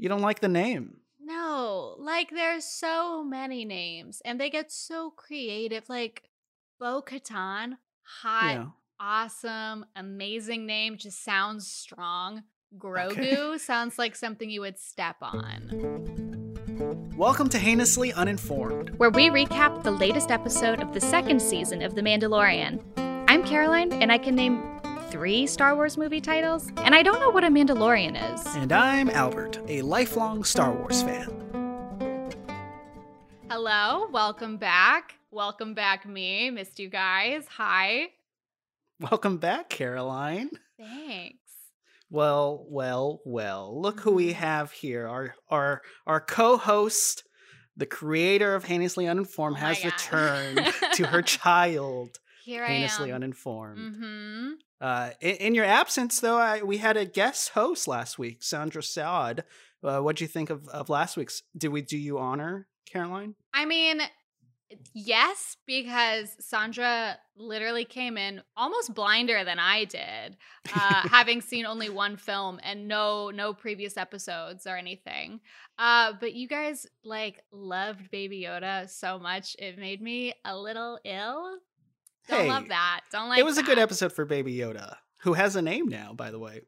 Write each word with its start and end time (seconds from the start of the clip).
You 0.00 0.08
don't 0.08 0.22
like 0.22 0.40
the 0.40 0.48
name. 0.48 0.96
No, 1.22 1.94
like 1.98 2.30
there's 2.30 2.64
so 2.64 3.22
many 3.22 3.66
names 3.66 4.22
and 4.24 4.40
they 4.40 4.48
get 4.48 4.72
so 4.72 5.10
creative. 5.10 5.90
Like 5.90 6.22
Bo 6.78 7.02
Katan, 7.02 7.76
hot, 8.22 8.54
Yeah. 8.54 8.66
awesome, 8.98 9.84
amazing 9.94 10.64
name, 10.64 10.96
just 10.96 11.22
sounds 11.22 11.66
strong. 11.66 12.44
Grogu 12.78 13.18
Okay. 13.50 13.58
sounds 13.58 13.98
like 13.98 14.16
something 14.16 14.48
you 14.48 14.62
would 14.62 14.78
step 14.78 15.16
on. 15.20 15.68
Welcome 17.18 17.50
to 17.50 17.58
Heinously 17.58 18.14
Uninformed. 18.14 18.98
where 18.98 19.10
we 19.10 19.28
recap 19.28 19.82
the 19.82 19.90
latest 19.90 20.30
episode 20.30 20.80
of 20.80 20.94
the 20.94 21.00
second 21.02 21.42
season 21.42 21.82
of 21.82 21.94
The 21.94 22.00
Mandalorian. 22.00 22.80
I'm 23.28 23.44
Caroline, 23.44 23.92
and 23.92 24.10
I 24.10 24.16
can 24.16 24.34
name 24.34 24.79
three 25.10 25.46
Star 25.46 25.74
Wars 25.74 25.96
movie 25.96 26.20
titles, 26.20 26.68
and 26.78 26.94
I 26.94 27.02
don't 27.02 27.20
know 27.20 27.30
what 27.30 27.44
a 27.44 27.48
Mandalorian 27.48 28.16
is. 28.34 28.46
And 28.56 28.72
I'm 28.72 29.10
Albert, 29.10 29.58
a 29.68 29.82
lifelong 29.82 30.44
Star 30.44 30.72
Wars 30.72 31.02
fan. 31.02 31.28
Hello, 33.50 34.08
welcome 34.12 34.56
back. 34.56 35.16
Welcome 35.32 35.74
back, 35.74 36.06
me. 36.06 36.50
Missed 36.50 36.78
you 36.78 36.88
guys. 36.88 37.44
Hi. 37.56 38.08
Welcome 39.00 39.38
back, 39.38 39.68
Caroline. 39.68 40.50
Thanks. 40.78 41.36
Well, 42.10 42.64
well, 42.68 43.20
well. 43.24 43.80
Look 43.80 44.00
who 44.00 44.12
we 44.12 44.32
have 44.32 44.72
here. 44.72 45.06
Our 45.08 45.34
our 45.48 45.82
our 46.06 46.20
co-host, 46.20 47.24
the 47.76 47.86
creator 47.86 48.54
of 48.54 48.64
Heinously 48.64 49.08
Uninformed, 49.08 49.56
Oh 49.56 49.60
has 49.60 49.78
God. 49.78 49.84
returned 49.92 50.74
to 50.94 51.06
her 51.06 51.22
child, 51.22 52.18
Here 52.44 52.64
I 52.64 52.68
Heinously 52.68 53.10
am. 53.10 53.16
Uninformed. 53.16 53.78
Mm-hmm. 53.78 54.48
Uh, 54.80 55.10
in, 55.20 55.36
in 55.36 55.54
your 55.54 55.64
absence, 55.64 56.20
though, 56.20 56.38
I, 56.38 56.62
we 56.62 56.78
had 56.78 56.96
a 56.96 57.04
guest 57.04 57.50
host 57.50 57.86
last 57.86 58.18
week, 58.18 58.42
Sandra 58.42 58.82
Saad. 58.82 59.44
Uh, 59.82 60.00
what'd 60.00 60.20
you 60.20 60.26
think 60.26 60.50
of, 60.50 60.68
of 60.68 60.88
last 60.88 61.16
week's? 61.16 61.42
Did 61.56 61.68
we 61.68 61.82
do 61.82 61.98
you 61.98 62.18
honor, 62.18 62.66
Caroline? 62.86 63.34
I 63.54 63.64
mean, 63.64 64.00
yes, 64.94 65.56
because 65.66 66.36
Sandra 66.40 67.16
literally 67.36 67.84
came 67.84 68.16
in 68.16 68.42
almost 68.56 68.94
blinder 68.94 69.44
than 69.44 69.58
I 69.58 69.84
did, 69.84 70.36
uh, 70.74 71.08
having 71.08 71.40
seen 71.40 71.66
only 71.66 71.88
one 71.88 72.16
film 72.16 72.60
and 72.62 72.88
no 72.88 73.30
no 73.30 73.52
previous 73.54 73.96
episodes 73.96 74.66
or 74.66 74.76
anything. 74.76 75.40
Uh, 75.78 76.12
but 76.20 76.34
you 76.34 76.46
guys 76.46 76.86
like 77.04 77.42
loved 77.52 78.10
Baby 78.10 78.42
Yoda 78.42 78.88
so 78.88 79.18
much 79.18 79.56
it 79.58 79.78
made 79.78 80.02
me 80.02 80.34
a 80.44 80.56
little 80.56 80.98
ill. 81.04 81.58
Don't 82.30 82.40
Hey, 82.40 82.48
love 82.48 82.68
that. 82.68 83.00
Don't 83.12 83.28
like. 83.28 83.38
it 83.38 83.44
was 83.44 83.58
a 83.58 83.62
good 83.62 83.78
episode 83.78 84.12
for 84.12 84.24
Baby 84.24 84.56
Yoda, 84.56 84.96
who 85.18 85.34
has 85.34 85.56
a 85.56 85.62
name 85.62 85.88
now, 85.88 86.12
by 86.14 86.30
the 86.30 86.38
way. 86.38 86.62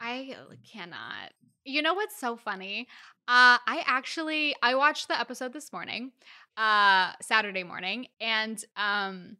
I 0.00 0.34
cannot. 0.72 1.32
You 1.64 1.82
know 1.82 1.94
what's 1.94 2.18
so 2.18 2.36
funny? 2.36 2.86
Uh 3.28 3.58
I 3.66 3.82
actually 3.86 4.54
I 4.62 4.74
watched 4.76 5.08
the 5.08 5.18
episode 5.18 5.52
this 5.52 5.72
morning, 5.72 6.12
uh 6.56 7.12
Saturday 7.20 7.64
morning, 7.64 8.06
and 8.20 8.62
um 8.76 9.36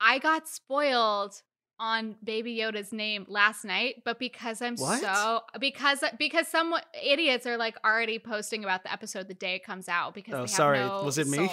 I 0.00 0.18
got 0.18 0.48
spoiled 0.48 1.40
on 1.84 2.16
Baby 2.24 2.56
Yoda's 2.56 2.92
name 2.94 3.26
last 3.28 3.62
night, 3.62 4.02
but 4.06 4.18
because 4.18 4.62
I'm 4.62 4.74
What? 4.76 5.02
so 5.02 5.42
because 5.60 6.02
because 6.18 6.48
some 6.48 6.74
idiots 7.02 7.46
are 7.46 7.58
like 7.58 7.76
already 7.84 8.18
posting 8.18 8.64
about 8.64 8.84
the 8.84 8.92
episode 8.92 9.28
the 9.28 9.34
day 9.34 9.56
it 9.56 9.64
comes 9.64 9.86
out 9.86 10.14
because 10.14 10.32
Oh, 10.34 10.46
sorry. 10.46 10.78
no 10.78 11.02
Was 11.04 11.18
it 11.18 11.26
me? 11.26 11.46
soul. 11.46 11.50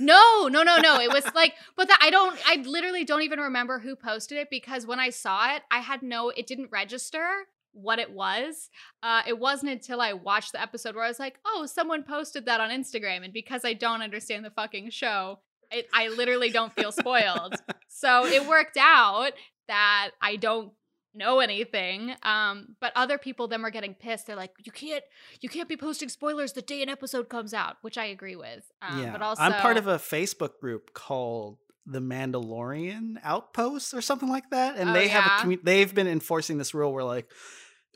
No, 0.00 0.48
no, 0.48 0.62
no, 0.62 0.78
no. 0.78 0.98
It 0.98 1.12
was 1.12 1.24
like, 1.34 1.52
but 1.76 1.88
that 1.88 1.98
I 2.02 2.08
don't, 2.08 2.38
I 2.46 2.56
literally 2.66 3.04
don't 3.04 3.20
even 3.22 3.38
remember 3.38 3.78
who 3.78 3.96
posted 3.96 4.38
it 4.38 4.48
because 4.50 4.86
when 4.86 4.98
I 4.98 5.10
saw 5.10 5.54
it, 5.54 5.62
I 5.70 5.80
had 5.80 6.02
no, 6.02 6.30
it 6.30 6.46
didn't 6.46 6.70
register 6.72 7.26
what 7.72 7.98
it 7.98 8.10
was. 8.10 8.70
Uh, 9.02 9.20
it 9.26 9.38
wasn't 9.38 9.72
until 9.72 10.00
I 10.00 10.14
watched 10.14 10.52
the 10.52 10.60
episode 10.62 10.94
where 10.94 11.04
I 11.04 11.08
was 11.08 11.18
like, 11.18 11.38
oh, 11.46 11.66
someone 11.66 12.02
posted 12.02 12.46
that 12.46 12.60
on 12.62 12.70
Instagram. 12.70 13.24
And 13.24 13.32
because 13.34 13.62
I 13.64 13.74
don't 13.74 14.00
understand 14.00 14.42
the 14.46 14.50
fucking 14.50 14.88
show, 14.90 15.40
it, 15.70 15.86
I 15.92 16.08
literally 16.08 16.48
don't 16.50 16.72
feel 16.74 16.92
spoiled. 16.92 17.56
so 17.88 18.24
it 18.24 18.46
worked 18.46 18.78
out 18.78 19.32
that 19.68 20.10
I 20.20 20.36
don't 20.36 20.72
know 21.14 21.40
anything 21.40 22.14
um 22.24 22.76
but 22.78 22.92
other 22.94 23.16
people 23.16 23.48
then 23.48 23.62
were 23.62 23.70
getting 23.70 23.94
pissed 23.94 24.26
they're 24.26 24.36
like 24.36 24.52
you 24.64 24.70
can't 24.70 25.02
you 25.40 25.48
can't 25.48 25.66
be 25.66 25.74
posting 25.74 26.10
spoilers 26.10 26.52
the 26.52 26.60
day 26.60 26.82
an 26.82 26.90
episode 26.90 27.30
comes 27.30 27.54
out 27.54 27.76
which 27.80 27.96
i 27.96 28.04
agree 28.04 28.36
with 28.36 28.70
um, 28.82 29.02
yeah, 29.02 29.12
but 29.12 29.22
also 29.22 29.40
I'm 29.40 29.54
part 29.54 29.78
of 29.78 29.86
a 29.86 29.96
Facebook 29.96 30.58
group 30.60 30.92
called 30.92 31.56
the 31.86 32.00
Mandalorian 32.00 33.14
Outpost 33.22 33.94
or 33.94 34.02
something 34.02 34.28
like 34.28 34.50
that, 34.50 34.76
and 34.76 34.90
Oh, 34.90 34.92
they 34.92 35.08
have 35.08 35.24
yeah? 35.24 35.40
a 35.40 35.44
commu- 35.44 35.62
they've 35.64 35.94
been 35.94 36.08
enforcing 36.08 36.58
this 36.58 36.74
rule 36.74 36.92
where 36.92 37.04
like. 37.04 37.30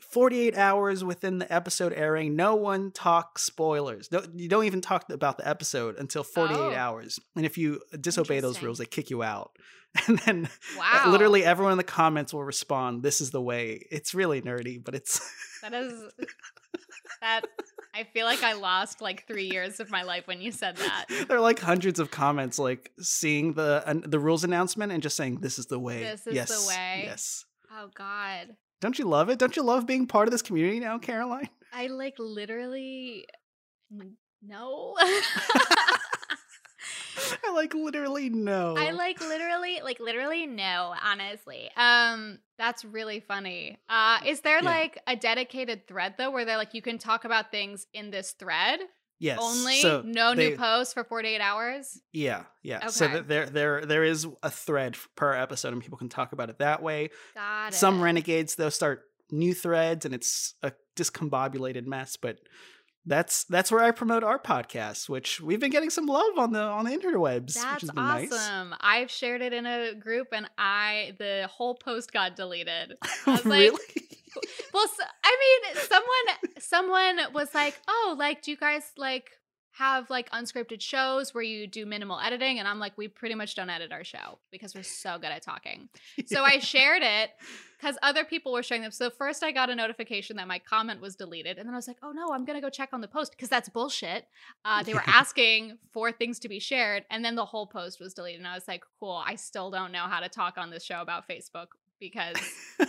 48 0.01 0.57
hours 0.57 1.03
within 1.03 1.37
the 1.39 1.51
episode 1.53 1.93
airing, 1.93 2.35
no 2.35 2.55
one 2.55 2.91
talks 2.91 3.43
spoilers. 3.43 4.11
No, 4.11 4.23
you 4.35 4.49
don't 4.49 4.65
even 4.65 4.81
talk 4.81 5.09
about 5.09 5.37
the 5.37 5.47
episode 5.47 5.97
until 5.97 6.23
48 6.23 6.57
Oh. 6.57 6.73
hours. 6.73 7.19
And 7.35 7.45
if 7.45 7.57
you 7.57 7.81
disobey 7.99 8.39
those 8.39 8.61
rules, 8.61 8.77
they 8.79 8.85
kick 8.85 9.09
you 9.09 9.23
out. 9.23 9.51
And 10.07 10.19
then 10.19 10.45
uh, 10.45 10.79
wow 10.79 11.11
literally 11.11 11.43
everyone 11.43 11.73
in 11.73 11.77
the 11.77 11.83
comments 11.83 12.33
will 12.33 12.45
respond, 12.45 13.03
This 13.03 13.19
is 13.19 13.31
the 13.31 13.41
way. 13.41 13.85
It's 13.91 14.13
really 14.15 14.41
nerdy, 14.41 14.81
but 14.81 14.95
it's 14.95 15.19
that 15.61 15.73
is 15.73 15.93
that 17.21 17.41
i 17.93 18.03
feel 18.13 18.25
like 18.25 18.41
i 18.41 18.53
lost 18.53 19.01
like 19.01 19.27
three 19.27 19.49
years 19.51 19.79
of 19.81 19.91
my 19.91 20.01
life 20.03 20.25
when 20.27 20.41
you 20.41 20.49
said 20.51 20.77
that 20.77 21.05
there 21.27 21.37
are 21.37 21.41
like 21.41 21.59
hundreds 21.59 21.99
of 21.99 22.09
comments 22.09 22.57
like 22.57 22.89
seeing 22.99 23.53
the 23.53 23.83
an 23.85 24.01
the 24.07 24.17
rules 24.17 24.43
announcement 24.45 24.91
and 24.93 25.03
just 25.03 25.17
saying 25.17 25.39
this 25.41 25.59
is 25.59 25.65
the 25.67 25.77
way. 25.77 26.01
This 26.01 26.25
is 26.25 26.47
the 26.47 26.67
way. 26.69 27.03
Yes. 27.05 27.43
oh 27.71 27.89
god 27.93 28.55
Don't 28.81 28.99
you 28.99 29.05
love 29.05 29.29
it? 29.29 29.39
Don't 29.39 29.55
you 29.55 29.63
love 29.63 29.85
being 29.87 30.07
part 30.07 30.27
of 30.27 30.31
this 30.31 30.41
community 30.41 30.79
now, 30.79 30.97
Caroline? 30.97 31.49
i 31.73 31.87
like 31.87 32.15
literally 32.19 33.25
no 34.41 34.95
I 37.47 37.53
like 37.53 37.73
literally 37.73 38.29
no. 38.29 38.75
I 38.77 38.91
like 38.91 39.19
literally, 39.21 39.81
like 39.83 39.99
literally 39.99 40.45
no, 40.47 40.93
honestly. 41.03 41.69
Um, 41.75 42.39
that's 42.57 42.83
really 42.85 43.19
funny. 43.19 43.77
Uh, 43.89 44.19
is 44.25 44.41
there 44.41 44.61
Yeah. 44.63 44.69
like 44.69 44.99
a 45.07 45.15
dedicated 45.15 45.87
thread 45.87 46.15
though, 46.17 46.31
where 46.31 46.45
they're 46.45 46.57
like 46.57 46.73
you 46.73 46.81
can 46.81 46.97
talk 46.97 47.25
about 47.25 47.51
things 47.51 47.87
in 47.93 48.09
this 48.11 48.31
thread 48.31 48.79
yes. 49.21 49.39
only, 49.41 49.79
So 49.81 50.01
no 50.05 50.35
they- 50.35 50.49
new 50.49 50.57
posts 50.57 50.93
for 50.93 51.03
forty 51.05 51.29
eight 51.29 51.41
hours? 51.41 52.01
Yeah, 52.11 52.43
yeah. 52.63 52.87
So 52.87 53.05
Okay. 53.05 53.13
that 53.15 53.27
there 53.29 53.45
there 53.45 53.85
there 53.85 54.03
is 54.03 54.27
a 54.43 54.49
thread 54.49 54.97
per 55.15 55.33
episode 55.33 55.71
and 55.73 55.81
people 55.81 55.97
can 55.97 56.09
talk 56.09 56.33
about 56.33 56.49
it 56.49 56.57
that 56.59 56.81
way. 56.83 57.09
Got 57.35 57.69
it. 57.69 57.75
Some 57.75 58.01
renegades 58.01 58.55
they'll 58.55 58.69
start 58.71 59.03
new 59.29 59.53
threads 59.53 60.03
and 60.05 60.13
it's 60.13 60.55
a 60.61 60.73
discombobulated 60.97 61.85
mess, 61.85 62.17
but 62.17 62.39
that's 63.05 63.45
that's 63.45 63.71
where 63.71 63.83
I 63.83 63.89
promote 63.91 64.23
our 64.23 64.37
podcast, 64.37 65.09
which 65.09 65.41
we've 65.41 65.59
been 65.59 65.71
getting 65.71 65.89
some 65.89 66.05
love 66.05 66.37
on 66.37 66.51
the 66.51 66.61
on 66.61 66.85
the 66.85 66.91
interwebs, 66.91 67.45
which 67.47 67.55
That's 67.55 67.81
has 67.81 67.89
been 67.91 68.03
nice. 68.03 68.31
awesome. 68.31 68.75
I've 68.79 69.09
shared 69.09 69.41
it 69.41 69.53
in 69.53 69.65
a 69.65 69.95
group, 69.95 70.27
and 70.33 70.47
I 70.57 71.13
the 71.17 71.47
whole 71.51 71.73
post 71.75 72.11
got 72.13 72.35
deleted. 72.35 72.93
I 73.25 73.31
was 73.31 73.45
like, 73.45 73.59
really? 73.59 73.79
Well, 74.73 74.87
I 75.23 75.37
mean, 75.39 75.83
someone 75.83 76.53
someone 76.59 77.33
was 77.33 77.53
like, 77.53 77.79
"Oh, 77.87 78.15
like, 78.17 78.41
do 78.41 78.51
you 78.51 78.57
guys 78.57 78.91
like 78.97 79.31
have 79.73 80.09
like 80.09 80.29
unscripted 80.31 80.81
shows 80.81 81.33
where 81.33 81.43
you 81.43 81.67
do 81.67 81.85
minimal 81.85 82.19
editing?" 82.19 82.59
And 82.59 82.67
I'm 82.67 82.79
like, 82.79 82.97
"We 82.97 83.09
pretty 83.09 83.35
much 83.35 83.55
don't 83.55 83.69
edit 83.69 83.91
our 83.91 84.03
show 84.05 84.39
because 84.51 84.73
we're 84.73 84.83
so 84.83 85.17
good 85.17 85.31
at 85.31 85.41
talking." 85.43 85.89
So 86.27 86.43
I 86.43 86.59
shared 86.59 87.03
it 87.03 87.31
because 87.77 87.97
other 88.01 88.23
people 88.23 88.53
were 88.53 88.63
sharing 88.63 88.81
them. 88.81 88.91
So 88.91 89.09
first, 89.09 89.43
I 89.43 89.51
got 89.51 89.69
a 89.69 89.75
notification 89.75 90.37
that 90.37 90.47
my 90.47 90.59
comment 90.59 91.01
was 91.01 91.15
deleted, 91.17 91.57
and 91.57 91.67
then 91.67 91.73
I 91.73 91.77
was 91.77 91.87
like, 91.87 91.97
"Oh 92.01 92.11
no, 92.11 92.29
I'm 92.33 92.45
gonna 92.45 92.61
go 92.61 92.69
check 92.69 92.89
on 92.93 93.01
the 93.01 93.09
post 93.09 93.31
because 93.31 93.49
that's 93.49 93.67
bullshit." 93.67 94.25
Uh, 94.63 94.83
they 94.83 94.93
were 94.93 95.03
asking 95.05 95.79
for 95.91 96.13
things 96.13 96.39
to 96.39 96.49
be 96.49 96.59
shared, 96.59 97.03
and 97.09 97.25
then 97.25 97.35
the 97.35 97.45
whole 97.45 97.67
post 97.67 97.99
was 97.99 98.13
deleted, 98.13 98.39
and 98.39 98.47
I 98.47 98.55
was 98.55 98.69
like, 98.69 98.83
"Cool, 99.01 99.21
I 99.25 99.35
still 99.35 99.69
don't 99.69 99.91
know 99.91 100.05
how 100.05 100.21
to 100.21 100.29
talk 100.29 100.57
on 100.57 100.69
this 100.69 100.85
show 100.85 101.01
about 101.01 101.27
Facebook 101.27 101.67
because." 101.99 102.37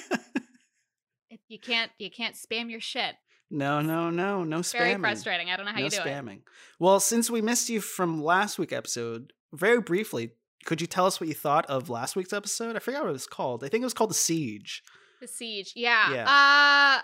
it, 1.52 1.54
you 1.54 1.58
can't 1.58 1.90
you 1.98 2.10
can't 2.10 2.34
spam 2.34 2.70
your 2.70 2.80
shit. 2.80 3.14
no, 3.50 3.80
no, 3.80 4.10
no, 4.10 4.44
no 4.44 4.58
spamming. 4.60 4.78
Very 4.78 4.98
frustrating. 4.98 5.50
I 5.50 5.56
don't 5.56 5.66
know 5.66 5.72
how 5.72 5.78
no 5.78 5.84
you 5.84 5.90
do 5.90 5.99
it. 5.99 6.06
spamming. 6.06 6.40
Well, 6.78 7.00
since 7.00 7.31
we 7.31 7.43
missed 7.43 7.69
you 7.69 7.81
from 7.81 8.22
last 8.22 8.58
week's 8.58 8.72
episode, 8.72 9.32
very 9.52 9.81
briefly, 9.81 10.32
could 10.64 10.81
you 10.81 10.87
tell 10.87 11.06
us 11.06 11.20
what 11.20 11.28
you 11.28 11.34
thought 11.34 11.66
of 11.66 11.90
last 11.90 12.16
week's 12.16 12.32
episode? 12.32 12.76
I 12.76 12.78
forgot 12.78 13.02
what 13.02 13.10
it 13.10 13.12
was 13.12 13.26
called. 13.26 13.62
I 13.64 13.69
think 13.69 13.82
it 13.82 13.84
was 13.84 13.94
called 13.94 14.10
The 14.10 14.14
Siege. 14.14 14.82
The 15.20 15.28
siege. 15.28 15.72
Yeah. 15.76 16.12
Yeah. 16.12 16.99
Uh 16.99 17.02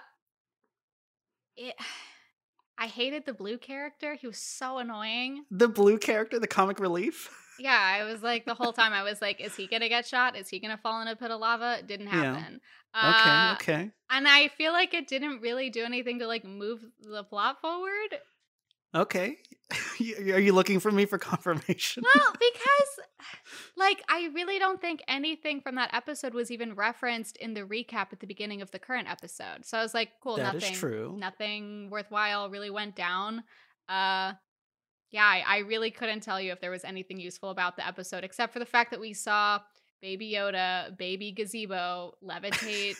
it 1.56 1.74
I 2.80 2.86
hated 2.86 3.26
the 3.26 3.34
blue 3.34 3.58
character. 3.58 4.14
He 4.14 4.28
was 4.28 4.38
so 4.38 4.78
annoying. 4.78 5.44
The 5.50 5.66
blue 5.66 5.98
character, 5.98 6.38
the 6.38 6.46
comic 6.46 6.78
relief. 6.80 7.28
Yeah, 7.60 7.72
I 7.76 8.04
was 8.04 8.22
like 8.22 8.44
the 8.44 8.54
whole 8.54 8.72
time 8.72 8.92
I 8.92 9.02
was 9.02 9.20
like, 9.20 9.40
is 9.40 9.56
he 9.56 9.66
gonna 9.66 9.88
get 9.88 10.06
shot? 10.06 10.36
Is 10.36 10.48
he 10.48 10.60
gonna 10.60 10.78
fall 10.80 11.02
in 11.02 11.08
a 11.08 11.16
pit 11.16 11.32
of 11.32 11.40
lava? 11.40 11.78
It 11.80 11.88
didn't 11.88 12.06
Yeah. 12.06 12.36
happen. 12.38 12.60
Okay, 12.96 13.30
Uh, 13.30 13.52
okay. 13.54 13.90
And 14.10 14.26
I 14.26 14.48
feel 14.48 14.72
like 14.72 14.94
it 14.94 15.06
didn't 15.08 15.40
really 15.40 15.70
do 15.70 15.84
anything 15.84 16.18
to 16.20 16.26
like 16.26 16.44
move 16.44 16.80
the 17.00 17.22
plot 17.24 17.60
forward. 17.60 18.18
Okay. 18.94 19.36
Are 20.32 20.40
you 20.40 20.52
looking 20.54 20.80
for 20.80 20.90
me 20.90 21.04
for 21.04 21.18
confirmation? 21.32 22.02
Well, 22.02 22.32
because 22.32 23.06
like 23.76 24.02
I 24.08 24.30
really 24.34 24.58
don't 24.58 24.80
think 24.80 25.02
anything 25.06 25.60
from 25.60 25.74
that 25.74 25.90
episode 25.92 26.32
was 26.32 26.50
even 26.50 26.74
referenced 26.74 27.36
in 27.36 27.52
the 27.52 27.60
recap 27.62 28.12
at 28.12 28.20
the 28.20 28.26
beginning 28.26 28.62
of 28.62 28.70
the 28.70 28.78
current 28.78 29.08
episode. 29.10 29.64
So 29.66 29.76
I 29.78 29.82
was 29.82 29.92
like, 29.92 30.12
cool, 30.22 30.36
That 30.36 30.54
is 30.54 30.62
nothing 30.62 30.76
true. 30.76 31.16
nothing 31.18 31.90
worthwhile 31.90 32.48
really 32.48 32.70
went 32.70 32.96
down. 32.96 33.44
Uh 33.88 34.32
yeah, 35.10 35.24
I, 35.24 35.42
I 35.46 35.58
really 35.58 35.90
couldn't 35.90 36.20
tell 36.20 36.38
you 36.40 36.52
if 36.52 36.60
there 36.60 36.70
was 36.70 36.84
anything 36.84 37.18
useful 37.18 37.50
about 37.50 37.76
the 37.76 37.86
episode 37.86 38.24
except 38.24 38.52
for 38.52 38.58
the 38.58 38.66
fact 38.66 38.90
that 38.90 39.00
we 39.00 39.12
saw 39.14 39.58
Baby 40.00 40.32
Yoda, 40.34 40.96
Baby 40.96 41.32
Gazebo 41.32 42.14
levitate 42.22 42.96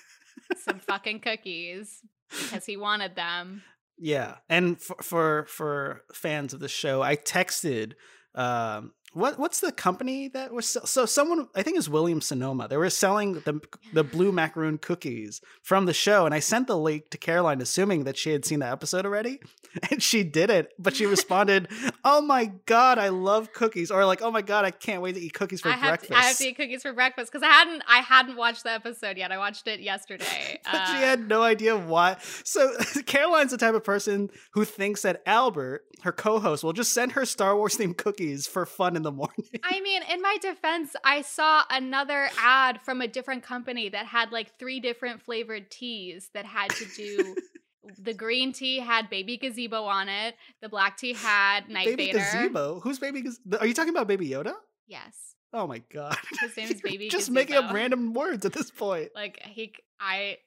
some 0.57 0.79
fucking 0.87 1.21
cookies 1.21 2.01
because 2.31 2.67
he 2.67 2.77
wanted 2.77 3.15
them. 3.15 3.63
Yeah, 3.97 4.37
and 4.49 4.81
for 4.81 4.97
for, 5.03 5.47
for 5.49 6.03
fans 6.13 6.55
of 6.55 6.61
the 6.61 6.69
show, 6.69 7.03
I 7.03 7.17
texted 7.17 7.95
um, 8.35 8.93
what 9.15 9.39
what's 9.39 9.61
the 9.61 9.73
company 9.73 10.29
that 10.29 10.53
was 10.53 10.67
sell- 10.69 10.87
so 10.87 11.07
someone 11.07 11.49
I 11.55 11.63
think 11.63 11.77
it 11.77 11.79
was 11.79 11.89
William 11.89 12.21
Sonoma. 12.21 12.69
They 12.69 12.77
were 12.77 12.91
selling 12.91 13.35
the 13.41 13.61
the 13.93 14.05
blue 14.05 14.33
macaroon 14.33 14.79
cookies 14.79 15.41
from 15.63 15.87
the 15.87 15.95
show, 15.95 16.27
and 16.27 16.35
I 16.35 16.41
sent 16.41 16.67
the 16.67 16.77
link 16.77 17.09
to 17.11 17.19
Caroline, 17.19 17.61
assuming 17.61 18.05
that 18.05 18.17
she 18.19 18.31
had 18.31 18.45
seen 18.45 18.59
the 18.61 18.71
episode 18.71 19.07
already, 19.07 19.41
and 19.91 20.03
she 20.03 20.25
didn't. 20.25 20.69
But 20.79 20.95
she 20.95 21.07
responded, 21.07 21.69
"Oh 22.05 22.21
my 22.21 22.53
god, 22.67 22.99
I 22.99 23.09
love 23.09 23.53
cookies!" 23.55 23.91
Or 23.91 24.05
like, 24.05 24.21
"Oh 24.21 24.31
my 24.31 24.43
god, 24.43 24.67
I 24.67 24.71
can't 24.71 25.01
wait 25.01 25.15
to 25.15 25.21
eat 25.21 25.33
cookies 25.33 25.63
for 25.63 25.71
I 25.71 25.79
breakfast." 25.81 26.11
to, 26.13 26.17
I 26.19 26.23
have 26.23 26.37
to 26.37 26.45
eat 26.49 26.57
cookies 26.57 26.83
for 26.83 26.93
breakfast 26.93 27.33
because 27.33 27.43
I 27.43 27.51
hadn't 27.51 27.83
I 27.89 27.99
hadn't 28.01 28.37
watched 28.37 28.65
the 28.65 28.73
episode 28.73 29.17
yet. 29.17 29.33
I 29.33 29.39
watched 29.39 29.67
it 29.69 29.81
yesterday. 29.81 30.61
But 30.71 30.87
she 30.87 30.97
Uh, 30.97 31.01
had 31.01 31.29
no 31.29 31.43
idea 31.43 31.77
why. 31.79 32.17
So 32.45 32.75
Caroline's 33.07 33.53
the 33.53 33.57
type 33.59 33.75
of 33.75 33.85
person 33.85 34.29
who 34.53 34.65
thinks 34.67 35.01
that 35.03 35.23
Albert, 35.25 35.85
her 36.03 36.13
co-host, 36.13 36.63
will 36.63 36.75
just 36.75 36.93
send 36.93 37.13
her 37.13 37.25
Star 37.25 37.57
Wars 37.57 37.77
themed 37.77 37.97
cookies 37.97 38.47
for 38.47 38.67
fun 38.67 38.97
in 38.99 39.03
the 39.03 39.13
morning. 39.13 39.47
I 39.65 39.81
mean, 39.81 40.03
in 40.13 40.21
my 40.21 40.37
defense, 40.43 40.95
I 41.03 41.23
saw 41.23 41.63
another 41.71 42.29
ad 42.39 42.81
from 42.83 43.01
a 43.01 43.09
different 43.09 43.43
company 43.43 43.89
that 43.89 44.05
had 44.07 44.31
like 44.31 44.59
three 44.59 44.81
different 44.81 45.23
flavored 45.23 45.71
teas 45.71 46.29
that 46.35 46.45
had 46.45 46.71
to 46.71 46.85
do. 46.95 47.37
the 47.99 48.13
green 48.13 48.53
tea 48.53 48.79
had 48.79 49.09
Baby 49.09 49.39
Gazebo 49.39 49.85
on 49.85 50.11
it. 50.11 50.35
The 50.61 50.69
black 50.69 50.99
tea 50.99 51.15
had 51.15 51.71
Night 51.71 51.87
Baby 51.87 52.13
Vader. 52.13 52.19
Gazebo. 52.19 52.81
Who's 52.81 52.99
Baby 52.99 53.23
Gazebo? 53.23 53.59
Are 53.59 53.67
you 53.67 53.73
talking 53.73 53.91
about 53.91 54.07
Baby 54.07 54.29
Yoda? 54.29 54.53
Yes, 54.87 55.29
Oh 55.53 55.67
my 55.67 55.83
god. 55.93 56.17
His 56.41 56.57
name 56.57 56.71
is 56.71 56.81
Baby 56.81 57.09
Just 57.09 57.31
making 57.31 57.57
up 57.57 57.73
random 57.73 58.13
words 58.13 58.45
at 58.45 58.53
this 58.53 58.71
point. 58.71 59.11
like 59.15 59.41
he, 59.43 59.73
I, 59.99 60.39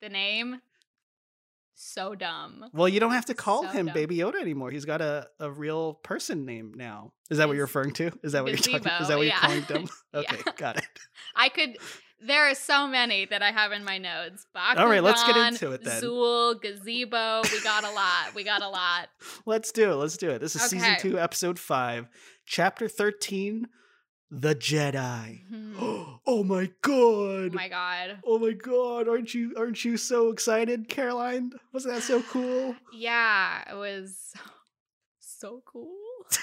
the 0.00 0.08
name, 0.08 0.60
so 1.84 2.14
dumb. 2.14 2.64
Well, 2.72 2.88
you 2.88 3.00
don't 3.00 3.12
have 3.12 3.26
to 3.26 3.34
call 3.34 3.62
So 3.62 3.68
him 3.68 3.86
dumb. 3.86 3.94
Baby 3.94 4.16
Yoda 4.18 4.40
anymore. 4.40 4.70
He's 4.70 4.84
got 4.84 5.00
a, 5.00 5.28
a 5.38 5.50
real 5.50 5.94
person 5.94 6.44
name 6.44 6.72
now. 6.74 7.12
Is 7.30 7.38
that 7.38 7.48
what 7.48 7.54
you're 7.54 7.64
referring 7.66 7.92
to? 7.94 8.10
Is 8.22 8.32
that 8.32 8.42
what 8.42 8.52
you're 8.52 8.58
talking? 8.58 8.92
Is 9.00 9.08
that 9.08 9.18
what 9.18 9.26
yeah. 9.26 9.52
you're 9.52 9.62
calling? 9.62 9.88
Yeah. 10.14 10.20
Okay, 10.20 10.42
got 10.56 10.78
it. 10.78 10.86
I 11.34 11.48
could. 11.48 11.76
There 12.20 12.48
are 12.48 12.54
so 12.54 12.86
many 12.86 13.26
that 13.26 13.42
I 13.42 13.50
have 13.50 13.72
in 13.72 13.84
my 13.84 13.98
notes. 13.98 14.46
Bakugan, 14.56 14.78
All 14.78 14.88
right, 14.88 15.02
let's 15.02 15.24
get 15.24 15.36
into 15.36 15.72
it 15.72 15.84
then. 15.84 16.00
Zool, 16.00 16.60
gazebo. 16.60 17.42
We 17.52 17.62
got 17.62 17.84
a 17.84 17.90
lot. 17.90 18.34
We 18.34 18.44
got 18.44 18.62
a 18.62 18.68
lot. 18.68 19.08
Let's 19.44 19.72
do 19.72 19.90
it. 19.92 19.96
Let's 19.96 20.16
do 20.16 20.30
it. 20.30 20.40
This 20.40 20.56
is 20.56 20.62
season 20.62 20.96
two, 21.00 21.18
episode 21.18 21.58
five, 21.58 22.06
chapter 22.46 22.88
thirteen, 22.88 23.66
The 24.36 24.54
Jedi. 24.54 25.40
Mhm. 25.52 26.18
oh 26.26 26.42
my 26.44 26.70
god. 26.82 27.50
Oh 27.52 27.54
my 27.54 27.68
god. 27.68 28.18
Oh 28.26 28.38
my 28.38 28.52
god, 28.52 29.08
aren't 29.08 29.32
you 29.34 29.54
aren't 29.56 29.84
you 29.84 29.96
so 29.96 30.30
excited, 30.30 30.88
Caroline? 30.88 31.52
Wasn't 31.72 31.94
that 31.94 32.02
so 32.02 32.20
cool? 32.22 32.74
Yeah, 32.92 33.62
it 33.70 33.74
was 33.76 34.32
so 35.20 35.62
cool. 35.64 35.94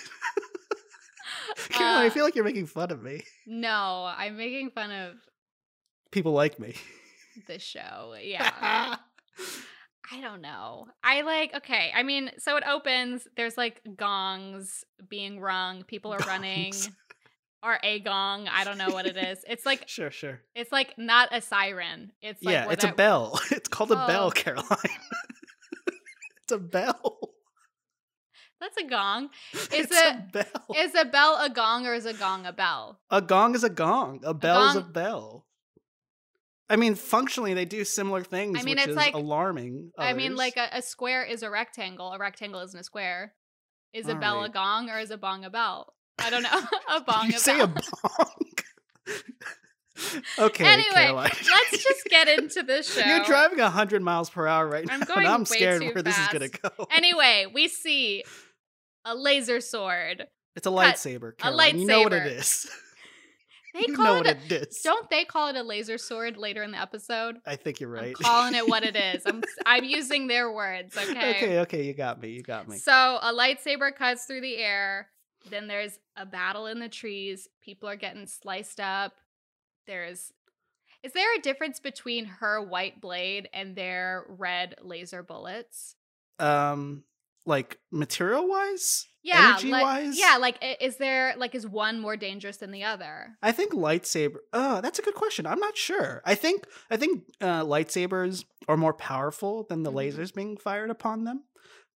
Caroline, 1.69 2.03
I 2.03 2.07
Uh, 2.07 2.09
feel 2.11 2.23
like 2.23 2.35
you're 2.35 2.45
making 2.45 2.67
fun 2.67 2.91
of 2.91 3.01
me. 3.03 3.23
No, 3.45 4.05
I'm 4.15 4.37
making 4.37 4.71
fun 4.71 4.91
of 4.91 5.15
People 6.11 6.31
like 6.33 6.59
me. 6.59 6.75
the 7.47 7.59
show. 7.59 8.15
Yeah. 8.21 8.95
I 10.13 10.19
don't 10.19 10.41
know. 10.41 10.87
I 11.03 11.21
like 11.21 11.55
okay. 11.55 11.91
I 11.95 12.03
mean, 12.03 12.31
so 12.37 12.57
it 12.57 12.63
opens. 12.67 13.27
There's 13.37 13.57
like 13.57 13.81
gongs 13.95 14.83
being 15.09 15.39
rung. 15.39 15.83
People 15.83 16.13
are 16.13 16.19
running. 16.19 16.73
Or 17.63 17.77
a 17.83 17.99
gong. 17.99 18.47
I 18.47 18.63
don't 18.63 18.77
know 18.79 18.89
what 18.89 19.05
it 19.05 19.15
is. 19.17 19.43
It's 19.47 19.65
like 19.65 19.83
Sure, 19.87 20.09
sure. 20.11 20.41
it's 20.55 20.71
like 20.71 20.97
not 20.97 21.29
a 21.31 21.41
siren. 21.41 22.11
It's 22.21 22.41
like 22.43 22.53
yeah, 22.53 22.71
it's 22.71 22.83
a 22.83 22.91
bell. 22.91 23.39
It's 23.51 23.67
called 23.69 23.91
a 23.91 24.07
bell, 24.07 24.27
Oh. 24.27 24.31
Caroline. 24.31 24.65
it's 26.43 26.51
a 26.51 26.57
bell. 26.57 27.19
That's 28.59 28.77
a 28.77 28.83
gong. 28.83 29.29
Is 29.53 29.67
it's 29.71 29.91
a 29.95 30.09
it 30.09 30.31
bell. 30.31 30.65
is 30.75 30.93
a 30.95 31.05
bell 31.05 31.39
a 31.41 31.49
gong 31.49 31.87
or 31.87 31.93
is 31.95 32.05
a 32.05 32.13
gong 32.13 32.45
a 32.45 32.53
bell? 32.53 32.99
A 33.09 33.21
gong 33.21 33.55
is 33.55 33.63
a 33.63 33.69
gong. 33.69 34.21
A 34.23 34.33
bell 34.33 34.69
is 34.69 34.75
a 34.75 34.81
bell. 34.81 35.45
I 36.69 36.75
mean, 36.77 36.95
functionally, 36.95 37.53
they 37.53 37.65
do 37.65 37.83
similar 37.83 38.23
things, 38.23 38.57
I 38.59 38.63
mean, 38.63 38.75
which 38.75 38.83
it's 38.83 38.91
is 38.91 38.95
like- 38.95 39.13
alarming. 39.13 39.91
I 39.97 40.13
mean, 40.13 40.35
like 40.35 40.57
a, 40.57 40.69
a 40.73 40.81
square 40.81 41.23
is 41.23 41.43
a 41.43 41.49
rectangle. 41.49 42.11
A 42.13 42.17
rectangle 42.19 42.61
isn't 42.61 42.79
a 42.79 42.83
square. 42.83 43.33
Is 43.93 44.07
a 44.07 44.13
All 44.13 44.19
bell 44.19 44.43
a 44.43 44.49
gong 44.49 44.89
or 44.89 44.97
is 44.99 45.11
a 45.11 45.17
bong 45.17 45.43
a 45.43 45.49
bell? 45.49 45.93
I 46.23 46.29
don't 46.29 46.43
know. 46.43 46.49
a 46.95 47.01
bong 47.01 47.27
you 47.29 47.35
a 47.35 47.39
say 47.39 47.57
bell. 47.57 47.63
a 47.65 47.67
bong. 47.67 48.27
okay, 50.39 50.65
Anyway, 50.65 50.93
Caroline. 50.93 51.31
Let's 51.31 51.83
just 51.83 52.05
get 52.09 52.27
into 52.27 52.63
the 52.63 52.83
show. 52.83 53.01
You're 53.01 53.23
driving 53.25 53.59
hundred 53.59 54.01
miles 54.01 54.29
per 54.29 54.47
hour 54.47 54.67
right 54.67 54.85
I'm 54.89 54.99
now, 55.01 55.05
going 55.05 55.27
I'm 55.27 55.45
scared 55.45 55.81
where 55.81 56.01
this 56.03 56.17
is 56.17 56.27
gonna 56.29 56.49
go. 56.49 56.69
Anyway, 56.91 57.47
we 57.53 57.67
see 57.67 58.23
a 59.05 59.15
laser 59.15 59.59
sword. 59.61 60.27
it's 60.55 60.67
a 60.67 60.71
lightsaber. 60.71 61.29
a 61.33 61.35
Caroline. 61.35 61.79
You 61.79 61.85
know 61.85 62.01
what 62.01 62.13
it 62.13 62.31
lightsaber. 62.31 62.69
They 63.73 63.85
you 63.87 63.95
call 63.95 64.05
know 64.05 64.15
it. 64.15 64.25
what 64.25 64.51
A, 64.51 64.55
it 64.55 64.67
is. 64.67 64.81
don't 64.81 65.09
they 65.09 65.23
call 65.23 65.47
it 65.47 65.55
a 65.55 65.63
laser 65.63 65.97
sword 65.97 66.35
later 66.35 66.61
in 66.61 66.71
the 66.71 66.81
episode? 66.81 67.37
I 67.45 67.55
think 67.55 67.79
you're 67.79 67.89
right. 67.89 68.13
I'm 68.17 68.23
calling 68.23 68.55
it 68.55 68.67
what 68.67 68.83
it 68.83 68.97
is. 68.97 69.23
I'm 69.25 69.41
I'm 69.65 69.85
using 69.85 70.27
their 70.27 70.51
words. 70.51 70.97
Okay. 70.97 71.29
okay, 71.35 71.59
okay, 71.61 71.83
you 71.85 71.93
got 71.93 72.21
me. 72.21 72.29
You 72.31 72.43
got 72.43 72.67
me. 72.67 72.77
So 72.77 72.91
a 73.21 73.33
lightsaber 73.33 73.95
cuts 73.95 74.25
through 74.25 74.41
the 74.41 74.57
air. 74.57 75.07
Then 75.49 75.67
there's 75.67 75.99
a 76.15 76.25
battle 76.25 76.67
in 76.67 76.79
the 76.79 76.89
trees. 76.89 77.47
People 77.61 77.89
are 77.89 77.95
getting 77.95 78.27
sliced 78.27 78.79
up. 78.79 79.13
There's 79.87 80.31
Is 81.03 81.13
there 81.13 81.35
a 81.35 81.41
difference 81.41 81.79
between 81.79 82.25
her 82.25 82.61
white 82.61 83.01
blade 83.01 83.49
and 83.53 83.75
their 83.75 84.25
red 84.27 84.75
laser 84.81 85.23
bullets? 85.23 85.95
Um, 86.39 87.03
like 87.45 87.79
material 87.91 88.47
wise, 88.47 89.07
Yeah, 89.23 89.49
energy 89.53 89.71
like, 89.71 89.83
wise, 89.83 90.19
yeah. 90.19 90.37
Like, 90.39 90.57
is 90.79 90.97
there 90.97 91.33
like 91.37 91.55
is 91.55 91.65
one 91.67 91.99
more 91.99 92.15
dangerous 92.15 92.57
than 92.57 92.69
the 92.71 92.83
other? 92.83 93.35
I 93.41 93.51
think 93.51 93.73
lightsaber. 93.73 94.37
Oh, 94.53 94.79
that's 94.81 94.99
a 94.99 95.01
good 95.01 95.15
question. 95.15 95.47
I'm 95.47 95.59
not 95.59 95.75
sure. 95.75 96.21
I 96.23 96.35
think 96.35 96.65
I 96.91 96.97
think 96.97 97.23
uh, 97.41 97.63
lightsabers 97.63 98.45
are 98.67 98.77
more 98.77 98.93
powerful 98.93 99.63
than 99.69 99.81
the 99.81 99.91
Mhm. 99.91 100.13
lasers 100.13 100.33
being 100.33 100.55
fired 100.55 100.91
upon 100.91 101.23
them. 101.23 101.43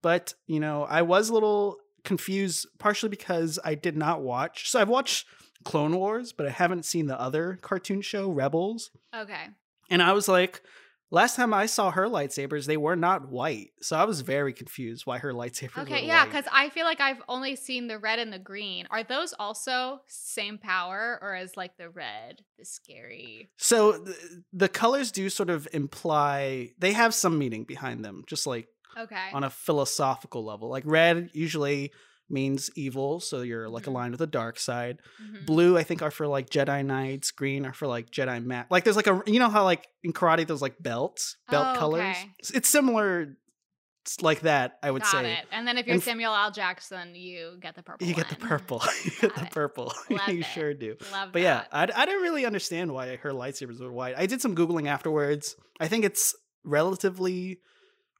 But 0.01 0.33
you 0.47 0.59
know, 0.59 0.83
I 0.83 1.03
was 1.03 1.29
a 1.29 1.33
little 1.33 1.77
confused, 2.05 2.67
partially 2.79 3.09
because 3.09 3.59
I 3.63 3.75
did 3.75 3.97
not 3.97 4.21
watch. 4.21 4.69
So 4.69 4.79
I've 4.79 4.89
watched 4.89 5.25
Clone 5.63 5.95
Wars, 5.95 6.31
but 6.31 6.45
I 6.45 6.51
haven't 6.51 6.85
seen 6.85 7.07
the 7.07 7.19
other 7.19 7.59
cartoon 7.61 8.01
show 8.01 8.29
Rebels. 8.29 8.91
Okay. 9.13 9.47
And 9.89 10.01
I 10.01 10.13
was 10.13 10.27
like, 10.27 10.61
last 11.11 11.35
time 11.35 11.53
I 11.53 11.65
saw 11.65 11.91
her 11.91 12.07
lightsabers, 12.07 12.65
they 12.65 12.77
were 12.77 12.95
not 12.95 13.29
white. 13.29 13.69
So 13.81 13.95
I 13.95 14.03
was 14.05 14.21
very 14.21 14.53
confused 14.53 15.05
why 15.05 15.17
her 15.19 15.33
lightsabers. 15.33 15.83
Okay. 15.83 16.05
Yeah, 16.05 16.25
because 16.25 16.45
I 16.51 16.69
feel 16.69 16.85
like 16.85 17.01
I've 17.01 17.21
only 17.27 17.55
seen 17.55 17.87
the 17.87 17.99
red 17.99 18.19
and 18.19 18.31
the 18.31 18.39
green. 18.39 18.87
Are 18.89 19.03
those 19.03 19.33
also 19.37 20.01
same 20.07 20.57
power, 20.57 21.19
or 21.21 21.35
is 21.35 21.57
like 21.57 21.77
the 21.77 21.89
red 21.89 22.41
the 22.57 22.65
scary? 22.65 23.49
So 23.57 24.03
th- 24.03 24.17
the 24.53 24.69
colors 24.69 25.11
do 25.11 25.29
sort 25.29 25.49
of 25.49 25.67
imply 25.73 26.71
they 26.77 26.93
have 26.93 27.13
some 27.13 27.37
meaning 27.37 27.63
behind 27.63 28.03
them, 28.03 28.23
just 28.27 28.45
like 28.47 28.67
Okay. 28.97 29.29
on 29.33 29.43
a 29.43 29.49
philosophical 29.49 30.43
level. 30.45 30.69
Like 30.69 30.83
red 30.85 31.29
usually 31.33 31.91
means 32.29 32.71
evil, 32.75 33.19
so 33.19 33.41
you're 33.41 33.69
like 33.69 33.83
Mhm. 33.83 33.87
aligned 33.89 34.11
with 34.13 34.19
the 34.19 34.25
dark 34.27 34.57
side. 34.57 34.99
Mhm. 35.21 35.45
Blue, 35.45 35.77
I 35.77 35.83
think, 35.83 36.01
are 36.01 36.09
for 36.11 36.25
like 36.27 36.49
Jedi 36.49 36.83
Knights. 36.83 37.29
Green 37.31 37.65
are 37.67 37.73
for 37.73 37.85
like 37.87 38.09
Jedi 38.09 38.43
mat. 38.43 38.67
Like 38.71 38.83
there's 38.83 38.95
like 38.95 39.05
a 39.07 39.21
you 39.27 39.37
know 39.39 39.49
how 39.49 39.63
like 39.63 39.87
in 40.03 40.11
karate 40.11 40.47
there's 40.47 40.61
like 40.61 40.75
belts, 40.81 41.37
belt 41.51 41.75
Oh, 41.75 41.79
colors. 41.79 42.01
okay. 42.01 42.21
It's- 42.39 42.51
It's 42.51 42.69
similar 42.69 43.35
s- 44.07 44.21
like 44.21 44.41
that, 44.41 44.79
I 44.81 44.89
would 44.89 45.03
Got 45.03 45.11
say. 45.11 45.33
it. 45.33 45.45
And 45.51 45.67
then 45.67 45.77
if 45.77 45.85
you're 45.85 45.93
And 45.95 46.01
Samuel 46.03 46.33
L. 46.33 46.49
Jackson, 46.51 47.13
you 47.15 47.57
get 47.61 47.75
the 47.75 47.83
purple. 47.83 48.07
You 48.07 48.13
get 48.15 48.29
the 48.29 48.35
purple. 48.51 48.81
you 49.05 49.11
get 49.21 49.35
the 49.35 49.47
purple. 49.51 49.93
You 50.09 50.17
it. 50.39 50.43
sure 50.45 50.73
do. 50.73 50.95
Love 51.11 51.29
But 51.31 51.41
yeah. 51.43 51.65
I, 51.71 51.83
I 51.83 52.05
didn't 52.07 52.21
really 52.23 52.45
understand 52.45 52.91
why 52.91 53.17
her 53.17 53.31
lightsabers 53.33 53.79
were 53.79 53.91
white. 53.93 54.15
I 54.17 54.25
did 54.25 54.41
some 54.41 54.55
googling 54.55 54.87
afterwards. 54.87 55.55
I 55.79 55.87
think 55.87 56.05
it's 56.05 56.33
relatively, 56.63 57.59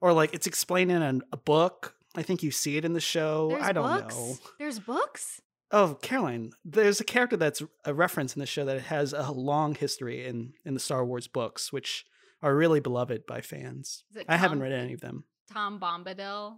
or 0.02 0.14
like 0.14 0.34
it's 0.34 0.48
explained 0.48 0.92
in 0.92 1.02
a, 1.02 1.20
a 1.32 1.38
book. 1.38 1.96
I 2.16 2.22
think 2.22 2.44
you 2.44 2.52
see 2.52 2.78
it 2.78 2.86
in 2.86 2.94
the 2.94 3.02
show. 3.02 3.50
There's 3.50 3.64
I 3.64 3.72
don't 3.74 4.02
books? 4.02 4.16
know. 4.16 4.38
There's 4.60 4.80
books. 4.80 5.42
Oh, 5.72 5.98
Caroline, 6.02 6.52
there's 6.64 7.02
a 7.02 7.04
character 7.04 7.36
that's 7.36 7.62
a 7.84 7.94
reference 7.94 8.36
in 8.36 8.40
the 8.40 8.46
show 8.46 8.64
that 8.66 8.80
has 8.84 9.14
a 9.14 9.32
long 9.32 9.75
history 9.75 10.25
in 10.25 10.54
in 10.64 10.74
the 10.74 10.80
Star 10.80 11.04
Wars 11.06 11.28
books, 11.28 11.74
which 11.74 12.06
are 12.42 12.56
really 12.56 12.80
beloved 12.80 13.25
by 13.25 13.42
fans. 13.42 14.04
I 14.30 14.38
haven't 14.38 14.60
read 14.62 14.72
any 14.72 14.94
of 14.94 15.02
them. 15.02 15.24
Tom 15.52 15.80
Bombadil. 15.80 16.58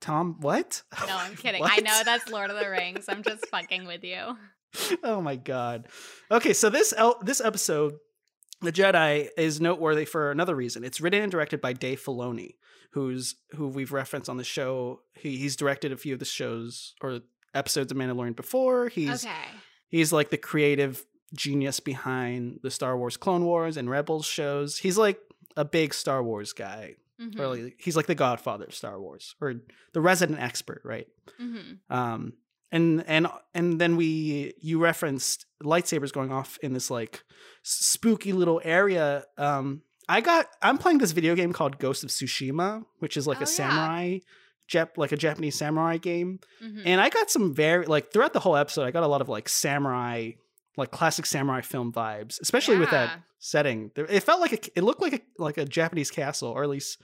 Tom, 0.00 0.36
what? 0.40 0.82
No, 1.06 1.16
I'm 1.16 1.34
kidding. 1.36 1.62
I 1.64 1.78
know 1.78 2.02
that's 2.04 2.28
Lord 2.30 2.50
of 2.50 2.58
the 2.58 2.68
Rings. 2.70 3.06
I'm 3.08 3.22
just 3.22 3.46
fucking 3.48 3.86
with 3.86 4.04
you. 4.04 4.36
oh 5.02 5.20
my 5.20 5.36
god. 5.36 5.86
Okay, 6.30 6.52
so 6.52 6.68
this 6.68 6.92
el- 6.96 7.18
this 7.22 7.40
episode, 7.40 7.94
The 8.60 8.72
Jedi, 8.72 9.28
is 9.36 9.60
noteworthy 9.60 10.04
for 10.04 10.30
another 10.30 10.54
reason. 10.54 10.82
It's 10.84 11.00
written 11.00 11.22
and 11.22 11.30
directed 11.30 11.60
by 11.60 11.72
Dave 11.74 12.00
Filoni, 12.02 12.54
who's 12.90 13.36
who 13.52 13.68
we've 13.68 13.92
referenced 13.92 14.28
on 14.28 14.36
the 14.36 14.44
show. 14.44 15.00
He, 15.14 15.36
he's 15.36 15.54
directed 15.56 15.92
a 15.92 15.96
few 15.96 16.14
of 16.14 16.18
the 16.18 16.24
shows 16.24 16.94
or 17.00 17.20
episodes 17.54 17.92
of 17.92 17.98
Mandalorian 17.98 18.34
before. 18.36 18.88
He's 18.88 19.24
okay. 19.24 19.34
he's 19.88 20.12
like 20.12 20.30
the 20.30 20.36
creative 20.36 21.04
genius 21.34 21.78
behind 21.78 22.60
the 22.62 22.70
Star 22.70 22.96
Wars 22.96 23.16
Clone 23.16 23.44
Wars 23.44 23.76
and 23.76 23.88
Rebels 23.88 24.26
shows. 24.26 24.78
He's 24.78 24.98
like 24.98 25.20
a 25.56 25.64
big 25.64 25.94
Star 25.94 26.22
Wars 26.22 26.52
guy. 26.52 26.94
Mhm. 27.20 27.38
Or 27.38 27.48
like, 27.48 27.76
he's 27.78 27.96
like 27.96 28.06
the 28.06 28.14
godfather 28.14 28.64
of 28.64 28.74
Star 28.74 29.00
Wars 29.00 29.34
or 29.40 29.54
the 29.92 30.00
resident 30.00 30.38
expert, 30.40 30.80
right? 30.84 31.06
Mhm. 31.40 31.78
um 31.90 32.32
and 32.72 33.04
and 33.06 33.26
and 33.54 33.80
then 33.80 33.96
we 33.96 34.52
you 34.60 34.78
referenced 34.78 35.46
lightsabers 35.62 36.12
going 36.12 36.30
off 36.32 36.58
in 36.62 36.72
this 36.72 36.90
like 36.90 37.22
spooky 37.62 38.32
little 38.32 38.60
area 38.64 39.24
um 39.36 39.82
i 40.08 40.20
got 40.20 40.46
i'm 40.62 40.78
playing 40.78 40.98
this 40.98 41.12
video 41.12 41.34
game 41.34 41.52
called 41.52 41.78
ghost 41.78 42.04
of 42.04 42.10
tsushima 42.10 42.84
which 42.98 43.16
is 43.16 43.26
like 43.26 43.38
Oh, 43.38 43.40
a 43.40 43.42
yeah. 43.42 43.46
samurai 43.46 44.18
Jap- 44.70 44.96
like 44.96 45.12
a 45.12 45.16
japanese 45.16 45.56
samurai 45.58 45.96
game 45.96 46.40
Mhm. 46.62 46.82
and 46.84 47.00
i 47.00 47.08
got 47.08 47.30
some 47.30 47.54
very 47.54 47.86
like 47.86 48.12
throughout 48.12 48.32
the 48.32 48.40
whole 48.40 48.56
episode 48.56 48.84
i 48.84 48.90
got 48.90 49.02
a 49.02 49.06
lot 49.06 49.20
of 49.20 49.28
like 49.28 49.48
samurai 49.48 50.30
like 50.76 50.90
classic 50.90 51.26
samurai 51.26 51.60
film 51.62 51.92
vibes 51.92 52.40
especially 52.40 52.78
with 52.78 52.90
that 52.90 53.20
setting 53.40 53.90
it 53.96 54.20
felt 54.22 54.40
like 54.40 54.52
a, 54.52 54.78
it 54.78 54.82
looked 54.84 55.00
like 55.00 55.14
a 55.14 55.20
like 55.42 55.58
a 55.58 55.64
japanese 55.64 56.10
castle 56.10 56.50
or 56.50 56.62
at 56.62 56.68
least 56.68 57.00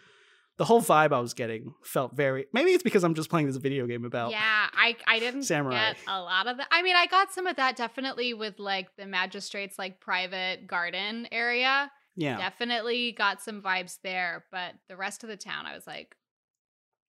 the 0.57 0.65
whole 0.65 0.81
vibe 0.81 1.13
i 1.13 1.19
was 1.21 1.35
getting 1.35 1.75
felt 1.83 2.15
very 2.17 2.47
maybe 2.53 2.71
it's 2.71 2.83
because 2.83 3.03
i'm 3.05 3.15
just 3.15 3.29
playing 3.31 3.47
this 3.47 3.57
video 3.57 3.87
game 3.87 4.05
about 4.05 4.31
Yeah, 4.31 4.41
I 4.73 4.97
I 5.07 5.19
didn't 5.19 5.43
Samurai. 5.45 5.75
get 5.75 5.97
a 6.07 6.21
lot 6.21 6.47
of 6.47 6.57
that. 6.59 6.69
I 6.71 6.83
mean, 6.83 6.97
I 6.97 7.07
got 7.07 7.33
some 7.33 7.47
of 7.47 7.57
that 7.57 7.77
definitely 7.77 8.35
with 8.35 8.59
like 8.59 8.89
the 8.97 9.07
magistrate's 9.07 9.79
like 9.79 10.01
private 10.01 10.67
garden 10.67 11.27
area. 11.33 11.91
yeah 12.17 12.37
Definitely 12.39 13.13
got 13.13 13.43
some 13.43 13.61
vibes 13.63 13.99
there, 14.03 14.45
but 14.53 14.75
the 14.89 14.97
rest 14.97 15.25
of 15.25 15.29
the 15.29 15.37
town, 15.37 15.67
I 15.67 15.75
was 15.75 15.87
like, 15.87 16.15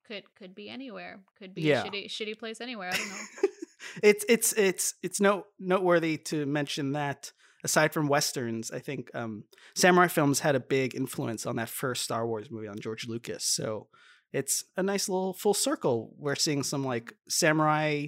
could 0.08 0.24
could 0.36 0.54
be 0.56 0.70
anywhere. 0.70 1.20
Could 1.40 1.54
be 1.54 1.62
Yeah. 1.64 1.84
a 1.84 1.86
shitty 1.88 2.06
shitty 2.10 2.38
place 2.40 2.62
anywhere. 2.62 2.90
I 2.94 2.98
don't 2.98 3.10
know. 3.10 3.50
it's 4.04 4.26
it's 4.30 4.54
it's 4.54 4.94
it's 5.04 5.20
note 5.20 5.46
noteworthy 5.60 6.18
to 6.18 6.46
mention 6.46 6.92
that 6.94 7.32
aside 7.66 7.92
from 7.92 8.08
westerns, 8.08 8.72
I 8.72 8.80
think 8.80 9.10
um, 9.14 9.44
samurai 9.76 10.08
films 10.08 10.40
had 10.40 10.56
a 10.56 10.60
big 10.60 10.96
influence 10.96 11.46
on 11.46 11.58
that 11.58 11.70
first 11.70 12.04
Star 12.04 12.26
Wars 12.26 12.50
movie 12.50 12.68
on 12.68 12.80
George 12.80 13.08
Lucas. 13.08 13.44
So 13.44 13.88
it's 14.32 14.64
a 14.78 14.84
nice 14.84 15.10
little 15.10 15.34
full 15.34 15.54
circle. 15.54 16.14
We're 16.18 16.36
seeing 16.36 16.64
some 16.64 16.86
like 16.86 17.14
samurai, 17.28 18.08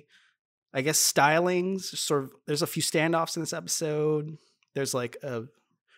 I 0.74 0.82
guess 0.82 1.00
stylings. 1.00 1.82
Sort 1.82 2.26
of, 2.26 2.32
there's 2.46 2.62
a 2.62 2.68
few 2.68 2.84
standoffs 2.84 3.36
in 3.36 3.42
this 3.42 3.54
episode. 3.54 4.38
There's 4.76 4.94
like 4.94 5.18
a 5.24 5.46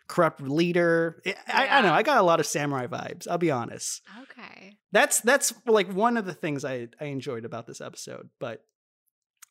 corrupt 0.07 0.41
leader. 0.41 1.21
I, 1.25 1.35
I, 1.47 1.67
I 1.67 1.81
know. 1.81 1.93
I 1.93 2.01
got 2.01 2.17
a 2.17 2.23
lot 2.23 2.39
of 2.39 2.45
samurai 2.45 2.87
vibes. 2.87 3.27
I'll 3.27 3.37
be 3.37 3.51
honest 3.51 4.01
okay. 4.23 4.77
that's 4.91 5.19
that's 5.21 5.53
like 5.65 5.91
one 5.91 6.17
of 6.17 6.25
the 6.25 6.33
things 6.33 6.63
I 6.63 6.87
I 6.99 7.05
enjoyed 7.05 7.45
about 7.45 7.67
this 7.67 7.81
episode. 7.81 8.29
But 8.39 8.63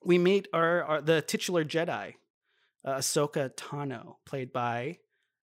we 0.05 0.19
meet 0.19 0.49
our, 0.53 0.83
our 0.85 1.01
the 1.01 1.21
titular 1.21 1.65
Jedi, 1.65 2.15
uh, 2.89 2.99
Ahsoka 2.99 3.51
Tano, 3.55 4.17
played 4.27 4.53
by. 4.53 4.99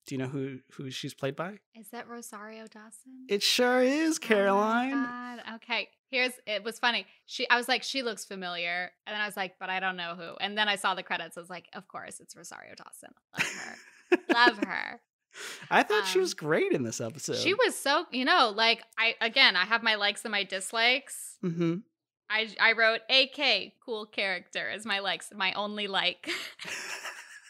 Do 0.07 0.13
you 0.13 0.19
know 0.19 0.27
who 0.27 0.59
who 0.73 0.91
she's 0.91 1.15
played 1.15 1.35
by? 1.35 1.57
Is 1.73 1.89
that 1.89 2.07
Rosario 2.07 2.67
Dawson? 2.67 3.25
It 3.27 3.41
sure 3.41 3.81
is 3.81 4.17
Oh 4.23 4.27
Caroline. 4.27 4.91
God. 4.91 5.39
Okay. 5.55 5.89
Here's 6.11 6.33
it 6.45 6.63
was 6.63 6.77
funny. 6.77 7.07
She 7.25 7.49
I 7.49 7.57
was 7.57 7.67
like, 7.67 7.81
she 7.81 8.03
looks 8.03 8.23
familiar. 8.23 8.91
And 9.07 9.15
then 9.15 9.21
I 9.21 9.25
was 9.25 9.35
like, 9.35 9.55
but 9.59 9.69
I 9.71 9.79
don't 9.79 9.97
know 9.97 10.13
who. 10.15 10.35
And 10.39 10.55
then 10.55 10.69
I 10.69 10.75
saw 10.75 10.93
the 10.93 11.01
credits. 11.01 11.37
I 11.37 11.39
was 11.39 11.49
like, 11.49 11.65
of 11.73 11.87
course, 11.87 12.19
it's 12.19 12.35
Rosario 12.35 12.75
Dawson. 12.75 13.09
Love 13.33 13.47
her. 13.65 13.77
Love 14.33 14.57
her. 14.59 15.01
I 15.71 15.81
thought 15.83 16.05
she 16.05 16.19
was 16.19 16.33
Um, 16.33 16.37
great 16.37 16.71
in 16.71 16.83
this 16.83 17.01
episode. 17.01 17.37
She 17.37 17.55
was 17.55 17.75
so, 17.75 18.05
you 18.11 18.25
know, 18.25 18.53
like 18.55 18.83
I 18.99 19.15
again, 19.21 19.55
I 19.55 19.65
have 19.65 19.81
my 19.81 19.95
likes 19.95 20.23
and 20.23 20.31
my 20.31 20.43
dislikes. 20.43 21.37
hmm 21.41 21.77
I 22.29 22.47
I 22.61 22.73
wrote 22.73 23.01
AK 23.09 23.73
cool 23.83 24.05
character 24.05 24.69
as 24.69 24.85
my 24.85 24.99
likes, 24.99 25.31
my 25.35 25.51
only 25.53 25.87
like. 25.87 26.29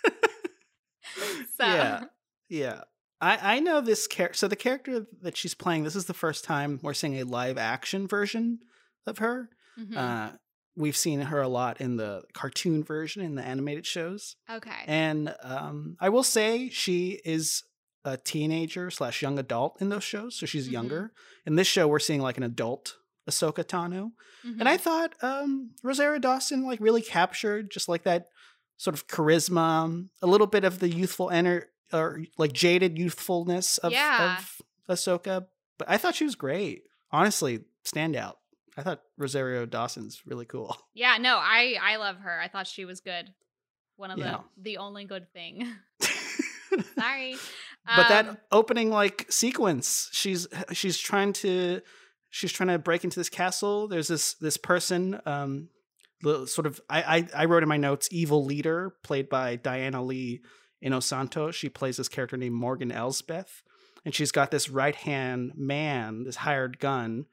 so 1.57 1.65
Yeah. 1.65 2.03
Yeah. 2.47 2.81
I, 3.21 3.55
I 3.55 3.59
know 3.59 3.81
this 3.81 4.05
character. 4.05 4.37
So 4.37 4.47
the 4.47 4.55
character 4.55 5.07
that 5.23 5.35
she's 5.35 5.55
playing, 5.55 5.83
this 5.83 5.95
is 5.95 6.05
the 6.05 6.13
first 6.13 6.43
time 6.43 6.79
we're 6.83 6.93
seeing 6.93 7.19
a 7.19 7.23
live 7.23 7.57
action 7.57 8.07
version 8.07 8.59
of 9.07 9.17
her. 9.17 9.49
Mhm. 9.79 9.97
Uh, 9.97 10.31
we've 10.75 10.95
seen 10.97 11.21
her 11.21 11.41
a 11.41 11.47
lot 11.47 11.81
in 11.81 11.95
the 11.97 12.21
cartoon 12.33 12.83
version 12.83 13.23
in 13.23 13.33
the 13.35 13.41
animated 13.43 13.85
shows. 13.87 14.35
okay. 14.51 14.83
And 14.85 15.33
um, 15.41 15.95
I 15.99 16.09
will 16.09 16.23
say 16.23 16.69
she 16.69 17.19
is 17.25 17.63
a 18.03 18.17
teenager 18.17 18.91
slash 18.91 19.23
young 19.23 19.39
adult 19.39 19.81
in 19.81 19.89
those 19.89 20.03
shows, 20.03 20.35
so 20.35 20.45
she's 20.45 20.67
Mhm. 20.69 20.73
younger. 20.73 21.13
In 21.47 21.55
this 21.55 21.65
show, 21.67 21.87
we're 21.87 21.97
seeing 21.99 22.21
like 22.21 22.37
an 22.37 22.43
adult 22.43 22.97
Ahsoka 23.27 23.63
Tano, 23.63 24.11
and 24.43 24.69
I 24.69 24.77
Mhm. 24.77 24.81
thought 24.81 25.23
um, 25.23 25.71
Rosario 25.81 26.19
Dawson 26.19 26.63
like 26.63 26.79
really 26.79 27.01
captured 27.01 27.71
just 27.71 27.87
like 27.89 28.03
that 28.03 28.27
sort 28.77 28.93
of 28.93 29.07
charisma, 29.07 30.07
a 30.21 30.27
little 30.27 30.47
bit 30.47 30.63
of 30.63 30.79
the 30.79 30.89
youthful 30.89 31.27
ener- 31.29 31.65
or 31.93 32.21
like 32.37 32.51
jaded 32.53 32.97
youthfulness 32.97 33.77
of, 33.79 33.91
Yeah. 33.91 34.37
of 34.39 34.61
Ahsoka. 34.89 35.47
But 35.77 35.89
I 35.89 35.97
thought 35.97 36.15
she 36.15 36.23
was 36.25 36.35
great. 36.35 36.83
Honestly, 37.11 37.61
standout. 37.85 38.35
I 38.77 38.83
thought 38.83 39.01
Rosario 39.17 39.65
Dawson's 39.65 40.21
really 40.25 40.45
cool. 40.45 40.75
Yeah, 40.93 41.17
no, 41.17 41.37
I 41.37 41.77
I 41.81 41.95
love 41.97 42.17
her. 42.17 42.39
I 42.41 42.47
thought 42.49 42.67
she 42.67 42.85
was 42.85 42.99
good. 43.01 43.33
One 43.97 44.11
of 44.11 44.17
Yeah. 44.19 44.39
the 44.57 44.63
the 44.71 44.77
only 44.77 45.05
good 45.05 45.31
thing. 45.31 45.67
Sorry. 46.97 47.35
but 47.85 47.99
Um, 47.99 48.09
that 48.09 48.41
opening 48.51 48.89
like 48.89 49.25
sequence 49.29 50.09
she's 50.11 50.47
she's 50.73 50.97
trying 50.97 51.33
to 51.33 51.81
she's 52.29 52.51
trying 52.51 52.69
to 52.69 52.79
break 52.79 53.03
into 53.03 53.19
this 53.19 53.29
castle 53.29 53.87
there's 53.87 54.07
this 54.07 54.33
this 54.35 54.57
person 54.57 55.21
um 55.25 55.69
sort 56.47 56.65
of 56.67 56.81
I, 56.89 57.01
I 57.17 57.27
i 57.43 57.45
wrote 57.45 57.63
in 57.63 57.69
my 57.69 57.77
notes 57.77 58.07
evil 58.11 58.43
leader 58.45 58.93
played 59.03 59.29
by 59.29 59.55
diana 59.55 60.03
lee 60.03 60.41
inosanto 60.83 61.53
she 61.53 61.69
plays 61.69 61.97
this 61.97 62.07
character 62.09 62.37
named 62.37 62.55
morgan 62.55 62.91
elsbeth 62.91 63.63
and 64.03 64.13
she's 64.13 64.31
got 64.31 64.51
this 64.51 64.69
right 64.69 64.95
hand 64.95 65.53
man 65.55 66.23
this 66.25 66.35
hired 66.37 66.79
gun 66.79 67.25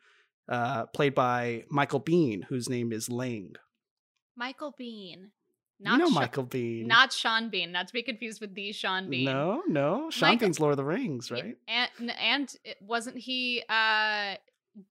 uh 0.48 0.86
played 0.86 1.14
by 1.14 1.64
michael 1.70 2.00
biehn 2.00 2.44
whose 2.44 2.68
name 2.68 2.92
is 2.92 3.08
ling 3.08 3.54
Michael 4.34 4.72
Biehn. 4.80 5.28
you 5.78 5.98
know 5.98 6.08
Sha- 6.08 6.14
michael 6.14 6.46
biehn 6.46 6.86
Not 6.86 7.12
Sean 7.12 7.50
Bean, 7.50 7.70
not 7.72 7.86
to 7.88 7.92
be 7.92 8.02
confused 8.02 8.40
with 8.40 8.54
the 8.54 8.72
Sean 8.72 9.10
Bean. 9.10 9.26
no 9.26 9.62
no 9.68 10.10
sean 10.10 10.30
Michael- 10.30 10.48
bean's 10.48 10.60
lord 10.60 10.72
of 10.72 10.76
the 10.78 10.84
rings 10.84 11.30
right 11.30 11.56
And 11.68 12.10
and 12.18 12.54
wasn't 12.80 13.18
he 13.18 13.62
uh 13.68 14.36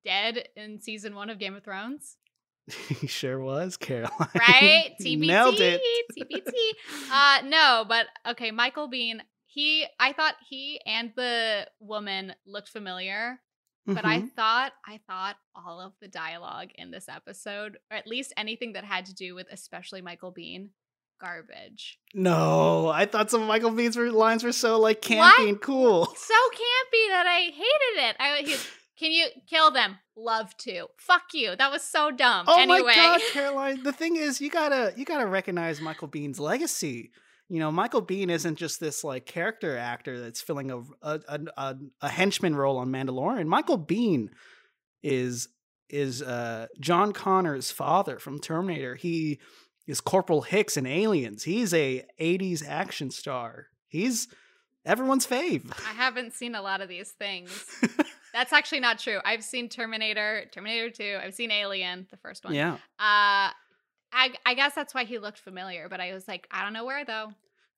dead 0.05 0.47
in 0.55 0.79
season 0.79 1.15
1 1.15 1.31
of 1.31 1.39
Game 1.39 1.55
of 1.55 1.63
Thrones? 1.63 2.17
He 2.67 3.07
sure 3.07 3.39
was 3.39 3.77
caroline 3.77 4.29
Right? 4.35 4.91
TBT. 4.99 5.19
nailed 5.27 5.59
it 5.59 5.81
TBT. 6.17 6.51
Uh 7.11 7.41
no, 7.45 7.85
but 7.87 8.05
okay, 8.29 8.51
Michael 8.51 8.89
Biehn, 8.89 9.19
he 9.45 9.85
I 9.99 10.13
thought 10.13 10.35
he 10.47 10.79
and 10.85 11.11
the 11.15 11.67
woman 11.79 12.33
looked 12.45 12.69
familiar, 12.69 13.39
but 13.85 14.05
I 14.05 14.21
Mhm. 14.21 14.31
thought 14.35 14.73
I 14.87 14.99
thought 15.07 15.35
all 15.55 15.81
of 15.81 15.93
the 16.01 16.07
dialogue 16.07 16.69
in 16.75 16.91
this 16.91 17.09
episode, 17.09 17.77
or 17.89 17.97
at 17.97 18.07
least 18.07 18.31
anything 18.37 18.73
that 18.73 18.83
had 18.85 19.05
to 19.07 19.13
do 19.13 19.35
with 19.35 19.47
especially 19.51 20.01
Michael 20.01 20.31
Biehn, 20.33 20.69
garbage. 21.19 21.99
No, 22.13 22.87
I 22.87 23.05
thought 23.05 23.31
some 23.31 23.41
of 23.41 23.47
Michael 23.47 23.71
Biehn's 23.71 23.97
lines 23.97 24.43
were 24.43 24.51
so 24.51 24.79
like 24.79 25.01
campy 25.01 25.17
What? 25.17 25.39
and 25.49 25.61
cool. 25.61 26.05
So 26.05 26.33
campy 26.53 27.09
that 27.09 27.25
I 27.27 27.39
hated 27.53 28.09
it. 28.09 28.15
I 28.19 28.41
he, 28.45 28.55
can 28.97 29.11
you 29.11 29.27
kill 29.49 29.71
them? 29.71 29.97
Love 30.23 30.55
to. 30.57 30.85
Fuck 30.97 31.33
you. 31.33 31.55
That 31.55 31.71
was 31.71 31.81
so 31.81 32.11
dumb. 32.11 32.45
Oh 32.47 32.61
anyway. 32.61 32.81
my 32.81 32.95
god, 32.95 33.21
Caroline! 33.33 33.83
The 33.83 33.91
thing 33.91 34.17
is, 34.17 34.39
you 34.39 34.49
gotta 34.49 34.93
you 34.95 35.03
gotta 35.03 35.25
recognize 35.25 35.81
Michael 35.81 36.07
Biehn's 36.07 36.39
legacy. 36.39 37.11
You 37.49 37.59
know, 37.59 37.71
Michael 37.71 38.01
Biehn 38.01 38.29
isn't 38.29 38.55
just 38.55 38.79
this 38.79 39.03
like 39.03 39.25
character 39.25 39.75
actor 39.75 40.19
that's 40.19 40.41
filling 40.41 40.69
a 40.69 40.79
a, 41.01 41.19
a, 41.27 41.39
a, 41.57 41.75
a 42.01 42.09
henchman 42.09 42.55
role 42.55 42.77
on 42.77 42.89
Mandalorian. 42.89 43.47
Michael 43.47 43.79
Biehn 43.79 44.29
is 45.01 45.47
is 45.89 46.21
uh, 46.21 46.67
John 46.79 47.13
Connor's 47.13 47.71
father 47.71 48.19
from 48.19 48.39
Terminator. 48.39 48.95
He 48.95 49.39
is 49.87 50.01
Corporal 50.01 50.43
Hicks 50.43 50.77
in 50.77 50.85
Aliens. 50.85 51.43
He's 51.43 51.73
a 51.73 52.05
'80s 52.19 52.63
action 52.65 53.09
star. 53.09 53.67
He's 53.87 54.27
everyone's 54.85 55.25
fave. 55.27 55.71
I 55.87 55.93
haven't 55.93 56.33
seen 56.33 56.55
a 56.55 56.61
lot 56.61 56.81
of 56.81 56.89
these 56.89 57.09
things. 57.11 57.65
That's 58.33 58.53
actually 58.53 58.79
not 58.79 58.97
true. 58.99 59.19
I've 59.25 59.43
seen 59.43 59.67
Terminator, 59.67 60.45
Terminator 60.53 60.89
2. 60.89 61.19
I've 61.21 61.33
seen 61.33 61.51
Alien, 61.51 62.07
the 62.11 62.17
first 62.17 62.45
one. 62.45 62.53
yeah. 62.53 62.73
Uh 62.99 63.51
I 64.13 64.33
I 64.45 64.53
guess 64.55 64.73
that's 64.75 64.93
why 64.93 65.05
he 65.05 65.19
looked 65.19 65.39
familiar, 65.39 65.87
but 65.89 65.99
I 66.01 66.13
was 66.13 66.27
like, 66.27 66.47
I 66.51 66.63
don't 66.63 66.73
know 66.73 66.85
where 66.85 67.05
though. 67.05 67.31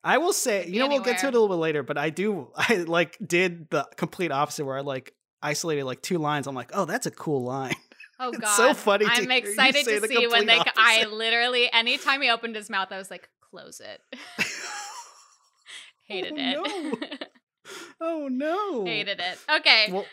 I 0.03 0.17
will 0.17 0.33
say, 0.33 0.67
you 0.67 0.79
know, 0.79 0.87
we'll 0.89 0.99
get 1.01 1.19
to 1.19 1.27
it 1.27 1.29
a 1.29 1.31
little 1.39 1.47
bit 1.47 1.55
later, 1.61 1.81
but 1.83 1.97
I 1.97 2.09
do, 2.09 2.49
I 2.55 2.77
like 2.87 3.17
did 3.25 3.69
the 3.69 3.87
complete 3.97 4.31
opposite 4.31 4.65
where 4.65 4.77
I 4.77 4.81
like 4.81 5.13
isolated 5.41 5.85
like 5.85 6.01
two 6.01 6.17
lines. 6.17 6.45
I'm 6.47 6.55
like, 6.55 6.71
oh, 6.73 6.85
that's 6.85 7.05
a 7.05 7.11
cool 7.11 7.43
line. 7.43 7.75
Oh 8.19 8.29
It's 8.33 8.37
god. 8.39 8.55
so 8.55 8.73
funny 8.73 9.05
I'm 9.07 9.29
excited 9.31 9.85
to 9.85 10.07
see 10.07 10.27
when 10.27 10.45
they 10.45 10.55
complete 10.55 10.73
I 10.77 10.97
opposite. 11.01 11.13
literally 11.13 11.71
anytime 11.73 12.21
he 12.21 12.29
opened 12.29 12.55
his 12.55 12.69
mouth 12.69 12.89
I 12.91 12.97
was 12.97 13.09
like 13.11 13.27
close 13.41 13.79
it. 13.79 14.01
Hated 16.13 16.55
Oh, 16.57 16.97
it. 17.01 17.27
oh 18.01 18.27
no. 18.29 18.85
Hated 18.85 19.19
it. 19.19 19.39
Okay. 19.59 19.89
Well, 19.91 20.05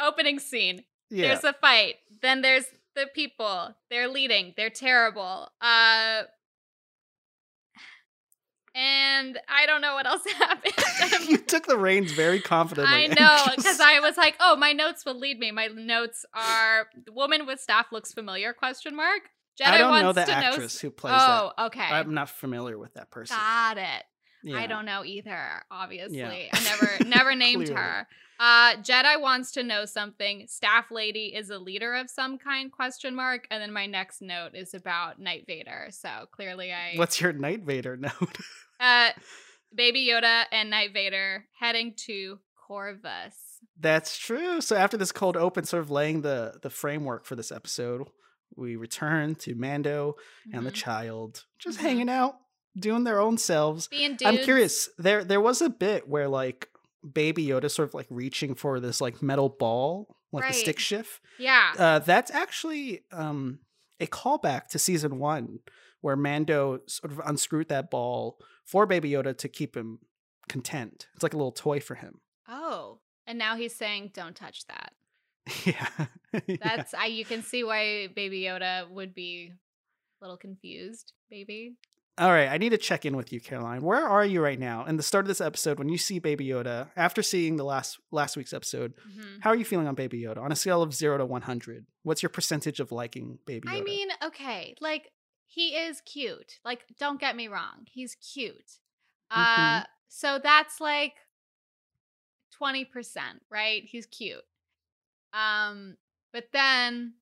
Opening 0.00 0.38
scene. 0.38 0.84
yeah. 1.10 1.28
There's 1.28 1.44
a 1.44 1.52
fight. 1.52 1.96
Then 2.22 2.42
there's 2.42 2.64
the 2.96 3.06
people. 3.14 3.74
They're 3.90 4.08
leading. 4.08 4.54
They're 4.56 4.70
terrible. 4.70 5.48
Uh 5.60 6.22
and 8.74 9.38
I 9.48 9.66
don't 9.66 9.82
know 9.82 9.94
what 9.94 10.06
else 10.06 10.22
happened. 10.38 11.28
you 11.28 11.36
took 11.36 11.66
the 11.66 11.76
reins 11.76 12.12
very 12.12 12.40
confidently. 12.40 13.04
I 13.04 13.06
know 13.06 13.54
because 13.56 13.80
I 13.80 14.00
was 14.00 14.16
like, 14.16 14.36
"Oh, 14.40 14.56
my 14.56 14.72
notes 14.72 15.04
will 15.04 15.18
lead 15.18 15.38
me." 15.38 15.50
My 15.50 15.66
notes 15.66 16.24
are: 16.34 16.86
"The 17.04 17.12
woman 17.12 17.46
with 17.46 17.60
staff 17.60 17.86
looks 17.92 18.12
familiar?" 18.12 18.52
Question 18.52 18.96
mark. 18.96 19.22
Jedi 19.60 19.66
I 19.66 19.78
don't 19.78 20.00
know 20.00 20.12
the 20.12 20.28
actress 20.30 20.80
who 20.80 20.90
plays 20.90 21.14
oh, 21.14 21.52
okay. 21.66 21.82
I'm 21.82 22.14
not 22.14 22.30
familiar 22.30 22.78
with 22.78 22.94
that 22.94 23.10
person. 23.10 23.36
Got 23.36 23.76
it. 23.76 24.04
Yeah. 24.44 24.58
I 24.58 24.66
don't 24.66 24.84
know 24.84 25.04
either. 25.04 25.62
Obviously, 25.70 26.18
Yeah. 26.18 26.48
I 26.52 26.60
never 26.64 27.04
never 27.08 27.34
named 27.34 27.68
her. 27.68 28.06
Uh, 28.40 28.74
Jedi 28.76 29.20
wants 29.20 29.52
to 29.52 29.62
know 29.62 29.84
something. 29.84 30.46
Staff 30.48 30.90
lady 30.90 31.26
is 31.34 31.50
a 31.50 31.58
leader 31.58 31.94
of 31.94 32.10
some 32.10 32.38
kind? 32.38 32.72
Question 32.72 33.14
mark. 33.14 33.46
And 33.52 33.62
then 33.62 33.72
my 33.72 33.86
next 33.86 34.20
note 34.20 34.54
is 34.54 34.74
about 34.74 35.20
Knight 35.20 35.44
Vader. 35.46 35.88
So 35.90 36.08
clearly, 36.32 36.72
I 36.72 36.94
What's 36.96 37.20
your 37.20 37.32
Night 37.32 37.62
Vader 37.64 37.96
note? 38.08 38.36
uh, 38.80 39.10
Baby 39.74 40.08
Yoda 40.10 40.44
and 40.50 40.70
Knight 40.70 40.92
Vader 40.92 41.44
heading 41.58 41.94
to 42.06 42.40
Corvus. 42.56 43.36
That's 43.78 44.18
true. 44.18 44.60
So 44.60 44.76
after 44.76 44.96
this 44.96 45.12
cold 45.12 45.36
open, 45.36 45.64
sort 45.64 45.82
of 45.82 45.90
laying 45.90 46.22
the 46.22 46.58
the 46.62 46.70
framework 46.70 47.24
for 47.26 47.36
this 47.36 47.52
episode, 47.52 48.08
we 48.56 48.74
return 48.76 49.34
to 49.36 49.54
Mando 49.54 50.16
and 50.52 50.66
the 50.66 50.70
Mhm. 50.72 50.74
child 50.74 51.44
just 51.58 51.78
Mhm. 51.78 51.82
hanging 51.82 52.08
out, 52.08 52.34
doing 52.78 53.04
their 53.04 53.20
own 53.20 53.38
selves. 53.38 53.88
I'm 53.92 54.38
curious. 54.38 54.88
There 54.98 55.24
there 55.24 55.40
was 55.40 55.62
a 55.62 55.70
bit 55.70 56.08
where 56.08 56.28
like 56.28 56.68
Baby 57.10 57.46
Yoda 57.46 57.70
sort 57.70 57.88
of 57.88 57.94
like 57.94 58.06
reaching 58.10 58.54
for 58.54 58.80
this 58.80 59.00
like 59.00 59.22
metal 59.22 59.48
ball, 59.48 60.16
like 60.32 60.48
the 60.48 60.54
stick 60.54 60.78
shift. 60.78 61.20
Yeah. 61.38 61.72
Uh, 61.78 61.98
that's 61.98 62.30
actually 62.30 63.00
um, 63.12 63.60
a 64.00 64.06
callback 64.06 64.68
to 64.68 64.78
season 64.78 65.18
one, 65.18 65.60
where 66.00 66.16
Mando 66.16 66.80
sort 66.86 67.12
of 67.12 67.20
unscrewed 67.24 67.68
that 67.68 67.90
ball 67.90 68.38
for 68.64 68.86
Baby 68.86 69.10
Yoda 69.10 69.36
to 69.38 69.48
keep 69.48 69.76
him 69.76 69.98
content. 70.48 71.08
It's 71.14 71.22
like 71.22 71.34
a 71.34 71.36
little 71.36 71.52
toy 71.52 71.80
for 71.80 71.94
him. 71.94 72.20
Oh, 72.48 72.98
and 73.26 73.38
now 73.38 73.56
he's 73.56 73.74
saying, 73.74 74.12
"Don't 74.14 74.36
touch 74.36 74.66
that." 74.66 74.92
yeah. 75.64 75.88
Yeah. 76.46 76.56
That's 76.62 76.94
I. 76.94 77.06
You 77.06 77.24
can 77.24 77.42
see 77.42 77.64
why 77.64 78.08
Baby 78.08 78.42
Yoda 78.42 78.88
would 78.88 79.14
be 79.14 79.52
a 80.20 80.24
little 80.24 80.36
confused. 80.36 81.12
Baby. 81.30 81.76
All 82.18 82.30
right, 82.30 82.48
I 82.48 82.58
need 82.58 82.70
to 82.70 82.78
check 82.78 83.06
in 83.06 83.16
with 83.16 83.32
you, 83.32 83.40
Caroline. 83.40 83.80
Where 83.80 84.06
are 84.06 84.24
you 84.24 84.42
right 84.42 84.58
now? 84.58 84.84
In 84.84 84.96
the 84.98 85.02
start 85.02 85.24
of 85.24 85.28
this 85.28 85.40
episode, 85.40 85.78
when 85.78 85.88
you 85.88 85.96
see 85.96 86.18
Baby 86.18 86.46
Yoda, 86.46 86.90
after 86.94 87.22
seeing 87.22 87.56
the 87.56 87.64
last 87.64 87.98
last 88.10 88.36
week's 88.36 88.52
episode, 88.52 88.92
Mhm. 89.08 89.40
how 89.42 89.48
are 89.50 89.56
you 89.56 89.64
feeling 89.64 89.86
on 89.88 89.94
Baby 89.94 90.20
Yoda 90.20 90.36
on 90.38 90.52
a 90.52 90.56
scale 90.56 90.82
of 90.82 90.92
zero 90.92 91.16
to 91.16 91.24
one 91.24 91.42
hundred? 91.42 91.86
What's 92.02 92.22
your 92.22 92.28
percentage 92.28 92.80
of 92.80 92.92
liking 92.92 93.38
Baby 93.46 93.68
Yoda? 93.68 93.72
I 93.78 93.80
mean, 93.80 94.08
okay, 94.22 94.74
like 94.80 95.10
he 95.46 95.74
is 95.74 96.02
cute. 96.02 96.60
Like, 96.66 96.84
don't 96.98 97.18
get 97.18 97.34
me 97.34 97.48
wrong, 97.48 97.86
he's 97.90 98.14
cute. 98.16 98.78
Uh, 99.30 99.80
Mhm. 99.80 99.86
so 100.08 100.38
that's 100.38 100.80
like 100.82 101.14
twenty 102.50 102.84
percent, 102.84 103.42
right? 103.48 103.84
He's 103.86 104.04
cute. 104.04 104.44
Um, 105.32 105.96
but 106.30 106.52
then 106.52 107.14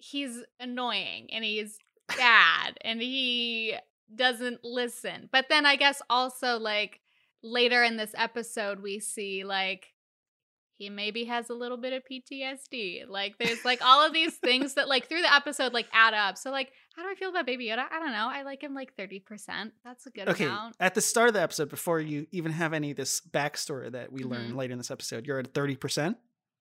he's 0.00 0.42
annoying 0.58 1.32
and 1.32 1.44
he's 1.44 1.78
bad 2.16 2.78
and 2.82 3.00
he 3.00 3.74
doesn't 4.14 4.64
listen. 4.64 5.28
But 5.30 5.46
then 5.48 5.66
I 5.66 5.76
guess 5.76 6.00
also 6.08 6.58
like 6.58 7.00
later 7.42 7.82
in 7.82 7.96
this 7.96 8.12
episode 8.16 8.80
we 8.80 8.98
see 9.00 9.44
like 9.44 9.92
he 10.76 10.90
maybe 10.90 11.24
has 11.24 11.50
a 11.50 11.54
little 11.54 11.76
bit 11.76 11.92
of 11.92 12.04
PTSD. 12.08 13.08
Like 13.08 13.36
there's 13.38 13.64
like 13.64 13.80
all 13.84 14.06
of 14.06 14.12
these 14.12 14.34
things 14.36 14.74
that 14.74 14.88
like 14.88 15.08
through 15.08 15.22
the 15.22 15.34
episode 15.34 15.72
like 15.72 15.88
add 15.92 16.14
up. 16.14 16.38
So 16.38 16.50
like 16.52 16.70
how 16.94 17.02
do 17.02 17.10
I 17.10 17.14
feel 17.16 17.30
about 17.30 17.46
Baby 17.46 17.66
Yoda? 17.66 17.84
I 17.90 17.98
don't 18.00 18.12
know. 18.12 18.28
I 18.32 18.42
like 18.42 18.62
him 18.62 18.74
like 18.74 18.96
30%. 18.96 19.72
That's 19.84 20.06
a 20.06 20.10
good 20.10 20.28
okay, 20.28 20.46
amount. 20.46 20.76
at 20.80 20.94
the 20.94 21.00
start 21.00 21.28
of 21.28 21.34
the 21.34 21.42
episode, 21.42 21.68
before 21.68 22.00
you 22.00 22.26
even 22.32 22.52
have 22.52 22.72
any 22.72 22.92
of 22.92 22.96
this 22.96 23.20
backstory 23.20 23.90
that 23.92 24.10
we 24.12 24.22
Mhm. 24.22 24.30
learn 24.30 24.56
later 24.56 24.72
in 24.72 24.78
this 24.78 24.90
episode, 24.90 25.26
you're 25.26 25.38
at 25.40 25.52
thirty 25.52 25.76
percent. 25.76 26.16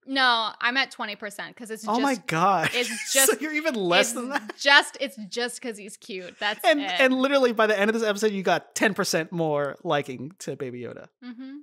No, 0.08 0.52
I'm 0.62 0.78
at 0.78 0.91
20% 0.91 1.20
because 1.50 1.70
it's 1.70 1.84
Oh 1.88 1.93
just 2.00 2.02
my 2.02 2.15
god! 2.28 2.70
it's 2.74 2.89
so 3.12 3.26
just- 3.26 3.41
you're 3.41 3.54
even 3.54 3.76
less 3.76 4.13
than 4.13 4.30
that. 4.30 4.54
Just 4.58 4.98
it's 5.02 5.17
just 5.28 5.62
because 5.62 5.78
he's 5.78 5.98
cute. 5.98 6.36
That's 6.39 6.60
And 6.63 6.80
it. 6.82 6.91
and 7.00 7.13
literally 7.13 7.52
by 7.52 7.67
the 7.67 7.78
end 7.78 7.89
of 7.89 7.93
this 7.93 8.04
episode, 8.04 8.32
you 8.32 8.41
got 8.43 8.74
ten 8.74 8.93
percent 8.93 9.32
more 9.32 9.76
liking 9.84 10.32
to 10.39 10.56
Baby 10.56 10.82
Yoda. 10.82 11.08
Mm-hmm. 11.24 11.58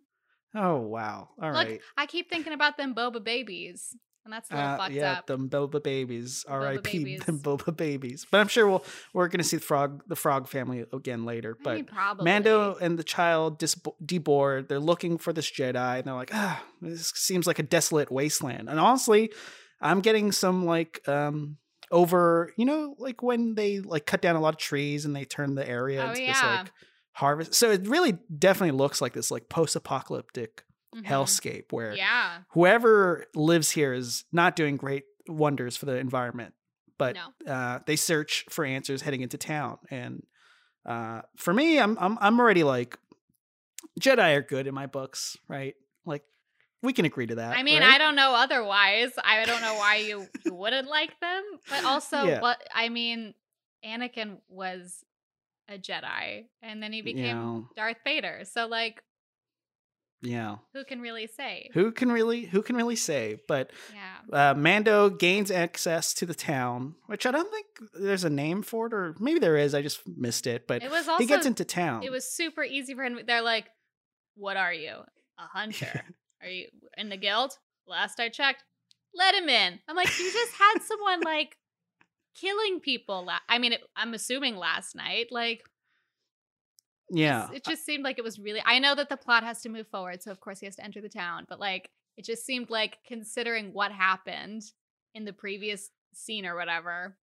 Oh 0.56 0.76
wow! 0.76 1.30
All 1.42 1.50
right. 1.50 1.70
Look, 1.72 1.80
I 1.96 2.06
keep 2.06 2.30
thinking 2.30 2.52
about 2.52 2.76
them 2.76 2.94
boba 2.94 3.24
babies, 3.24 3.96
and 4.24 4.32
that's 4.32 4.50
a 4.50 4.54
little 4.54 4.70
Uh, 4.70 4.76
fucked 4.78 4.92
yeah, 4.92 5.12
up. 5.12 5.26
Boba 5.26 5.82
babies. 5.82 6.44
R.I.P. 6.48 6.98
babies. 6.98 7.20
Them 7.24 7.38
Boba 7.40 7.76
babies. 7.76 8.26
But 8.30 8.40
I'm 8.40 8.48
sure 8.48 8.66
we'll 8.68 8.84
we're 9.12 9.28
gonna 9.28 9.44
see 9.44 9.56
the 9.56 9.62
frog 9.62 10.02
the 10.06 10.16
frog 10.16 10.48
family 10.48 10.84
again 10.92 11.24
later. 11.24 11.56
I 11.60 11.62
But 11.62 11.74
mean, 11.76 11.84
probably 11.86 12.24
Mando 12.24 12.76
and 12.80 12.98
the 12.98 13.04
child 13.04 13.58
dis- 13.58 13.76
deboard. 14.04 14.68
They're 14.68 14.80
looking 14.80 15.18
for 15.18 15.32
this 15.32 15.50
Jedi, 15.50 15.96
and 15.98 16.04
they're 16.04 16.14
like, 16.14 16.30
ah, 16.34 16.62
this 16.80 17.10
seems 17.14 17.46
like 17.46 17.58
a 17.58 17.62
desolate 17.62 18.10
wasteland. 18.10 18.68
And 18.68 18.80
honestly, 18.80 19.32
I'm 19.80 20.00
getting 20.00 20.32
some 20.32 20.64
like 20.64 21.06
um 21.08 21.58
over, 21.90 22.52
you 22.56 22.64
know, 22.64 22.94
like 22.98 23.22
when 23.22 23.54
they 23.54 23.78
like 23.80 24.06
cut 24.06 24.22
down 24.22 24.36
a 24.36 24.40
lot 24.40 24.54
of 24.54 24.58
trees 24.58 25.04
and 25.04 25.14
they 25.14 25.24
turn 25.24 25.54
the 25.54 25.68
area 25.68 26.02
Oh, 26.02 26.08
into 26.10 26.26
this 26.26 26.42
like 26.42 26.72
harvest. 27.12 27.54
So 27.54 27.70
it 27.70 27.86
really 27.86 28.18
definitely 28.36 28.76
looks 28.76 29.00
like 29.00 29.12
this 29.12 29.30
like 29.30 29.48
post-apocalyptic 29.48 30.64
Mhm. 30.94 31.04
hellscape 31.04 31.72
where 31.72 31.94
Yeah, 31.94 32.42
whoever 32.50 33.24
lives 33.34 33.70
here 33.70 33.92
is 33.92 34.24
not 34.32 34.56
doing 34.56 34.76
great 34.76 35.04
wonders 35.28 35.76
for 35.76 35.86
the 35.86 35.96
environment 35.96 36.54
but 36.98 37.16
No. 37.16 37.52
uh, 37.52 37.80
they 37.86 37.96
search 37.96 38.44
for 38.50 38.64
answers 38.64 39.02
heading 39.02 39.20
into 39.22 39.36
town 39.38 39.78
and 39.90 40.24
uh, 40.86 41.22
for 41.36 41.52
me 41.54 41.78
I'm, 41.80 41.96
I'm 41.98 42.18
i'm 42.20 42.38
already 42.38 42.62
like 42.62 42.98
jedi 43.98 44.36
are 44.36 44.42
good 44.42 44.66
in 44.66 44.74
my 44.74 44.86
books 44.86 45.36
right 45.48 45.74
like 46.04 46.22
we 46.82 46.92
can 46.92 47.04
agree 47.06 47.26
to 47.26 47.36
that 47.36 47.56
I 47.56 47.62
mean, 47.62 47.80
right? 47.80 47.94
I 47.94 47.98
don't 47.98 48.14
know 48.14 48.34
otherwise. 48.34 49.12
I 49.24 49.46
don't 49.46 49.62
know 49.62 49.74
why 49.76 49.96
you, 49.96 50.28
you 50.44 50.52
wouldn't 50.52 50.86
like 50.86 51.18
them, 51.18 51.42
but 51.70 51.82
also, 51.86 52.26
Yeah. 52.26 52.40
what 52.40 52.62
I 52.74 52.90
mean, 52.90 53.32
Anakin 53.82 54.36
was 54.48 55.02
a 55.66 55.78
Jedi, 55.78 56.44
and 56.60 56.82
then 56.82 56.92
he 56.92 57.00
became. 57.00 57.68
Darth 57.74 57.96
Vader. 58.04 58.42
So, 58.44 58.66
like, 58.66 59.02
yeah 60.24 60.56
who 60.72 60.84
can 60.84 61.00
really 61.00 61.26
say? 61.26 61.70
who 61.74 61.92
can 61.92 62.10
really 62.10 62.46
who 62.46 62.62
can 62.62 62.76
really 62.76 62.96
say 62.96 63.36
but 63.46 63.70
Yeah, 63.92 64.50
uh, 64.50 64.54
mando 64.54 65.10
gains 65.10 65.50
access 65.50 66.14
to 66.14 66.26
the 66.26 66.34
town 66.34 66.94
which 67.06 67.26
i 67.26 67.30
don't 67.30 67.50
think 67.50 67.66
there's 67.92 68.24
a 68.24 68.30
name 68.30 68.62
for 68.62 68.86
it 68.86 68.94
or 68.94 69.14
maybe 69.20 69.38
there 69.38 69.56
is 69.56 69.74
i 69.74 69.82
just 69.82 70.00
missed 70.08 70.46
it 70.46 70.66
but 70.66 70.82
it 70.82 70.90
was 70.90 71.06
also 71.06 71.22
he 71.22 71.26
gets 71.26 71.46
into 71.46 71.64
town 71.64 72.02
it 72.02 72.10
was 72.10 72.24
super 72.24 72.64
easy 72.64 72.94
for 72.94 73.04
him. 73.04 73.20
They're 73.26 73.42
like, 73.42 73.66
"What 74.34 74.56
are 74.56 74.72
you? 74.72 74.94
A 75.38 75.42
hunter? 75.42 76.02
are 76.42 76.48
you 76.48 76.68
in 76.96 77.08
the 77.10 77.16
guild?" 77.16 77.58
Last 77.86 78.18
I 78.18 78.28
checked, 78.30 78.64
let 79.14 79.34
him 79.34 79.48
in. 79.48 79.78
I'm 79.88 79.96
like, 79.96 80.18
you 80.18 80.32
just 80.32 80.52
had 80.54 80.78
someone 80.82 81.20
like 81.20 81.56
killing 82.34 82.80
people. 82.80 83.24
La- 83.26 83.38
I 83.48 83.58
mean, 83.58 83.74
it, 83.74 83.82
I'm 83.96 84.14
assuming 84.14 84.56
last 84.56 84.94
night. 84.96 85.26
Like, 85.30 85.62
yeah 87.10 87.48
it 87.52 87.64
just 87.64 87.84
seemed 87.84 88.02
like 88.04 88.18
it 88.18 88.24
was 88.24 88.38
really. 88.38 88.62
I 88.64 88.78
know 88.78 88.94
that 88.94 89.08
the 89.08 89.16
plot 89.16 89.42
has 89.44 89.60
to 89.62 89.68
move 89.68 89.86
forward, 89.88 90.22
so 90.22 90.30
of 90.30 90.40
course 90.40 90.60
he 90.60 90.66
has 90.66 90.76
to 90.76 90.84
enter 90.84 91.00
the 91.00 91.08
town. 91.08 91.44
But 91.48 91.60
like, 91.60 91.90
it 92.16 92.24
just 92.24 92.44
seemed 92.46 92.70
like 92.70 92.98
considering 93.06 93.72
what 93.72 93.92
happened 93.92 94.62
in 95.14 95.24
the 95.24 95.32
previous 95.32 95.90
scene 96.14 96.46
or 96.46 96.54
whatever. 96.56 97.16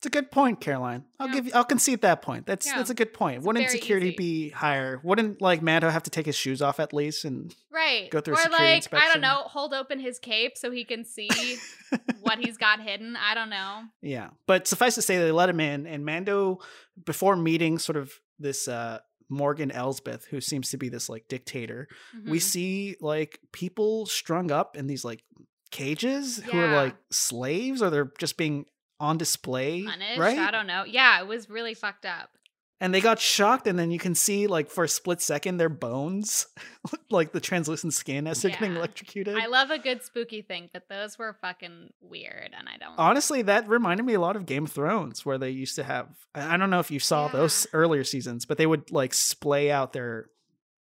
It's 0.00 0.06
a 0.06 0.10
good 0.10 0.30
point, 0.30 0.60
Caroline. 0.60 1.04
I'll 1.18 1.28
Yeah. 1.28 1.32
give 1.34 1.46
you. 1.46 1.52
I'll 1.54 1.64
concede 1.64 2.02
that 2.02 2.20
point. 2.20 2.44
That's 2.44 2.66
Yeah. 2.66 2.76
that's 2.76 2.90
a 2.90 2.94
good 2.94 3.14
point. 3.14 3.38
It's 3.38 3.46
Wouldn't 3.46 3.70
security 3.70 4.08
easy. 4.08 4.16
be 4.16 4.48
higher? 4.50 5.00
Wouldn't 5.02 5.40
like 5.40 5.62
Mando 5.62 5.88
have 5.88 6.02
to 6.02 6.10
take 6.10 6.26
his 6.26 6.36
shoes 6.36 6.60
off 6.60 6.78
at 6.80 6.92
least? 6.92 7.24
And 7.24 7.54
Right. 7.70 8.10
Go 8.10 8.20
through 8.20 8.34
a 8.34 8.36
or 8.36 8.42
security 8.42 8.88
like, 8.92 9.02
I 9.02 9.10
don't 9.10 9.22
know, 9.22 9.44
hold 9.46 9.72
open 9.72 9.98
his 9.98 10.18
cape 10.18 10.58
so 10.58 10.70
he 10.70 10.84
can 10.84 11.04
see 11.06 11.28
what 12.20 12.38
he's 12.38 12.58
got 12.58 12.80
hidden. 12.82 13.16
I 13.16 13.34
don't 13.34 13.48
know. 13.48 13.84
yeah, 14.02 14.30
but 14.46 14.66
suffice 14.68 14.96
to 14.96 15.02
say, 15.02 15.16
they 15.16 15.32
let 15.32 15.48
him 15.48 15.60
in, 15.60 15.86
and 15.86 16.04
Mando, 16.04 16.60
before 17.06 17.34
meeting 17.34 17.78
sort 17.78 17.96
of 17.96 18.20
this 18.38 18.68
uh 18.68 18.98
Morgan 19.28 19.70
Elsbeth, 19.72 20.24
who 20.26 20.40
seems 20.40 20.70
to 20.70 20.76
be 20.76 20.88
this 20.88 21.08
like 21.08 21.26
dictator, 21.28 21.88
we 22.24 22.38
Mhm. 22.38 22.42
see 22.42 22.96
like 23.00 23.40
people 23.52 24.06
strung 24.06 24.52
up 24.52 24.76
in 24.76 24.86
these 24.86 25.04
like 25.04 25.24
cages 25.72 26.38
who 26.38 26.58
are 26.58 26.68
like 26.76 26.96
slaves, 27.10 27.82
or 27.82 27.90
they're 27.90 28.12
just 28.18 28.36
being 28.36 28.66
on 29.00 29.18
display, 29.18 29.82
punished. 29.82 30.18
right? 30.20 30.38
I 30.38 30.50
don't 30.50 30.66
know. 30.66 30.84
Yeah, 30.84 31.20
it 31.20 31.26
was 31.26 31.50
really 31.50 31.74
fucked 31.74 32.06
up. 32.06 32.30
And 32.80 32.92
they 32.94 33.00
got 33.00 33.18
shocked 33.18 33.66
and 33.66 33.78
then 33.78 33.90
you 33.90 33.98
can 33.98 34.14
see 34.14 34.46
like 34.46 34.68
for 34.70 34.84
a 34.84 34.88
split 34.88 35.20
second 35.22 35.56
their 35.56 35.68
bones 35.70 36.46
like 37.10 37.32
the 37.32 37.40
translucent 37.40 37.94
skin 37.94 38.26
as 38.26 38.42
they're 38.42 38.50
getting 38.50 38.76
electrocuted 38.76 39.36
I 39.36 39.46
love 39.46 39.70
a 39.70 39.78
good 39.78 40.02
spooky 40.02 40.42
thing, 40.42 40.68
but 40.72 40.88
those 40.88 41.18
were 41.18 41.32
fucking 41.40 41.90
weird, 42.00 42.50
and 42.58 42.68
I 42.68 42.76
don't. 42.78 42.98
honestly 42.98 43.42
that 43.42 43.68
reminded 43.68 44.04
me 44.04 44.14
a 44.14 44.20
lot 44.20 44.36
of 44.36 44.44
game 44.46 44.64
of 44.64 44.72
thrones 44.72 45.24
where 45.24 45.38
they 45.38 45.50
used 45.50 45.76
to 45.76 45.84
have 45.84 46.08
i 46.34 46.56
don't 46.56 46.70
know 46.70 46.80
if 46.80 46.90
you 46.90 46.98
saw 47.00 47.26
Yeah. 47.26 47.32
those 47.32 47.66
earlier 47.72 48.04
seasons 48.04 48.44
but 48.44 48.58
they 48.58 48.66
would 48.66 48.90
like 48.92 49.14
splay 49.14 49.70
out 49.70 49.92
their 49.92 50.26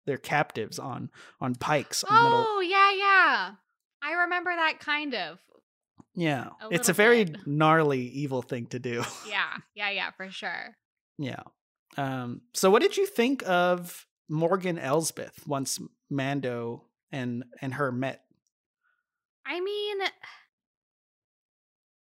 their 0.05 0.17
captives 0.17 0.79
on 0.79 1.09
on 1.39 1.55
pikes 1.55 2.03
on 2.03 2.23
middle 2.23 2.45
oh 2.47 2.59
yeah, 2.61 2.91
yeah. 2.93 3.51
I 4.01 4.13
remember 4.23 4.51
that 4.55 4.79
kind 4.79 5.13
of. 5.13 5.39
yeah 6.15 6.47
a 6.61 6.69
it's 6.71 6.89
a 6.89 6.93
very 6.93 7.25
bit. 7.25 7.45
gnarly 7.45 8.01
evil 8.01 8.41
thing 8.41 8.65
to 8.67 8.79
do 8.79 9.03
Yeah, 9.29 9.45
yeah, 9.75 9.89
yeah, 9.91 10.11
for 10.11 10.29
sure. 10.31 10.75
yeah 11.17 11.43
um 11.97 12.41
so 12.54 12.69
what 12.69 12.82
did 12.82 12.97
you 12.97 13.06
think 13.06 13.47
of 13.47 14.06
morgan 14.30 14.78
elsbeth 14.78 15.47
once 15.47 15.80
mando 16.10 16.84
and 17.12 17.43
and 17.62 17.73
her 17.73 17.91
met 17.91 18.23
I 19.45 19.60
mean, 19.62 19.97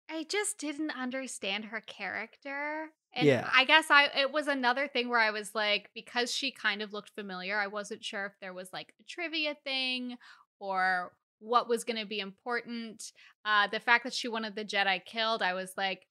I 0.08 0.24
just 0.28 0.58
didn't 0.58 0.92
understand 0.96 1.66
her 1.66 1.80
character. 1.80 2.90
And 3.14 3.26
Yeah. 3.26 3.48
I 3.52 3.64
guess 3.64 3.90
I 3.90 4.04
it 4.16 4.30
was 4.30 4.46
another 4.46 4.86
thing 4.86 5.08
where 5.08 5.18
I 5.18 5.30
was 5.32 5.54
like 5.54 5.90
because 5.94 6.32
she 6.32 6.52
kind 6.52 6.82
of 6.82 6.92
looked 6.92 7.10
familiar, 7.10 7.58
I 7.58 7.66
wasn't 7.66 8.04
sure 8.04 8.26
if 8.26 8.32
there 8.40 8.54
was 8.54 8.72
like 8.72 8.94
a 9.00 9.04
trivia 9.04 9.56
thing 9.64 10.16
or 10.60 11.12
what 11.40 11.68
was 11.68 11.82
going 11.84 11.98
to 11.98 12.06
be 12.06 12.20
important. 12.20 13.12
Uh 13.44 13.66
the 13.66 13.80
fact 13.80 14.04
that 14.04 14.14
she 14.14 14.28
wanted 14.28 14.54
the 14.54 14.64
Jedi 14.64 15.04
killed, 15.04 15.42
I 15.42 15.54
was 15.54 15.72
like 15.76 16.06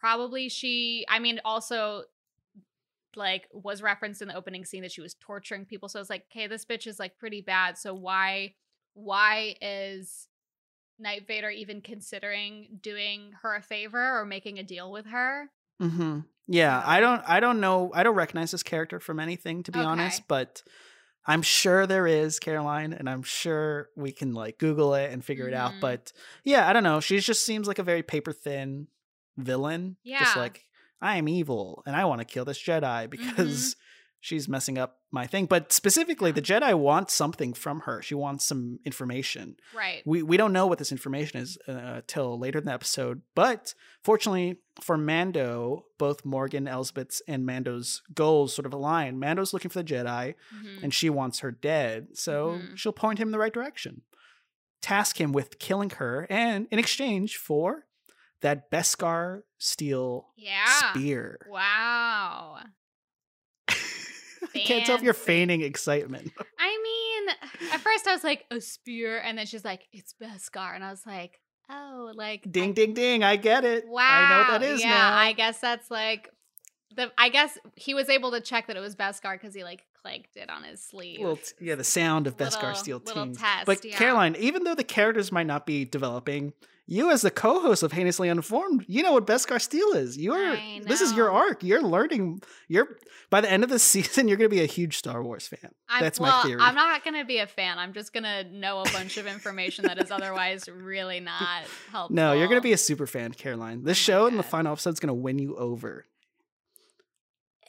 probably 0.00 0.48
she 0.48 1.04
I 1.08 1.18
mean 1.18 1.40
also 1.44 2.04
like 3.16 3.48
was 3.52 3.82
referenced 3.82 4.22
in 4.22 4.28
the 4.28 4.36
opening 4.36 4.64
scene 4.64 4.82
that 4.82 4.92
she 4.92 5.00
was 5.00 5.14
torturing 5.14 5.64
people. 5.64 5.88
So 5.88 5.98
I 5.98 6.02
was 6.02 6.10
like, 6.10 6.24
okay, 6.32 6.46
this 6.46 6.64
bitch 6.64 6.86
is 6.86 6.98
like 6.98 7.18
pretty 7.18 7.40
bad. 7.40 7.78
So 7.78 7.94
why 7.94 8.54
why 8.94 9.56
is 9.60 10.28
Knight 10.98 11.26
Vader 11.26 11.50
even 11.50 11.80
considering 11.80 12.78
doing 12.80 13.32
her 13.42 13.56
a 13.56 13.62
favor 13.62 14.18
or 14.18 14.24
making 14.24 14.58
a 14.58 14.62
deal 14.62 14.92
with 14.92 15.06
her? 15.06 15.50
Mm-hmm. 15.82 16.20
Yeah, 16.46 16.82
I 16.84 17.00
don't. 17.00 17.22
I 17.26 17.40
don't 17.40 17.60
know. 17.60 17.90
I 17.94 18.02
don't 18.02 18.14
recognize 18.14 18.50
this 18.50 18.62
character 18.62 19.00
from 19.00 19.18
anything, 19.18 19.62
to 19.64 19.72
be 19.72 19.80
honest. 19.80 20.22
But 20.28 20.62
I'm 21.26 21.40
sure 21.40 21.86
there 21.86 22.06
is 22.06 22.38
Caroline, 22.38 22.92
and 22.92 23.08
I'm 23.08 23.22
sure 23.22 23.88
we 23.96 24.12
can 24.12 24.34
like 24.34 24.58
Google 24.58 24.94
it 24.94 25.10
and 25.10 25.24
figure 25.24 25.48
it 25.48 25.54
out. 25.54 25.72
Mhm. 25.72 25.80
But 25.80 26.12
yeah, 26.44 26.68
I 26.68 26.74
don't 26.74 26.82
know. 26.84 27.00
She 27.00 27.18
just 27.18 27.46
seems 27.46 27.66
like 27.66 27.78
a 27.78 27.82
very 27.82 28.02
paper 28.02 28.32
thin 28.32 28.88
villain. 29.38 29.96
just 30.06 30.36
Yeah. 30.36 30.40
like 30.42 30.64
I 31.00 31.16
am 31.16 31.28
evil 31.28 31.82
and 31.86 31.94
I 31.96 32.04
want 32.04 32.20
to 32.20 32.24
kill 32.24 32.44
this 32.44 32.62
Jedi 32.62 33.08
because 33.10 33.76
she's 34.20 34.48
messing 34.48 34.78
up 34.78 34.98
my 35.12 35.26
thing. 35.26 35.46
But 35.46 35.70
specifically, 35.72 36.32
the 36.32 36.40
Jedi 36.42 36.72
wants 36.78 37.12
something 37.14 37.52
from 37.52 37.80
her. 37.80 38.00
She 38.02 38.14
wants 38.14 38.44
some 38.46 38.78
information 38.84 39.56
Right. 39.74 40.02
we 40.06 40.22
we 40.22 40.36
don't 40.36 40.52
know 40.52 40.66
what 40.66 40.78
this 40.78 40.90
information 40.92 41.40
is 41.40 41.58
uh, 41.68 42.00
till 42.06 42.38
later 42.38 42.58
in 42.58 42.64
the 42.64 42.72
episode. 42.72 43.20
But 43.34 43.74
fortunately 44.02 44.56
for 44.80 44.96
Mando, 44.96 45.84
both 45.98 46.24
Morgan 46.24 46.66
Elsbeth's 46.66 47.22
and 47.28 47.44
Mando's 47.46 48.02
goals 48.14 48.54
sort 48.54 48.66
of 48.66 48.72
align. 48.72 49.18
Mando's 49.18 49.52
looking 49.52 49.70
for 49.70 49.82
the 49.82 49.88
Jedi, 49.94 50.34
Mhm. 50.54 50.82
and 50.82 50.94
she 50.94 51.10
wants 51.10 51.40
her 51.40 51.50
dead, 51.52 52.08
so 52.14 52.58
Mhm. 52.58 52.76
she'll 52.76 52.92
point 52.92 53.18
him 53.20 53.28
in 53.28 53.32
the 53.32 53.38
right 53.38 53.52
direction. 53.54 54.02
Task 54.82 55.20
him 55.20 55.32
with 55.32 55.58
killing 55.58 55.90
her, 55.90 56.26
and 56.28 56.66
in 56.70 56.78
exchange 56.78 57.36
for 57.36 57.86
that 58.44 58.70
Beskar 58.70 59.40
steel 59.58 60.28
yeah. 60.36 60.90
spear. 60.90 61.38
Wow. 61.48 62.58
I 63.68 63.74
can't 64.54 64.84
tell 64.84 64.96
if 64.96 65.02
you're 65.02 65.14
feigning 65.14 65.62
excitement. 65.62 66.30
I 66.58 66.78
mean, 66.82 67.70
at 67.72 67.80
first 67.80 68.06
I 68.06 68.12
was 68.12 68.22
like, 68.22 68.44
a 68.50 68.60
spear. 68.60 69.18
And 69.18 69.38
then 69.38 69.46
she's 69.46 69.64
like, 69.64 69.88
it's 69.92 70.14
Beskar. 70.22 70.74
And 70.74 70.84
I 70.84 70.90
was 70.90 71.06
like, 71.06 71.40
oh, 71.70 72.12
like. 72.14 72.44
ding, 72.50 72.70
I- 72.70 72.72
ding, 72.72 72.94
ding! 72.94 73.24
I 73.24 73.36
get 73.36 73.64
it. 73.64 73.88
Wow. 73.88 74.02
I 74.06 74.28
know 74.28 74.38
what 74.52 74.60
that 74.60 74.62
is 74.62 74.82
yeah, 74.82 74.90
now. 74.90 75.16
I 75.16 75.32
guess 75.32 75.58
that's 75.58 75.90
like. 75.90 76.30
The, 76.96 77.10
I 77.18 77.30
guess 77.30 77.58
he 77.74 77.94
was 77.94 78.08
able 78.08 78.30
to 78.32 78.40
check 78.40 78.68
that 78.68 78.76
it 78.76 78.80
was 78.80 78.94
Beskar 78.94 79.32
because 79.32 79.54
he 79.54 79.64
like 79.64 79.84
clanked 80.04 80.34
did 80.34 80.50
on 80.50 80.64
his 80.64 80.82
sleeve. 80.82 81.20
Little 81.20 81.38
yeah, 81.60 81.74
the 81.74 81.84
sound 81.84 82.26
of 82.26 82.36
Beskar 82.36 82.62
Little- 82.62 82.74
steel 82.74 83.02
little 83.04 83.34
test, 83.34 83.64
but 83.64 83.84
yeah. 83.84 83.96
Caroline, 83.96 84.36
even 84.38 84.64
though 84.64 84.74
the 84.74 84.84
characters 84.84 85.32
might 85.32 85.46
not 85.46 85.64
be 85.64 85.86
developing, 85.86 86.52
you 86.86 87.10
as 87.10 87.22
the 87.22 87.30
co-host 87.30 87.82
of 87.82 87.92
Heinously 87.92 88.28
Unformed, 88.28 88.84
you 88.86 89.02
know 89.02 89.12
what 89.12 89.26
Beskar 89.26 89.58
steel 89.58 89.92
is. 89.92 90.18
You're 90.18 90.58
this 90.82 91.00
is 91.00 91.14
your 91.14 91.30
arc. 91.30 91.62
You're 91.62 91.80
learning. 91.82 92.42
You're 92.68 92.98
by 93.30 93.40
the 93.40 93.50
end 93.50 93.64
of 93.64 93.70
the 93.70 93.78
season, 93.92 94.28
you're 94.28 94.36
going 94.36 94.50
to 94.50 94.54
be 94.54 94.62
a 94.62 94.66
huge 94.66 94.98
Star 94.98 95.22
Wars 95.22 95.48
fan. 95.48 95.70
I'm, 95.88 96.02
That's 96.02 96.20
well, 96.20 96.36
my 96.36 96.42
theory. 96.42 96.60
I'm 96.60 96.74
not 96.74 97.02
going 97.02 97.16
to 97.18 97.24
be 97.24 97.38
a 97.38 97.46
fan. 97.46 97.78
I'm 97.78 97.94
just 97.94 98.12
going 98.12 98.24
to 98.24 98.44
know 98.44 98.80
a 98.80 98.84
bunch 98.92 99.16
of 99.16 99.26
information 99.26 99.86
that 99.86 99.98
is 99.98 100.10
otherwise 100.10 100.68
really 100.68 101.20
not 101.20 101.62
helpful. 101.90 102.14
no, 102.14 102.34
you're 102.34 102.48
going 102.48 102.60
to 102.60 102.62
be 102.62 102.74
a 102.74 102.78
super 102.78 103.06
fan, 103.06 103.32
Caroline. 103.32 103.84
This 103.84 103.96
Oh 103.98 104.04
show 104.04 104.26
and 104.26 104.38
the 104.38 104.42
final 104.42 104.72
episode 104.72 104.90
is 104.92 105.00
going 105.00 105.08
to 105.08 105.14
win 105.14 105.38
you 105.38 105.56
over. 105.56 106.04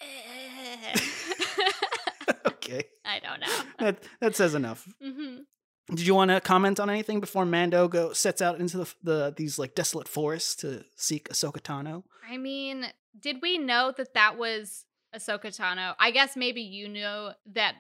Eh, 0.01 0.05
okay, 2.67 2.83
I 3.05 3.19
don't 3.19 3.39
know. 3.39 3.63
that 3.79 4.03
that 4.21 4.35
says 4.35 4.55
enough. 4.55 4.87
hmm 5.01 5.37
Did 5.89 6.07
you 6.07 6.15
want 6.15 6.31
to 6.31 6.41
comment 6.41 6.79
on 6.79 6.89
anything 6.89 7.19
before 7.19 7.45
Mando 7.45 7.87
go 7.87 8.11
sets 8.13 8.41
out 8.41 8.59
into 8.59 8.77
the, 8.77 8.93
the 9.03 9.33
these 9.37 9.59
like 9.59 9.75
desolate 9.75 10.07
forests 10.07 10.55
to 10.57 10.83
seek 10.95 11.29
Ahsoka 11.29 11.59
Tano? 11.61 12.03
I 12.29 12.37
mean, 12.37 12.87
did 13.19 13.37
we 13.41 13.57
know 13.57 13.93
that 13.95 14.13
that 14.15 14.37
was 14.37 14.85
Ahsoka 15.15 15.55
Tano? 15.55 15.93
I 15.99 16.11
guess 16.11 16.35
maybe 16.35 16.61
you 16.61 16.89
knew 16.89 17.29
that 17.53 17.75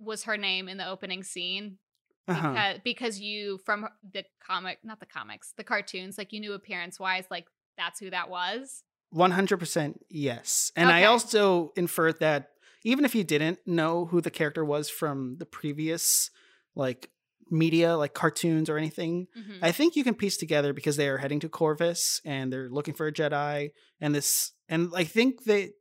was 0.00 0.24
her 0.24 0.36
name 0.36 0.68
in 0.68 0.76
the 0.78 0.88
opening 0.88 1.22
scene 1.22 1.78
Uh-huh. 2.26 2.50
because, 2.52 2.80
because 2.84 3.20
you 3.20 3.58
from 3.64 3.86
the 4.12 4.24
comic, 4.44 4.78
not 4.82 4.98
the 4.98 5.06
comics, 5.06 5.52
the 5.56 5.64
cartoons, 5.64 6.18
like 6.18 6.32
you 6.32 6.40
knew 6.40 6.52
appearance 6.54 6.98
wise, 6.98 7.24
like 7.30 7.46
that's 7.78 8.00
who 8.00 8.10
that 8.10 8.28
was. 8.28 8.82
One 9.10 9.30
hundred 9.30 9.58
percent 9.58 10.04
yes, 10.10 10.72
and 10.74 10.90
I 10.90 11.04
also 11.04 11.72
inferred 11.76 12.18
that 12.18 12.50
even 12.84 13.04
if 13.04 13.14
you 13.14 13.24
didn't 13.24 13.58
know 13.66 14.04
who 14.06 14.20
the 14.20 14.30
character 14.30 14.64
was 14.64 14.88
from 14.90 15.36
the 15.38 15.46
previous 15.46 16.30
like 16.76 17.10
media, 17.50 17.96
like 17.96 18.14
cartoons 18.14 18.68
or 18.70 18.76
anything, 18.78 19.26
Mhm. 19.36 19.58
I 19.62 19.72
think 19.72 19.96
you 19.96 20.04
can 20.04 20.14
piece 20.14 20.36
together 20.36 20.72
because 20.72 20.96
they 20.96 21.08
are 21.08 21.18
heading 21.18 21.40
to 21.40 21.48
Corvus 21.48 22.20
and 22.24 22.52
they're 22.52 22.68
looking 22.70 22.94
for 22.94 23.06
a 23.06 23.12
Jedi, 23.12 23.70
and 24.00 24.14
this, 24.14 24.52
and 24.68 24.90
I 24.94 25.04
think 25.04 25.44
they 25.44 25.72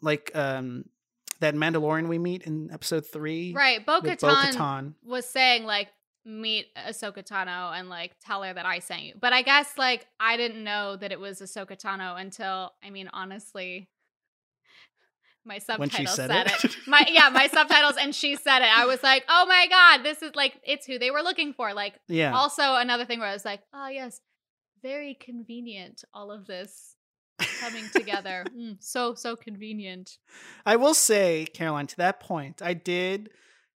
like 0.00 0.30
um 0.34 0.84
that 1.40 1.54
Mandalorian 1.54 2.08
we 2.08 2.18
meet 2.18 2.42
in 2.44 2.70
episode 2.72 3.04
three, 3.06 3.52
right, 3.52 3.84
Bo 3.84 4.00
with 4.00 4.12
Katan 4.20 4.52
Bo-Katan. 4.52 4.94
was 5.04 5.28
saying 5.28 5.64
like 5.64 5.88
meet 6.24 6.66
Ahsoka 6.76 7.26
Tano 7.26 7.72
and 7.76 7.88
like 7.88 8.12
tell 8.24 8.44
her 8.44 8.54
that 8.54 8.64
I 8.64 8.78
sent 8.78 9.02
you. 9.02 9.14
But 9.20 9.32
I 9.32 9.42
guess 9.42 9.76
like 9.76 10.06
I 10.20 10.36
didn't 10.36 10.62
know 10.62 10.94
that 10.96 11.10
it 11.10 11.18
was 11.18 11.40
Ahsoka 11.40 11.76
Tano 11.76 12.18
until 12.20 12.72
I 12.82 12.90
mean 12.90 13.10
honestly 13.12 13.88
my 15.44 15.58
subtitles 15.58 16.14
said 16.14 16.30
said, 16.30 16.46
it? 16.46 16.64
it. 16.64 16.76
My 16.86 17.04
yeah, 17.08 17.28
my 17.30 17.48
subtitles 17.48 17.96
and 18.00 18.14
she 18.14 18.36
said 18.36 18.60
it. 18.62 18.68
I 18.76 18.86
was 18.86 19.02
like, 19.02 19.24
"Oh 19.28 19.46
my 19.46 19.66
god, 19.68 20.04
this 20.04 20.22
is 20.22 20.34
like 20.34 20.60
it's 20.64 20.86
who 20.86 20.98
they 20.98 21.10
were 21.10 21.22
looking 21.22 21.52
for." 21.52 21.74
Like 21.74 21.94
Yeah, 22.08 22.34
also 22.36 22.74
another 22.74 23.04
thing 23.04 23.18
where 23.18 23.28
I 23.28 23.32
was 23.32 23.44
like, 23.44 23.60
"Oh 23.74 23.88
yes, 23.88 24.20
very 24.82 25.14
convenient 25.14 26.04
all 26.14 26.30
of 26.30 26.46
this 26.46 26.96
coming 27.60 27.88
together. 27.90 28.44
Mm, 28.56 28.76
so 28.80 29.14
so 29.14 29.34
convenient." 29.36 30.18
I 30.64 30.76
will 30.76 30.94
say, 30.94 31.46
Caroline, 31.54 31.86
to 31.88 31.96
that 31.96 32.20
point, 32.20 32.62
I 32.62 32.74
did, 32.74 33.30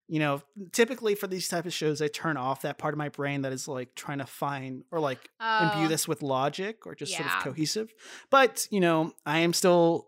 you 0.08 0.19
know, 0.19 0.41
typically 0.71 1.15
for 1.15 1.28
these 1.28 1.47
type 1.47 1.65
of 1.65 1.73
shows, 1.73 2.01
I 2.01 2.08
turn 2.08 2.38
off 2.38 2.62
that 2.62 2.78
part 2.78 2.93
of 2.93 2.97
my 2.97 3.10
brain 3.10 3.41
that 3.41 3.54
is 3.54 3.67
like 3.67 3.95
trying 3.95 4.19
to 4.19 4.25
find 4.25 4.84
or 4.91 4.99
like 4.99 5.30
imbue 5.62 5.86
Oh, 5.86 5.89
this 5.89 6.08
with 6.08 6.21
logic 6.21 6.86
or 6.86 6.93
just 6.93 7.15
sort 7.15 7.28
of 7.28 7.39
cohesive. 7.39 7.93
But, 8.30 8.67
you 8.69 8.80
know, 8.80 9.13
I 9.25 9.39
am 9.39 9.54
still 9.54 10.08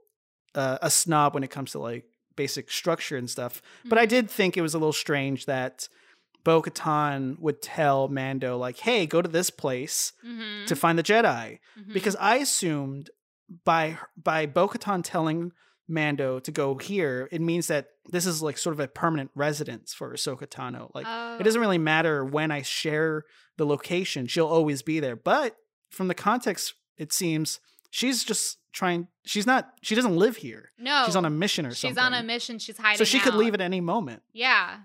uh, 0.55 0.77
a 0.81 0.89
snob 0.89 1.33
when 1.33 1.43
it 1.43 1.51
comes 1.51 1.71
to 1.71 1.79
like 1.79 2.05
basic 2.35 2.69
structure 2.71 3.17
and 3.17 3.29
stuff. 3.29 3.61
But 3.85 3.97
I 3.97 4.05
mhm. 4.05 4.09
did 4.09 4.29
think 4.29 4.57
it 4.57 4.61
was 4.61 4.73
a 4.73 4.77
little 4.79 4.93
strange 4.93 5.45
that 5.45 5.87
Bo 6.43 6.61
Katan 6.61 7.37
would 7.39 7.61
tell 7.61 8.07
Mando, 8.07 8.57
like, 8.57 8.77
hey, 8.79 9.05
go 9.05 9.21
to 9.21 9.27
this 9.29 9.49
place 9.49 10.13
Mhm, 10.25 10.65
to 10.67 10.75
find 10.75 10.97
the 10.97 11.03
Jedi 11.03 11.59
mhm. 11.77 11.93
because 11.93 12.15
I 12.17 12.35
assumed 12.37 13.09
by 13.63 13.97
by 14.21 14.45
Bo-Katan 14.45 15.01
telling 15.03 15.51
Mando 15.87 16.39
to 16.39 16.51
go 16.51 16.75
here, 16.77 17.29
it 17.31 17.39
means 17.39 17.67
that 17.67 17.87
this 18.11 18.25
is 18.25 18.41
like 18.41 18.57
sort 18.57 18.73
of 18.73 18.79
a 18.81 18.87
permanent 18.89 19.31
residence 19.35 19.93
for 19.93 20.13
Ahsoka 20.13 20.45
Tano. 20.47 20.91
Like 20.93 21.05
Oh. 21.07 21.37
it 21.39 21.43
doesn't 21.43 21.61
really 21.61 21.77
matter 21.77 22.25
when 22.25 22.51
I 22.51 22.61
share 22.61 23.23
the 23.55 23.65
location; 23.65 24.27
she'll 24.27 24.47
always 24.47 24.81
be 24.81 24.99
there. 24.99 25.15
But 25.15 25.55
from 25.89 26.09
the 26.09 26.13
context, 26.13 26.73
it 26.97 27.13
seems 27.13 27.59
she's 27.89 28.23
just 28.23 28.57
trying. 28.71 29.07
She's 29.25 29.45
not. 29.47 29.69
She 29.81 29.95
doesn't 29.95 30.15
live 30.15 30.37
here. 30.37 30.71
No, 30.77 31.03
She's 31.05 31.15
on 31.15 31.25
a 31.25 31.29
mission 31.29 31.65
or 31.65 31.69
she's 31.71 31.79
something. 31.79 31.95
She's 31.95 32.03
on 32.03 32.13
a 32.13 32.23
mission. 32.23 32.59
She's 32.59 32.77
hiding. 32.77 32.97
so 32.97 33.03
she 33.03 33.19
could 33.19 33.33
leave 33.35 33.53
at 33.53 33.61
any 33.61 33.81
moment. 33.81 34.23
Yeah, 34.33 34.77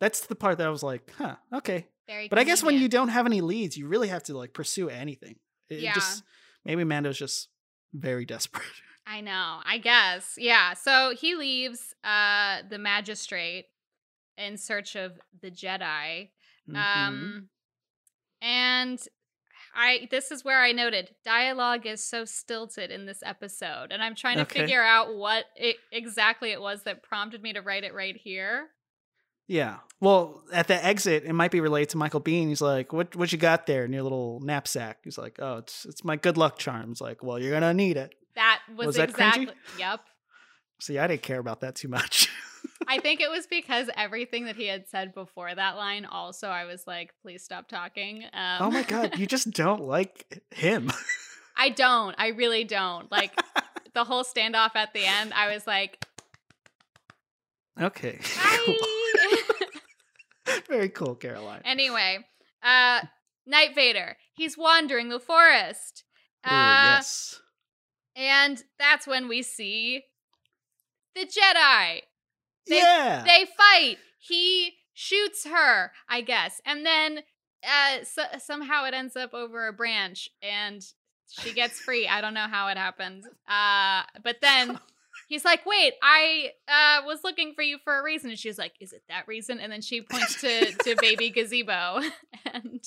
That's 0.00 0.20
the 0.26 0.34
part 0.36 0.58
that 0.58 0.66
I 0.66 0.70
was 0.70 0.82
like, 0.82 1.12
huh, 1.18 1.36
okay. 1.54 1.86
very. 2.06 2.28
But 2.28 2.38
I 2.38 2.44
guess 2.44 2.62
when 2.62 2.76
you 2.76 2.88
don't 2.88 3.08
have 3.08 3.26
any 3.26 3.40
leads, 3.40 3.76
you 3.76 3.88
really 3.88 4.08
have 4.08 4.22
to 4.24 4.36
like 4.36 4.52
pursue 4.52 4.88
anything. 4.88 5.36
It 5.68 5.80
Yeah. 5.80 5.94
just 5.94 6.22
maybe 6.64 6.84
Mando's 6.84 7.18
just 7.18 7.48
very 7.92 8.24
desperate. 8.34 8.64
I 9.06 9.20
know. 9.22 9.60
I 9.64 9.78
guess. 9.78 10.34
Yeah. 10.36 10.74
So 10.74 11.14
he 11.18 11.34
leaves 11.34 11.94
uh 12.04 12.58
the 12.68 12.78
magistrate 12.78 13.66
in 14.36 14.56
search 14.56 14.94
of 14.96 15.18
the 15.40 15.50
Jedi. 15.50 16.28
Mhm. 16.70 16.76
Um 16.76 17.48
and 18.40 19.00
I 19.78 20.08
this 20.10 20.30
is 20.32 20.44
where 20.44 20.60
I 20.60 20.72
noted 20.72 21.14
dialogue 21.24 21.86
is 21.86 22.02
so 22.02 22.24
stilted 22.24 22.90
in 22.90 23.06
this 23.06 23.22
episode 23.24 23.92
and 23.92 24.02
I'm 24.02 24.14
trying 24.16 24.36
to 24.36 24.42
Okay. 24.42 24.60
figure 24.60 24.82
out 24.82 25.14
what 25.14 25.44
it, 25.56 25.76
exactly 25.92 26.50
it 26.50 26.60
was 26.60 26.82
that 26.82 27.02
prompted 27.02 27.42
me 27.42 27.52
to 27.52 27.60
write 27.62 27.84
it 27.84 27.94
right 27.94 28.16
here. 28.16 28.70
yeah. 29.46 29.76
Well, 30.00 30.42
at 30.52 30.66
the 30.68 30.84
exit, 30.84 31.24
it 31.24 31.32
might 31.32 31.50
be 31.50 31.60
related 31.60 31.88
to 31.90 31.96
Michael 31.96 32.20
Biehn. 32.20 32.48
He's 32.48 32.60
like, 32.60 32.92
"What 32.92 33.16
what 33.16 33.32
you 33.32 33.38
got 33.38 33.66
there 33.66 33.84
in 33.84 33.92
your 33.92 34.02
little 34.02 34.40
knapsack?" 34.40 34.98
He's 35.04 35.18
like, 35.18 35.38
"Oh, 35.40 35.56
it's 35.58 35.84
it's 35.86 36.04
my 36.04 36.16
good 36.16 36.36
luck 36.36 36.58
charms." 36.58 37.00
Like, 37.00 37.22
well, 37.22 37.38
you're 37.40 37.50
gonna 37.52 37.74
need 37.74 37.96
it. 37.96 38.14
That 38.36 38.60
oh, 38.70 38.74
was, 38.74 38.86
Was 38.88 38.98
exactly 38.98 39.46
cringy? 39.46 39.54
Yep. 39.78 40.00
See, 40.80 40.98
I 40.98 41.06
didn't 41.08 41.22
care 41.22 41.40
about 41.40 41.60
that 41.62 41.74
too 41.74 41.88
much. 41.88 42.28
I 42.90 42.98
think 43.00 43.20
it 43.20 43.30
was 43.30 43.46
because 43.46 43.90
everything 43.96 44.46
that 44.46 44.56
he 44.56 44.66
had 44.66 44.88
said 44.88 45.12
before 45.14 45.54
that 45.54 45.76
line 45.76 46.06
also 46.06 46.48
I 46.48 46.64
was 46.64 46.86
like, 46.86 47.12
please 47.22 47.42
stop 47.44 47.68
talking. 47.68 48.24
Um, 48.32 48.58
oh 48.60 48.70
my 48.70 48.82
god, 48.82 49.18
you 49.18 49.26
just 49.26 49.50
don't 49.50 49.82
like 49.82 50.42
him. 50.50 50.90
I 51.56 51.68
don't. 51.68 52.14
I 52.18 52.28
really 52.28 52.64
don't. 52.64 53.10
Like 53.12 53.38
the 53.94 54.04
whole 54.04 54.24
standoff 54.24 54.70
at 54.74 54.92
the 54.94 55.04
end, 55.04 55.32
I 55.34 55.52
was 55.52 55.66
like, 55.66 56.02
okay. 57.80 58.18
Very 60.68 60.88
cool, 60.88 61.14
Caroline. 61.14 61.60
anyway, 61.64 62.18
uh 62.62 63.00
Night 63.46 63.74
Vader. 63.74 64.16
He's 64.34 64.56
wandering 64.58 65.08
the 65.08 65.20
forest. 65.20 66.04
Ooh, 66.46 66.50
Uh 66.54 66.94
yes. 66.96 67.40
and 68.16 68.62
that's 68.78 69.06
when 69.06 69.28
we 69.28 69.42
see 69.42 70.04
the 71.14 71.26
Jedi. 71.26 72.00
They- 72.68 72.76
yeah. 72.78 73.24
They 73.26 73.46
fight. 73.56 73.98
He 74.18 74.74
shoots 74.94 75.44
her, 75.46 75.92
I 76.08 76.20
guess. 76.20 76.60
And 76.64 76.84
then 76.84 77.20
uh 77.64 78.04
so- 78.04 78.38
somehow 78.38 78.84
it 78.84 78.94
ends 78.94 79.16
up 79.16 79.34
over 79.34 79.66
a 79.68 79.72
branch 79.72 80.28
and 80.42 80.84
she 81.30 81.52
gets 81.52 81.80
free. 81.80 82.06
I 82.08 82.20
don't 82.20 82.34
know 82.34 82.46
how 82.48 82.68
it 82.68 82.76
happened. 82.76 83.24
Uh 83.48 84.02
but 84.22 84.36
then 84.40 84.78
he's 85.28 85.44
like, 85.44 85.64
"Wait, 85.66 85.94
I 86.02 86.50
uh 86.68 87.04
was 87.06 87.20
looking 87.24 87.54
for 87.54 87.62
you 87.62 87.78
for 87.84 87.98
a 87.98 88.02
reason." 88.02 88.30
And 88.30 88.38
she's 88.38 88.58
like, 88.58 88.74
"Is 88.80 88.92
it 88.92 89.02
that 89.08 89.26
reason?" 89.28 89.58
And 89.60 89.70
then 89.72 89.82
she 89.82 90.02
points 90.02 90.40
to 90.40 90.66
to 90.72 90.96
baby 91.00 91.30
gazebo 91.30 92.00
and 92.52 92.80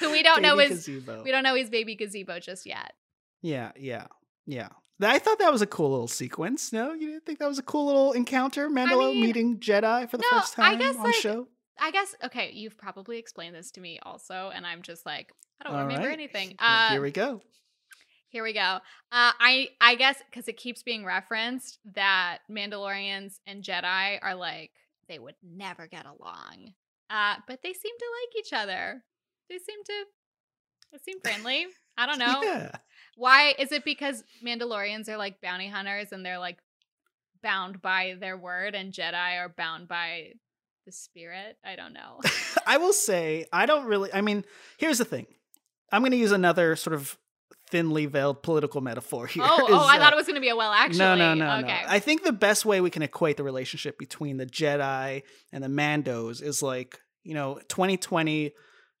who 0.00 0.10
we 0.10 0.22
don't 0.22 0.40
know 0.42 0.56
Baby 0.56 0.74
is 0.74 0.86
gazebo. 0.86 1.22
we 1.22 1.30
don't 1.30 1.42
know 1.44 1.54
he's 1.54 1.70
baby 1.70 1.94
gazebo 1.94 2.40
just 2.40 2.64
yet. 2.66 2.94
Yeah, 3.42 3.72
yeah, 3.76 4.06
yeah. 4.46 4.68
I 5.02 5.18
thought 5.18 5.38
that 5.40 5.52
was 5.52 5.62
a 5.62 5.66
cool 5.66 5.90
little 5.90 6.08
sequence. 6.08 6.72
No, 6.72 6.92
you 6.92 7.08
didn't 7.08 7.26
think 7.26 7.38
that 7.40 7.48
was 7.48 7.58
a 7.58 7.62
cool 7.62 7.86
little 7.86 8.12
encounter? 8.12 8.68
Mandalo 8.68 9.12
mean, 9.12 9.20
meeting 9.20 9.58
Jedi 9.58 10.08
for 10.08 10.16
the 10.16 10.24
no, 10.30 10.38
first 10.38 10.58
I 10.58 10.70
time 10.70 10.78
guess, 10.78 10.96
on 10.96 11.02
like, 11.02 11.14
show. 11.14 11.48
I 11.78 11.90
guess 11.90 12.14
okay, 12.24 12.50
you've 12.52 12.78
probably 12.78 13.18
explained 13.18 13.54
this 13.54 13.70
to 13.72 13.80
me 13.80 13.98
also, 14.02 14.52
and 14.54 14.66
I'm 14.66 14.82
just 14.82 15.04
like, 15.04 15.32
I 15.60 15.64
don't 15.64 15.74
All 15.74 15.82
remember 15.82 16.06
right. 16.08 16.12
anything. 16.12 16.54
Uh, 16.60 16.90
Here 16.90 17.02
we 17.02 17.10
go. 17.10 17.42
Here 18.28 18.42
we 18.42 18.52
go. 18.52 18.60
Uh, 18.60 18.80
I 19.10 19.68
I 19.80 19.94
guess 19.96 20.20
because 20.30 20.48
it 20.48 20.56
keeps 20.56 20.82
being 20.82 21.04
referenced 21.04 21.78
that 21.94 22.38
Mandalorians 22.50 23.38
and 23.46 23.62
Jedi 23.62 24.18
are 24.22 24.34
like 24.34 24.72
they 25.08 25.18
would 25.18 25.36
never 25.42 25.86
get 25.86 26.06
along, 26.06 26.74
uh, 27.10 27.36
but 27.46 27.60
they 27.62 27.72
seem 27.72 27.94
to 27.96 28.04
like 28.22 28.44
each 28.44 28.52
other. 28.52 29.02
They 29.48 29.58
seem 29.58 29.84
to 29.84 30.04
they 30.92 30.98
seem 30.98 31.20
friendly. 31.20 31.66
I 31.96 32.06
don't 32.06 32.18
know 32.18 32.40
Yeah. 32.42 32.70
Why. 33.16 33.54
Is 33.58 33.72
it 33.72 33.84
because 33.84 34.22
Mandalorians 34.44 35.08
are 35.08 35.16
like 35.16 35.40
bounty 35.40 35.68
hunters 35.68 36.12
and 36.12 36.24
they're 36.24 36.38
like 36.38 36.58
bound 37.42 37.82
by 37.82 38.16
their 38.18 38.36
word, 38.36 38.74
and 38.74 38.92
Jedi 38.92 39.38
are 39.38 39.48
bound 39.48 39.88
by 39.88 40.32
the 40.86 40.92
spirit? 40.92 41.56
I 41.64 41.76
don't 41.76 41.92
know. 41.92 42.20
I 42.66 42.78
will 42.78 42.92
say, 42.92 43.46
I 43.52 43.66
don't 43.66 43.86
really. 43.86 44.12
I 44.12 44.20
mean, 44.20 44.44
here's 44.78 44.98
the 44.98 45.04
thing. 45.04 45.26
I'm 45.92 46.02
going 46.02 46.12
to 46.12 46.16
use 46.16 46.32
another 46.32 46.76
sort 46.76 46.94
of 46.94 47.18
thinly 47.68 48.06
veiled 48.06 48.42
political 48.42 48.80
metaphor 48.80 49.26
here. 49.26 49.42
oh, 49.44 49.66
oh, 49.68 49.86
I 49.86 49.96
uh, 49.96 50.00
thought 50.00 50.12
it 50.12 50.16
was 50.16 50.26
going 50.26 50.36
to 50.36 50.40
be 50.40 50.48
a 50.48 50.56
well. 50.56 50.72
Actually, 50.72 50.98
No, 50.98 51.14
no, 51.14 51.34
no, 51.34 51.58
okay. 51.58 51.82
no. 51.82 51.88
I 51.88 51.98
think 51.98 52.22
the 52.22 52.32
best 52.32 52.64
way 52.64 52.80
we 52.80 52.90
can 52.90 53.02
equate 53.02 53.36
the 53.36 53.42
relationship 53.42 53.98
between 53.98 54.36
the 54.36 54.46
Jedi 54.46 55.22
and 55.52 55.62
the 55.62 55.68
Mandos 55.68 56.42
is 56.42 56.62
like, 56.62 57.00
you 57.22 57.34
know, 57.34 57.58
2020, 57.68 58.52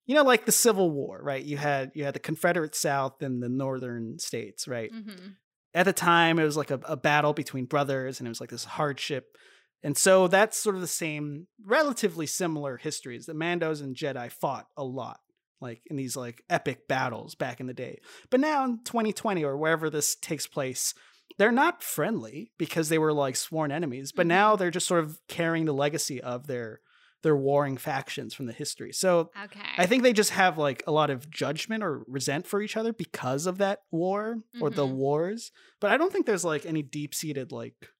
you 0.06 0.14
know, 0.14 0.22
like 0.22 0.44
the 0.44 0.52
Civil 0.52 0.90
War, 0.90 1.20
right? 1.22 1.42
You 1.44 1.56
had 1.56 1.92
you 1.94 2.04
had 2.04 2.14
the 2.14 2.20
Confederate 2.20 2.74
South 2.74 3.22
and 3.22 3.42
the 3.42 3.48
northern 3.48 4.18
states, 4.18 4.68
right? 4.68 4.90
hmm 4.92 5.28
At 5.74 5.86
the 5.86 5.92
time, 5.92 6.38
it 6.38 6.44
was 6.44 6.56
like 6.56 6.70
a, 6.70 6.80
a 6.84 6.96
battle 6.96 7.32
between 7.32 7.64
brothers, 7.66 8.20
and 8.20 8.26
it 8.26 8.30
was 8.30 8.40
like 8.40 8.50
this 8.50 8.64
hardship. 8.64 9.36
And 9.82 9.96
so 9.96 10.28
that's 10.28 10.56
sort 10.56 10.76
of 10.76 10.80
the 10.80 10.86
same, 10.86 11.46
relatively 11.64 12.26
similar 12.26 12.78
histories. 12.78 13.26
The 13.26 13.34
Mandos 13.34 13.82
and 13.82 13.94
Jedi 13.94 14.32
fought 14.32 14.66
a 14.76 14.84
lot, 14.84 15.20
like 15.60 15.82
in 15.86 15.96
these 15.96 16.16
like 16.16 16.42
epic 16.48 16.88
battles 16.88 17.34
back 17.34 17.60
in 17.60 17.66
the 17.66 17.74
day. 17.74 17.98
But 18.30 18.40
now 18.40 18.64
in 18.64 18.78
2020 18.84 19.44
or 19.44 19.56
wherever 19.58 19.90
this 19.90 20.14
takes 20.16 20.46
place, 20.46 20.94
they're 21.38 21.52
not 21.52 21.82
friendly 21.82 22.52
because 22.58 22.88
they 22.88 22.98
were 22.98 23.12
like 23.12 23.36
sworn 23.36 23.72
enemies. 23.72 24.12
But 24.12 24.26
now 24.26 24.56
they're 24.56 24.70
just 24.70 24.86
sort 24.86 25.04
of 25.04 25.18
carrying 25.28 25.66
the 25.66 25.74
legacy 25.74 26.20
of 26.20 26.46
their 26.46 26.80
their 27.24 27.36
warring 27.36 27.76
factions 27.76 28.32
from 28.34 28.46
the 28.46 28.52
history. 28.52 28.92
So 28.92 29.32
Okay. 29.46 29.60
I 29.76 29.86
think 29.86 30.04
they 30.04 30.12
just 30.12 30.30
have 30.30 30.56
like 30.58 30.84
a 30.86 30.92
lot 30.92 31.10
of 31.10 31.28
judgment 31.28 31.82
or 31.82 32.04
resent 32.06 32.46
for 32.46 32.62
each 32.62 32.76
other 32.76 32.92
because 32.92 33.46
of 33.46 33.58
that 33.58 33.80
war 33.90 34.36
or 34.60 34.70
the 34.70 34.86
Mhm. 34.86 34.92
wars. 34.94 35.50
But 35.80 35.90
I 35.90 35.96
don't 35.96 36.12
think 36.12 36.26
there's 36.26 36.44
like 36.44 36.64
any 36.64 36.82
deep 36.82 37.12
seated 37.14 37.50
like 37.50 37.90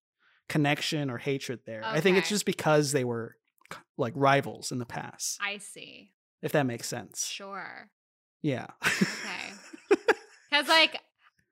connection 0.48 1.10
or 1.10 1.18
hatred 1.18 1.60
there. 1.66 1.82
I 1.84 2.00
think 2.00 2.16
it's 2.18 2.28
just 2.28 2.46
because 2.46 2.92
they 2.92 3.04
were 3.04 3.37
like 3.98 4.12
rivals 4.16 4.70
in 4.70 4.78
the 4.78 4.87
past, 4.87 5.38
I 5.42 5.58
see. 5.58 6.12
if 6.42 6.52
that 6.52 6.66
makes 6.66 6.87
sense. 6.88 7.26
Sure. 7.26 7.90
Yeah. 8.42 8.66
Okay. 8.82 9.52
Because, 10.50 10.68
like, 10.68 11.00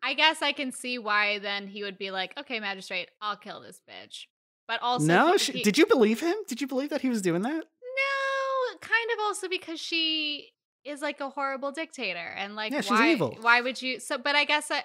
I 0.00 0.14
guess 0.14 0.42
I 0.42 0.52
can 0.52 0.70
see 0.70 0.96
why 0.96 1.40
then 1.40 1.66
he 1.66 1.82
would 1.82 1.98
be 1.98 2.12
like, 2.12 2.38
okay, 2.38 2.60
magistrate, 2.60 3.08
I'll 3.20 3.36
kill 3.36 3.60
this 3.60 3.80
bitch. 3.88 4.26
But 4.68 4.80
also, 4.82 5.06
no, 5.06 5.36
she, 5.36 5.52
he- 5.52 5.62
did 5.62 5.76
you 5.76 5.86
believe 5.86 6.20
him? 6.20 6.34
Did 6.48 6.60
you 6.60 6.66
believe 6.66 6.90
that 6.90 7.00
he 7.00 7.08
was 7.08 7.20
doing 7.22 7.42
that? 7.42 7.50
No, 7.52 8.78
kind 8.80 9.08
of 9.14 9.18
also 9.22 9.48
because 9.48 9.80
she 9.80 10.50
is 10.84 11.02
like 11.02 11.20
a 11.20 11.30
horrible 11.30 11.72
dictator. 11.72 12.18
And, 12.36 12.56
like, 12.56 12.72
Yeah, 12.72 12.80
she's 12.80 12.90
why, 12.90 13.12
evil. 13.12 13.36
why 13.40 13.60
would 13.60 13.80
you? 13.82 14.00
So, 14.00 14.18
but 14.18 14.34
I 14.34 14.44
guess 14.44 14.70
I. 14.70 14.84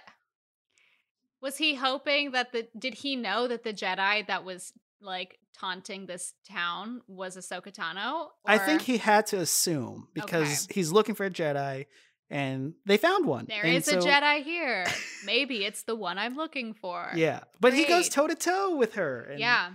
Was 1.41 1.57
he 1.57 1.75
hoping 1.75 2.31
that 2.31 2.51
the. 2.51 2.67
Did 2.77 2.95
he 2.95 3.15
know 3.15 3.47
that 3.47 3.63
the 3.63 3.73
Jedi 3.73 4.25
that 4.27 4.43
was, 4.43 4.73
like, 4.99 5.37
taunting 5.57 6.05
this 6.07 6.33
town 6.49 7.01
was 7.07 7.37
Ahsoka 7.37 7.71
Tano? 7.73 8.29
I 8.45 8.57
think 8.57 8.81
he 8.81 8.97
had 8.97 9.27
to 9.27 9.37
assume 9.37 10.07
because 10.13 10.67
he's 10.71 10.91
looking 10.91 11.15
for 11.15 11.25
a 11.25 11.29
Jedi 11.29 11.85
and 12.29 12.73
they 12.85 12.97
found 12.97 13.25
one. 13.25 13.45
There 13.47 13.63
And 13.63 13.75
is 13.75 13.87
a 13.87 13.97
Jedi 13.97 14.43
here. 14.43 14.85
Maybe 15.25 15.63
it's 15.63 15.83
the 15.83 15.95
one 15.95 16.17
I'm 16.17 16.35
looking 16.35 16.73
for. 16.73 17.11
Yeah. 17.15 17.41
But 17.59 17.73
he 17.73 17.85
goes 17.85 18.09
toe 18.09 18.27
to 18.27 18.35
toe 18.35 18.75
with 18.75 18.95
her. 18.95 19.21
And, 19.31 19.39
yeah. 19.39 19.71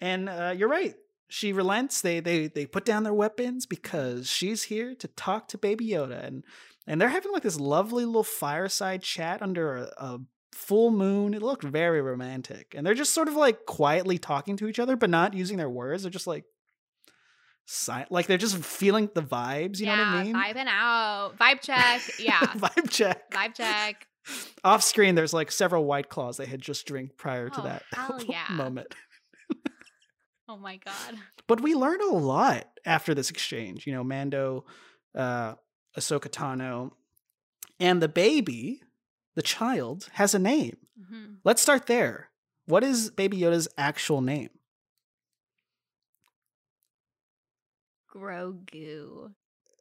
And 0.00 0.28
uh, 0.28 0.54
you're 0.56 0.68
right. 0.68 0.94
She 1.28 1.52
relents. 1.52 2.02
They 2.02 2.20
they 2.20 2.48
they 2.48 2.66
put 2.66 2.84
down 2.84 3.04
their 3.04 3.14
weapons 3.14 3.64
because 3.64 4.28
she's 4.28 4.64
here 4.64 4.94
to 4.96 5.08
talk 5.08 5.48
to 5.48 5.58
Baby 5.58 5.88
Yoda, 5.88 6.22
and 6.22 6.44
and 6.86 7.00
they're 7.00 7.08
having 7.08 7.32
like 7.32 7.42
this 7.42 7.58
lovely 7.58 8.04
little 8.04 8.22
fireside 8.22 9.02
chat 9.02 9.40
under 9.40 9.76
a, 9.76 9.82
a 9.96 10.20
full 10.54 10.90
moon. 10.90 11.32
It 11.32 11.40
looked 11.40 11.62
very 11.62 12.02
romantic, 12.02 12.74
and 12.76 12.86
they're 12.86 12.92
just 12.92 13.14
sort 13.14 13.28
of 13.28 13.34
like 13.34 13.64
quietly 13.64 14.18
talking 14.18 14.58
to 14.58 14.68
each 14.68 14.78
other, 14.78 14.94
but 14.94 15.08
not 15.08 15.32
using 15.32 15.56
their 15.56 15.70
words. 15.70 16.02
They're 16.02 16.10
just 16.10 16.26
like, 16.26 16.44
si- 17.66 18.04
like 18.10 18.26
they're 18.26 18.38
just 18.38 18.56
feeling 18.58 19.08
the 19.14 19.22
vibes. 19.22 19.78
You 19.80 19.86
yeah, 19.86 19.96
know 19.96 20.02
what 20.02 20.08
I 20.14 20.22
mean? 20.24 20.34
vibing 20.34 20.66
out. 20.68 21.38
Vibe 21.38 21.60
check. 21.60 22.00
Yeah. 22.18 22.38
Vibe 22.40 22.90
check. 22.90 23.30
Vibe 23.30 23.54
check. 23.54 24.06
Off 24.62 24.82
screen, 24.82 25.14
there's 25.16 25.32
like 25.34 25.50
several 25.50 25.84
white 25.84 26.08
claws 26.08 26.36
they 26.36 26.46
had 26.46 26.60
just 26.60 26.86
drank 26.86 27.16
prior 27.16 27.48
to 27.48 27.60
Oh, 27.60 27.64
that 27.64 27.82
yeah. 28.28 28.44
moment. 28.50 28.94
Oh 30.48 30.56
my 30.56 30.76
god. 30.76 31.18
But 31.46 31.60
we 31.60 31.74
learned 31.74 32.02
a 32.02 32.12
lot 32.14 32.66
after 32.84 33.14
this 33.14 33.30
exchange. 33.30 33.86
You 33.86 33.94
know, 33.94 34.04
Mando, 34.04 34.64
uh, 35.16 35.54
Ahsoka 35.98 36.28
Tano, 36.28 36.92
and 37.80 38.02
the 38.02 38.08
baby, 38.08 38.82
the 39.34 39.42
child, 39.42 40.08
has 40.12 40.34
a 40.34 40.38
name. 40.38 40.76
Mhm. 41.00 41.36
Let's 41.44 41.62
start 41.62 41.86
there. 41.86 42.30
What 42.66 42.84
is 42.84 43.10
Baby 43.10 43.38
Yoda's 43.38 43.66
actual 43.76 44.20
name? 44.20 44.50
Grogu. 48.14 49.32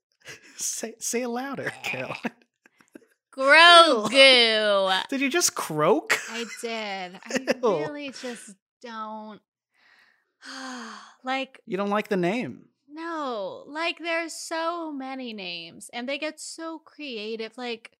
say, 0.57 0.93
say 0.99 1.21
it 1.23 1.27
louder, 1.29 1.71
Carol. 1.83 2.15
Grogu. 3.37 5.01
Did 5.09 5.21
you 5.21 5.29
just 5.29 5.55
croak? 5.55 6.17
I 6.29 6.45
did. 6.61 7.19
I 7.25 7.57
Ew. 7.63 7.77
really 7.77 8.09
just 8.11 8.55
don't. 8.81 9.39
like, 11.23 11.59
You 11.65 11.77
don't 11.77 11.89
like 11.89 12.09
the 12.09 12.17
name. 12.17 12.65
no. 12.91 13.63
Like, 13.67 13.99
there's 13.99 14.33
so 14.33 14.91
many 14.91 15.33
names, 15.33 15.89
and 15.93 16.07
they 16.09 16.17
get 16.17 16.39
so 16.39 16.79
creative. 16.79 17.57
Like, 17.57 17.91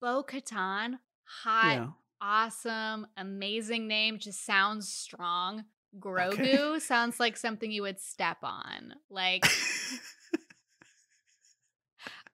Bo 0.00 0.22
Katan, 0.22 0.98
hot, 1.24 1.72
Yeah. 1.76 1.86
awesome, 2.20 3.06
amazing 3.16 3.86
name. 3.88 4.18
Just 4.18 4.44
sounds 4.44 4.88
strong. 4.92 5.64
Grogu 6.00 6.80
sounds 6.80 7.20
like 7.20 7.36
something 7.36 7.70
you 7.70 7.82
would 7.82 8.00
step 8.00 8.38
on. 8.42 8.94
Like 9.10 9.46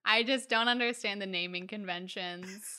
I 0.05 0.23
just 0.23 0.49
don't 0.49 0.67
understand 0.67 1.21
the 1.21 1.27
naming 1.27 1.67
conventions. 1.67 2.77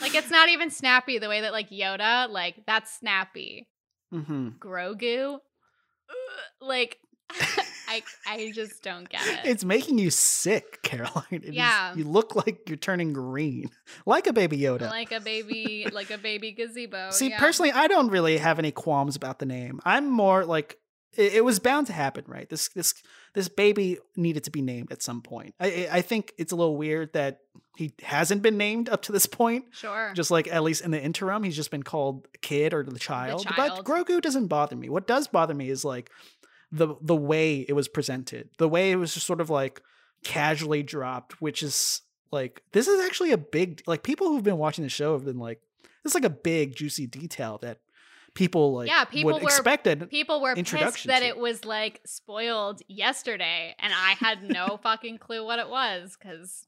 like 0.00 0.14
it's 0.14 0.30
not 0.30 0.48
even 0.48 0.70
snappy 0.70 1.18
the 1.18 1.28
way 1.28 1.40
that 1.40 1.52
like 1.52 1.70
Yoda, 1.70 2.28
like 2.30 2.62
that's 2.66 2.98
snappy. 2.98 3.68
hmm 4.10 4.50
Grogu, 4.60 5.38
like 6.60 6.98
I 7.88 8.02
I 8.26 8.50
just 8.54 8.82
don't 8.82 9.08
get 9.08 9.24
it. 9.26 9.40
It's 9.44 9.64
making 9.64 9.98
you 9.98 10.10
sick, 10.10 10.80
Caroline. 10.82 11.24
It 11.30 11.44
is- 11.44 11.54
Yeah. 11.54 11.94
you 11.94 12.04
look 12.04 12.34
like 12.34 12.68
you're 12.68 12.76
turning 12.76 13.12
green, 13.12 13.70
like 14.06 14.26
a 14.26 14.32
baby 14.32 14.58
Yoda. 14.58 14.90
like 14.90 15.12
a 15.12 15.20
baby, 15.20 15.86
like 15.92 16.10
a 16.10 16.18
baby 16.18 16.52
gazebo. 16.52 17.10
See, 17.10 17.30
yeah. 17.30 17.38
personally, 17.38 17.72
I 17.72 17.86
don't 17.86 18.08
really 18.08 18.38
have 18.38 18.58
any 18.58 18.72
qualms 18.72 19.14
about 19.16 19.38
the 19.38 19.46
name. 19.46 19.80
I'm 19.84 20.10
more 20.10 20.44
like 20.44 20.78
it, 21.16 21.34
it 21.36 21.44
was 21.44 21.58
bound 21.60 21.86
to 21.86 21.92
happen, 21.92 22.24
right? 22.26 22.48
This 22.48 22.68
this 22.70 22.92
this 23.34 23.48
baby 23.48 23.98
needed 24.16 24.44
to 24.44 24.50
be 24.50 24.62
named 24.62 24.90
at 24.90 25.02
some 25.02 25.22
point. 25.22 25.54
I 25.60 25.88
I- 25.90 26.02
think 26.02 26.32
it's 26.38 26.52
a 26.52 26.56
little 26.56 26.76
weird 26.76 27.12
that 27.12 27.38
he 27.76 27.92
hasn't 28.02 28.40
been 28.42 28.56
named 28.56 28.88
up 28.88 29.02
to 29.02 29.12
this 29.12 29.26
point. 29.26 29.66
sure. 29.70 30.12
Just 30.14 30.30
like 30.30 30.48
at 30.48 30.62
least 30.62 30.82
in 30.82 30.90
the 30.90 31.00
interim, 31.00 31.42
he's 31.42 31.54
just 31.56 31.70
been 31.70 31.82
called 31.82 32.26
kid 32.40 32.72
or 32.74 32.82
the 32.82 32.98
child. 32.98 33.44
But 33.56 33.68
child. 33.68 33.84
Grogu 33.84 34.20
doesn't 34.22 34.46
bother 34.48 34.74
me. 34.74 34.88
What 34.88 35.06
does 35.06 35.28
bother 35.28 35.52
me 35.54 35.68
is 35.68 35.84
like 35.84 36.10
the 36.72 36.94
the 37.00 37.16
way 37.16 37.60
it 37.68 37.72
was 37.74 37.88
presented, 37.88 38.48
the 38.58 38.68
way 38.68 38.90
it 38.92 38.96
was 38.96 39.14
just 39.14 39.26
sort 39.26 39.40
of 39.40 39.50
like 39.50 39.80
casually 40.24 40.82
dropped, 40.82 41.40
which 41.40 41.62
is 41.62 42.02
like 42.32 42.62
this 42.72 42.88
is 42.88 43.00
actually 43.04 43.32
a 43.32 43.38
big 43.38 43.82
like 43.86 44.02
people 44.02 44.28
who've 44.28 44.42
been 44.42 44.58
watching 44.58 44.82
the 44.84 44.90
show 44.90 45.12
have 45.12 45.24
been 45.24 45.38
like 45.38 45.60
this 46.02 46.10
is 46.12 46.14
like 46.14 46.24
a 46.24 46.30
big 46.30 46.74
juicy 46.76 47.06
detail 47.06 47.58
that 47.62 47.78
people 48.34 48.74
like 48.74 48.88
Yeah, 48.88 49.04
people 49.04 49.32
would 49.32 49.42
were- 49.42 49.48
expected. 49.48 50.08
People 50.10 50.40
were 50.42 50.54
pissed 50.54 51.06
that 51.06 51.20
to. 51.20 51.26
it 51.26 51.38
was 51.38 51.64
like 51.64 52.00
spoiled 52.04 52.82
yesterday, 52.88 53.74
and 53.78 53.92
I 53.94 54.12
had 54.18 54.42
no 54.42 54.76
fucking 54.82 55.18
clue 55.18 55.44
what 55.44 55.58
it 55.58 55.68
was 55.68 56.16
because 56.20 56.66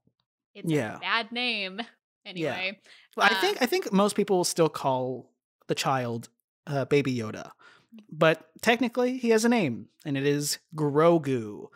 it's 0.55 0.71
Yeah. 0.71 0.97
a 0.97 1.01
bad 1.01 1.33
name. 1.33 1.81
Anyway, 2.27 2.79
Well, 3.17 3.27
I 3.31 3.35
uh, 3.37 3.41
think 3.41 3.59
I 3.63 3.67
think 3.67 3.91
most 3.93 4.15
people 4.15 4.37
will 4.39 4.45
still 4.45 4.69
call 4.69 5.31
the 5.67 5.75
child 5.75 6.29
uh, 6.67 6.85
Baby 6.85 7.15
Yoda, 7.17 7.53
but 8.11 8.49
technically 8.63 9.19
he 9.19 9.31
has 9.31 9.45
a 9.45 9.49
name, 9.49 9.89
and 10.05 10.17
it 10.17 10.27
is 10.27 10.59
Grogu. 10.75 11.67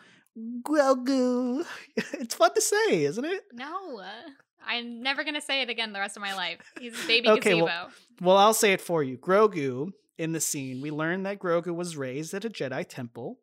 Grogu. 0.63 1.65
It's 1.97 2.35
fun 2.35 2.55
to 2.55 2.61
say, 2.61 3.05
isn't 3.05 3.25
it? 3.25 3.43
no, 3.53 3.99
uh, 3.99 4.31
I'm 4.67 5.03
never 5.03 5.25
gonna 5.25 5.41
say 5.41 5.63
it 5.63 5.71
again 5.71 5.93
the 5.93 5.99
rest 6.01 6.17
of 6.17 6.23
my 6.23 6.35
life. 6.35 6.59
He's 6.81 6.95
a 7.03 7.07
baby 7.07 7.29
Okay, 7.29 7.51
gazebo. 7.51 7.65
well- 7.65 7.91
Well, 8.21 8.37
I'll 8.37 8.55
say 8.55 8.73
it 8.73 8.81
for 8.81 9.03
you. 9.03 9.19
Grogu 9.19 9.91
in 10.19 10.33
the 10.33 10.41
scene, 10.41 10.81
we 10.81 10.91
learn 10.91 11.25
that 11.25 11.39
Grogu 11.41 11.75
was 11.75 11.97
raised 11.97 12.33
at 12.35 12.45
a 12.45 12.51
Jedi 12.51 12.87
temple. 12.89 13.39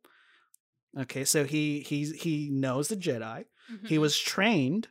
Okay, 0.97 1.23
so 1.25 1.43
he 1.43 1.81
he's 1.81 2.11
he 2.21 2.49
knows 2.51 2.87
the 2.87 2.95
Jedi. 2.95 3.45
He 3.85 3.97
Mhm, 3.97 4.01
was 4.01 4.17
trained 4.17 4.87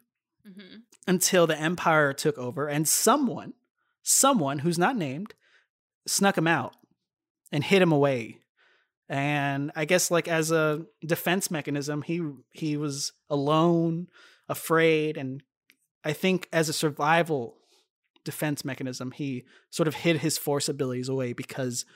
mhm. 0.47 0.83
until 1.09 1.47
the 1.47 1.59
Empire 1.59 2.13
took 2.13 2.37
over, 2.39 2.69
and 2.69 2.87
someone, 2.87 3.55
someone 4.03 4.61
who's 4.61 4.79
not 4.79 4.97
named, 4.97 5.35
snuck 6.07 6.39
him 6.39 6.47
out 6.47 6.77
and 7.53 7.63
hid 7.65 7.83
him 7.83 7.93
away. 7.93 8.39
And 9.09 9.73
I 9.75 9.85
guess 9.87 10.11
like 10.11 10.29
as 10.29 10.51
a 10.51 10.85
defense 11.05 11.51
mechanism, 11.51 12.03
he 12.03 12.21
he 12.53 12.77
was 12.77 13.13
alone, 13.31 14.09
afraid, 14.49 15.17
and 15.17 15.43
I 16.05 16.13
think 16.13 16.49
as 16.53 16.69
a 16.69 16.73
survival 16.75 17.57
defense 18.25 18.65
mechanism, 18.65 19.13
he 19.13 19.45
sort 19.71 19.89
of 19.89 19.95
hid 19.95 20.19
his 20.19 20.37
force 20.37 20.69
abilities 20.69 21.09
away 21.09 21.33
because 21.33 21.87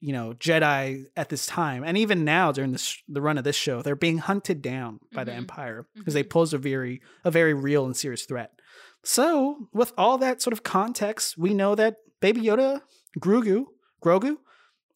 you 0.00 0.12
know 0.12 0.34
Jedi 0.34 1.04
at 1.16 1.30
this 1.30 1.46
time, 1.46 1.82
and 1.82 1.96
even 1.96 2.24
now 2.26 2.52
during 2.52 2.72
this 2.72 2.98
the 3.08 3.22
run 3.22 3.38
of 3.38 3.44
this 3.44 3.56
show, 3.56 3.80
they're 3.80 3.96
being 3.96 4.18
hunted 4.18 4.60
down 4.60 5.00
by 5.14 5.24
the 5.24 5.32
Mhm. 5.32 5.36
Empire 5.38 5.86
because 5.94 6.12
they 6.12 6.24
Mhm. 6.24 6.30
pose 6.30 6.52
a 6.52 6.58
very 6.58 7.00
a 7.24 7.30
very 7.30 7.54
real 7.54 7.86
and 7.86 7.96
serious 7.96 8.26
threat. 8.26 8.50
So 9.02 9.68
with 9.72 9.94
all 9.96 10.18
that 10.18 10.42
sort 10.42 10.52
of 10.52 10.62
context, 10.62 11.38
we 11.38 11.54
know 11.54 11.74
that 11.74 11.96
Baby 12.20 12.42
Yoda, 12.42 12.82
Grogu, 13.18 13.64
Grogu, 14.02 14.36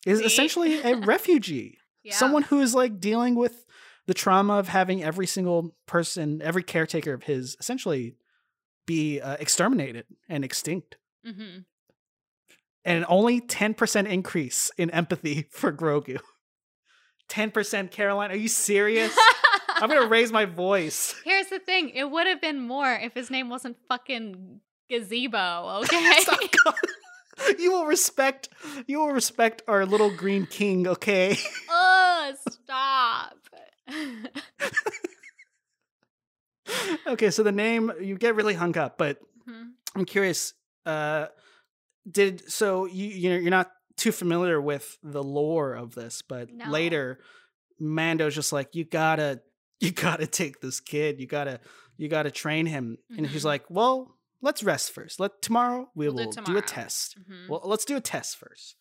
is 0.08 0.18
See? 0.20 0.24
essentially 0.26 0.80
a 0.82 0.96
refugee 1.14 1.78
Yeah. 2.02 2.14
someone 2.14 2.42
who 2.42 2.60
is 2.60 2.74
like 2.74 2.98
dealing 3.00 3.34
with 3.34 3.64
the 4.06 4.14
trauma 4.14 4.54
of 4.54 4.68
having 4.68 5.02
every 5.04 5.26
single 5.26 5.74
person, 5.86 6.40
every 6.42 6.62
caretaker 6.62 7.12
of 7.12 7.24
his, 7.24 7.56
essentially 7.60 8.16
be 8.86 9.20
uh, 9.20 9.36
exterminated 9.38 10.06
and 10.28 10.44
extinct. 10.44 10.96
Mhm. 11.26 11.64
And 12.84 13.04
only 13.08 13.40
ten 13.40 13.74
percent 13.74 14.08
increase 14.08 14.70
in 14.78 14.88
empathy 14.90 15.46
for 15.50 15.72
Grogu. 15.72 16.20
Ten 17.28 17.50
percent, 17.50 17.90
Caroline. 17.90 18.30
Are 18.30 18.36
you 18.36 18.48
serious? 18.48 19.14
I'm 19.76 19.90
gonna 19.90 20.06
raise 20.16 20.32
my 20.32 20.46
voice. 20.46 21.14
Here's 21.24 21.48
the 21.48 21.58
thing: 21.58 21.90
it 21.90 22.10
would 22.10 22.26
have 22.26 22.40
been 22.40 22.58
more 22.60 22.90
if 22.94 23.12
his 23.12 23.30
name 23.30 23.50
wasn't 23.50 23.76
fucking 23.88 24.60
gazebo. 24.88 25.82
Okay. 25.84 26.22
You 27.58 27.72
will 27.72 27.86
respect. 27.86 28.48
You 28.86 29.00
will 29.00 29.12
respect 29.12 29.62
our 29.68 29.86
little 29.86 30.10
green 30.10 30.46
king. 30.46 30.86
Okay. 30.86 31.36
oh, 31.68 32.32
stop. 32.50 33.36
okay. 37.06 37.30
So 37.30 37.42
the 37.42 37.52
name 37.52 37.92
you 38.00 38.16
get 38.16 38.34
really 38.34 38.54
hung 38.54 38.76
up, 38.76 38.98
but 38.98 39.18
Mhm. 39.48 39.70
I'm 39.94 40.04
curious. 40.04 40.54
Uh, 40.84 41.26
did 42.10 42.50
so 42.50 42.86
you 42.86 43.06
you 43.08 43.30
know 43.30 43.36
you're 43.36 43.50
not 43.50 43.70
too 43.96 44.12
familiar 44.12 44.60
with 44.60 44.98
the 45.02 45.22
lore 45.22 45.74
of 45.74 45.94
this, 45.94 46.22
but 46.22 46.50
No. 46.52 46.70
later 46.70 47.20
Mando's 47.80 48.34
just 48.34 48.52
like 48.52 48.74
you 48.74 48.84
gotta 48.84 49.40
you 49.80 49.90
gotta 49.92 50.26
take 50.26 50.60
this 50.60 50.80
kid, 50.80 51.20
you 51.20 51.26
gotta 51.26 51.60
you 51.96 52.08
gotta 52.08 52.30
train 52.30 52.66
him, 52.66 52.98
and 53.16 53.26
he's 53.26 53.42
Mhm. 53.42 53.46
like, 53.46 53.64
well, 53.70 54.16
let's 54.40 54.62
rest 54.62 54.92
first. 54.92 55.20
Let 55.20 55.42
tomorrow 55.42 55.90
we 55.94 56.06
We'll 56.08 56.16
do 56.16 56.22
will 56.24 56.30
it 56.30 56.34
do, 56.34 56.40
a 56.40 56.44
tomorrow." 56.44 56.60
test. 56.62 57.18
Mhm. 57.18 57.48
Well, 57.48 57.62
let's 57.64 57.84
do 57.84 57.96
a 57.96 58.00
test 58.00 58.36
first. 58.36 58.76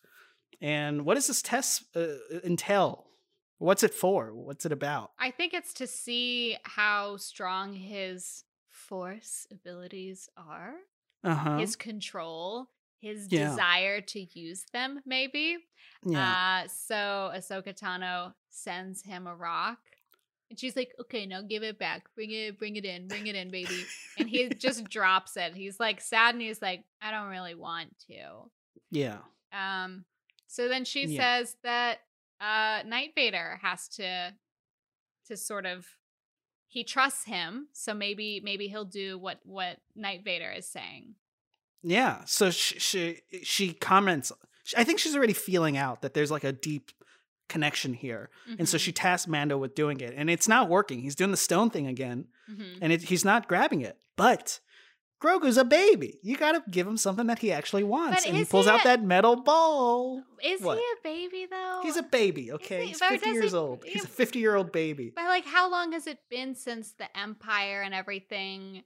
And 0.60 1.04
what 1.04 1.14
does 1.14 1.26
this 1.28 1.42
test 1.42 1.84
uh, 1.96 2.16
entail? 2.44 3.06
What's 3.58 3.82
it 3.82 3.94
for? 3.94 4.34
What's 4.34 4.64
it 4.66 4.72
about? 4.72 5.12
I 5.18 5.30
think 5.30 5.52
it's 5.54 5.72
to 5.74 5.86
see 5.86 6.56
how 6.64 7.16
strong 7.16 7.72
his 7.74 8.44
force 8.68 9.46
abilities 9.50 10.28
are, 10.36 10.74
Uh 11.24 11.34
huh. 11.34 11.58
his 11.58 11.74
control, 11.76 12.70
his 13.00 13.26
Yeah. 13.30 13.48
desire 13.50 14.00
to 14.00 14.20
use 14.38 14.64
them, 14.72 15.00
maybe. 15.04 15.58
Yeah. 16.04 16.62
Uh, 16.64 16.68
so 16.68 17.32
Ahsoka 17.34 17.74
Tano 17.76 18.34
sends 18.48 19.02
him 19.02 19.26
a 19.26 19.34
rock. 19.34 19.80
And 20.50 20.58
she's 20.58 20.76
like, 20.76 20.94
okay, 21.00 21.26
now 21.26 21.42
give 21.42 21.62
it 21.62 21.78
back. 21.78 22.04
Bring 22.14 22.30
it, 22.30 22.58
bring 22.58 22.76
it 22.76 22.84
in, 22.84 23.06
bring 23.06 23.26
it 23.26 23.34
in, 23.34 23.50
baby. 23.50 23.84
And 24.18 24.28
he 24.28 24.48
just 24.58 24.84
drops 24.88 25.36
it. 25.36 25.54
He's 25.54 25.78
like 25.78 26.00
sad 26.00 26.34
and 26.34 26.40
he's 26.42 26.62
like, 26.62 26.84
I 27.02 27.10
don't 27.10 27.28
really 27.28 27.54
want 27.54 27.94
to. 28.08 28.50
yeah. 28.90 29.18
Um, 29.52 30.04
so 30.46 30.68
then 30.68 30.84
she 30.84 31.04
Yeah. 31.06 31.40
says 31.40 31.56
that 31.62 31.98
uh 32.40 32.82
Night 32.86 33.10
Vader 33.14 33.58
has 33.62 33.88
to 33.88 34.32
to 35.26 35.36
sort 35.36 35.66
of 35.66 35.86
he 36.70 36.84
trusts 36.84 37.24
him, 37.24 37.68
so 37.72 37.94
maybe 37.94 38.40
maybe 38.44 38.68
he'll 38.68 38.84
do 38.84 39.18
what 39.18 39.38
what 39.44 39.78
Night 39.96 40.22
Vader 40.24 40.50
is 40.50 40.66
saying. 40.68 41.14
Yeah. 41.82 42.22
So 42.26 42.50
she 42.50 42.78
she, 42.78 43.20
she 43.42 43.72
comments. 43.72 44.32
I 44.76 44.84
think 44.84 44.98
she's 44.98 45.16
already 45.16 45.32
feeling 45.32 45.76
out 45.78 46.02
that 46.02 46.12
there's 46.14 46.30
like 46.30 46.44
a 46.44 46.52
deep 46.52 46.90
connection 47.48 47.94
here, 47.94 48.30
and 48.58 48.68
so 48.68 48.78
she 48.78 48.92
tasks 48.92 49.26
Mando 49.28 49.56
with 49.58 49.74
doing 49.74 50.00
it, 50.00 50.14
and 50.16 50.28
it's 50.30 50.48
not 50.48 50.68
working. 50.68 51.00
He's 51.00 51.14
doing 51.14 51.30
the 51.30 51.36
stone 51.36 51.70
thing 51.70 51.86
again, 51.86 52.26
mhm. 52.50 52.78
and 52.80 52.92
it, 52.92 53.02
he's 53.02 53.24
not 53.24 53.48
grabbing 53.48 53.80
it. 53.80 53.98
But 54.16 54.60
Grogu's 55.22 55.56
a 55.56 55.64
baby. 55.64 56.18
You 56.22 56.36
got 56.36 56.52
to 56.52 56.62
give 56.70 56.86
him 56.86 56.96
something 56.96 57.26
that 57.26 57.40
he 57.40 57.50
actually 57.50 57.82
wants, 57.84 58.22
But 58.22 58.28
and 58.28 58.36
he 58.36 58.44
pulls 58.44 58.66
he 58.66 58.70
out 58.70 58.82
a- 58.82 58.84
that 58.84 59.02
metal 59.02 59.36
ball. 59.42 60.22
Is 60.44 60.60
What? 60.60 60.78
he 60.78 60.84
a 60.84 61.02
baby 61.02 61.46
though? 61.50 61.80
He's 61.82 61.96
a 61.96 62.02
baby, 62.04 62.52
okay? 62.52 62.82
he- 62.82 62.88
He's 62.88 63.00
50 63.00 63.30
years 63.30 63.50
he- 63.52 63.56
old. 63.56 63.82
He's 63.84 64.04
a 64.04 64.08
50 64.08 64.38
year 64.38 64.54
old 64.54 64.70
baby. 64.70 65.12
But 65.14 65.24
like, 65.24 65.44
how 65.46 65.70
long 65.70 65.92
has 65.92 66.06
it 66.06 66.18
been 66.30 66.54
since 66.54 66.92
the 66.92 67.08
Empire 67.18 67.82
and 67.82 67.94
everything? 67.94 68.84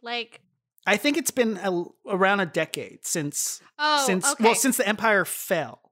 Like, 0.00 0.40
I 0.86 0.96
think 0.96 1.16
it's 1.16 1.30
been 1.30 1.58
a, 1.62 1.84
around 2.08 2.40
a 2.40 2.46
decade 2.46 3.04
since 3.06 3.60
oh, 3.78 4.04
since 4.06 4.32
okay. 4.32 4.44
well 4.44 4.54
since 4.54 4.76
the 4.76 4.86
empire 4.88 5.24
fell 5.24 5.91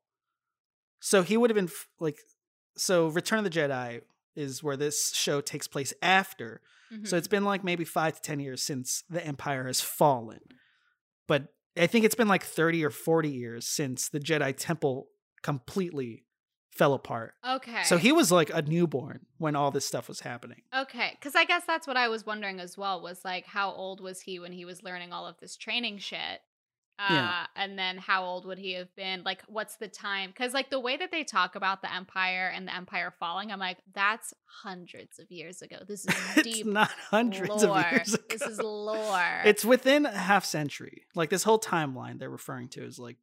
so 1.00 1.22
he 1.22 1.36
would 1.36 1.50
have 1.50 1.56
been 1.56 1.64
f- 1.66 1.88
like 1.98 2.18
so 2.76 3.09
return 3.09 3.38
of 3.38 3.44
the 3.44 3.51
jedi 3.51 4.01
is 4.36 4.62
where 4.62 4.76
this 4.76 5.12
show 5.14 5.40
takes 5.40 5.66
place 5.66 5.92
after 6.03 6.61
so 7.05 7.14
Mhm. 7.14 7.18
it's 7.18 7.28
been 7.28 7.44
like 7.44 7.62
maybe 7.64 7.84
five 7.84 8.14
to 8.16 8.20
ten 8.22 8.40
years 8.40 8.62
since 8.62 9.03
the 9.09 9.24
empire 9.24 9.66
has 9.66 9.80
fallen 9.80 10.40
but 11.26 11.48
i 11.76 11.86
think 11.86 12.05
it's 12.05 12.14
been 12.14 12.28
like 12.28 12.42
30 12.44 12.84
or 12.84 12.90
40 12.90 13.28
years 13.30 13.66
since 13.66 14.09
the 14.09 14.20
jedi 14.20 14.55
temple 14.57 15.07
completely 15.42 16.24
fell 16.70 16.94
apart 16.94 17.34
okay. 17.46 17.82
so 17.84 17.96
he 17.96 18.12
was 18.12 18.30
like 18.30 18.51
a 18.55 18.62
newborn 18.62 19.26
when 19.38 19.57
all 19.57 19.70
this 19.70 19.84
stuff 19.86 20.09
was 20.09 20.20
happening 20.20 20.62
Okay, 20.74 21.11
because 21.18 21.34
I 21.34 21.44
guess 21.44 21.64
that's 21.66 21.86
what 21.86 21.96
I 21.96 22.09
was 22.09 22.24
wondering 22.24 22.61
as 22.61 22.78
well. 22.78 23.03
Was 23.03 23.24
like, 23.24 23.44
how 23.44 23.70
old 23.72 24.01
was 24.01 24.20
he 24.22 24.38
when 24.38 24.53
he 24.53 24.64
was 24.64 24.82
learning 24.84 25.12
all 25.12 25.26
of 25.26 25.36
this 25.40 25.57
training 25.57 25.98
shit? 25.98 26.40
Uh, 27.09 27.12
Yeah. 27.14 27.46
And 27.57 27.78
then 27.78 27.96
how 27.96 28.24
old 28.24 28.44
would 28.46 28.59
he 28.59 28.72
have 28.74 28.94
been? 28.96 29.22
Like, 29.24 29.42
what's 29.48 29.76
the 29.76 29.88
time? 29.88 30.30
Because, 30.30 30.53
like, 30.53 30.70
the 30.70 30.80
way 30.80 30.96
that 30.96 31.11
they 31.11 31.24
talk 31.24 31.55
about 31.55 31.80
the 31.82 31.92
Empire 31.94 32.53
and 32.55 32.68
the 32.68 32.74
Empire 32.74 33.14
falling, 33.18 33.51
I'm 33.51 33.59
like, 33.59 33.78
that's 33.94 34.34
hundreds 34.44 35.18
of 35.18 35.30
years 35.30 35.62
ago. 35.62 35.76
This 35.86 36.01
is 36.07 36.14
it's 36.36 36.42
deep 36.42 36.66
not 36.66 36.90
hundreds 37.11 37.64
lore. 37.64 37.78
of 37.80 37.92
years 37.92 38.14
ago. 38.14 38.24
This 38.28 38.42
is 38.42 38.59
lore. 38.62 39.40
It's 39.44 39.64
within 39.64 40.05
a 40.07 40.16
half 40.16 40.44
century. 40.44 41.05
Like 41.14 41.30
this 41.30 41.42
whole 41.44 41.59
timeline 41.59 42.18
they're 42.18 42.28
referring 42.30 42.68
to 42.70 42.84
is 42.84 42.98
like 42.98 43.16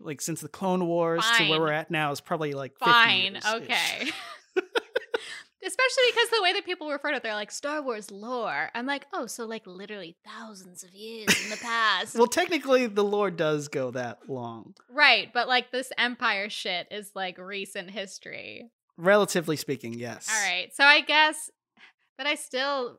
like 0.00 0.20
since 0.20 0.40
the 0.40 0.48
Clone 0.48 0.86
Wars 0.86 1.24
to 1.38 1.48
where 1.48 1.60
we're 1.60 1.72
at 1.72 1.90
now 1.90 2.12
is 2.12 2.20
probably 2.20 2.52
like 2.52 2.72
50 2.78 2.84
fine. 2.90 3.40
Okay. 3.54 4.10
Especially 5.68 6.04
because 6.12 6.30
the 6.30 6.42
way 6.42 6.52
that 6.54 6.64
people 6.64 6.90
refer 6.90 7.10
to 7.10 7.16
it, 7.18 7.22
they're 7.22 7.34
like 7.34 7.50
Star 7.50 7.82
Wars 7.82 8.10
lore. 8.10 8.70
I'm 8.74 8.86
like, 8.86 9.06
oh, 9.12 9.26
so 9.26 9.44
like 9.44 9.66
literally 9.66 10.16
thousands 10.26 10.82
of 10.82 10.94
years 10.94 11.28
in 11.44 11.50
the 11.50 11.58
past. 11.58 12.16
well, 12.16 12.26
technically, 12.26 12.86
the 12.86 13.04
lore 13.04 13.30
does 13.30 13.68
go 13.68 13.90
that 13.90 14.28
long, 14.28 14.74
right, 14.90 15.28
but 15.32 15.46
like 15.46 15.70
this 15.70 15.92
Empire 15.98 16.48
shit 16.48 16.88
is 16.90 17.12
like 17.14 17.36
recent 17.38 17.90
history. 17.90 18.70
relatively 18.96 19.56
speaking. 19.56 19.92
Yes. 19.94 20.26
All 20.28 20.42
right. 20.50 20.74
So 20.74 20.84
I 20.84 21.02
guess, 21.02 21.50
but 22.16 22.26
I 22.26 22.34
still, 22.34 22.98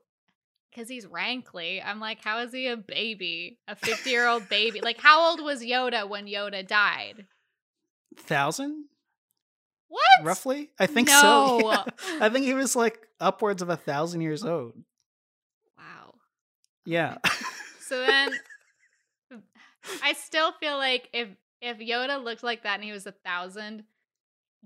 because 0.70 0.88
he's 0.88 1.06
rankly, 1.08 1.82
I'm 1.82 2.00
like, 2.00 2.24
how 2.24 2.40
is 2.40 2.54
he 2.54 2.68
a 2.68 2.78
baby? 2.78 3.60
A 3.68 3.76
50 3.76 4.10
year 4.10 4.28
old 4.28 4.48
baby? 4.48 4.80
Like, 4.82 5.00
how 5.00 5.28
old 5.30 5.42
was 5.44 5.62
Yoda 5.64 6.08
when 6.08 6.28
Yoda 6.28 6.66
died? 6.66 7.26
Thousand, 8.18 8.86
What? 9.90 10.02
roughly. 10.24 10.70
I 10.80 10.86
think 10.86 11.08
no. 11.10 11.20
so. 11.22 11.70
yeah. 11.72 11.84
I 12.22 12.30
think 12.30 12.46
he 12.46 12.54
was 12.54 12.76
like 12.76 13.00
upwards 13.20 13.62
of 13.62 13.70
a 13.70 13.76
thousand 13.78 14.22
years 14.22 14.46
old. 14.46 14.74
Wow. 15.78 16.14
Yeah. 16.86 17.18
So 17.82 18.06
then, 18.06 18.32
I 20.04 20.14
still 20.14 20.52
feel 20.60 20.78
like 20.78 21.10
if 21.14 21.28
if 21.62 21.78
Yoda 21.80 22.24
looked 22.24 22.44
like 22.44 22.64
that 22.64 22.76
and 22.76 22.84
he 22.84 22.92
was 22.92 23.06
a 23.08 23.12
thousand, 23.12 23.84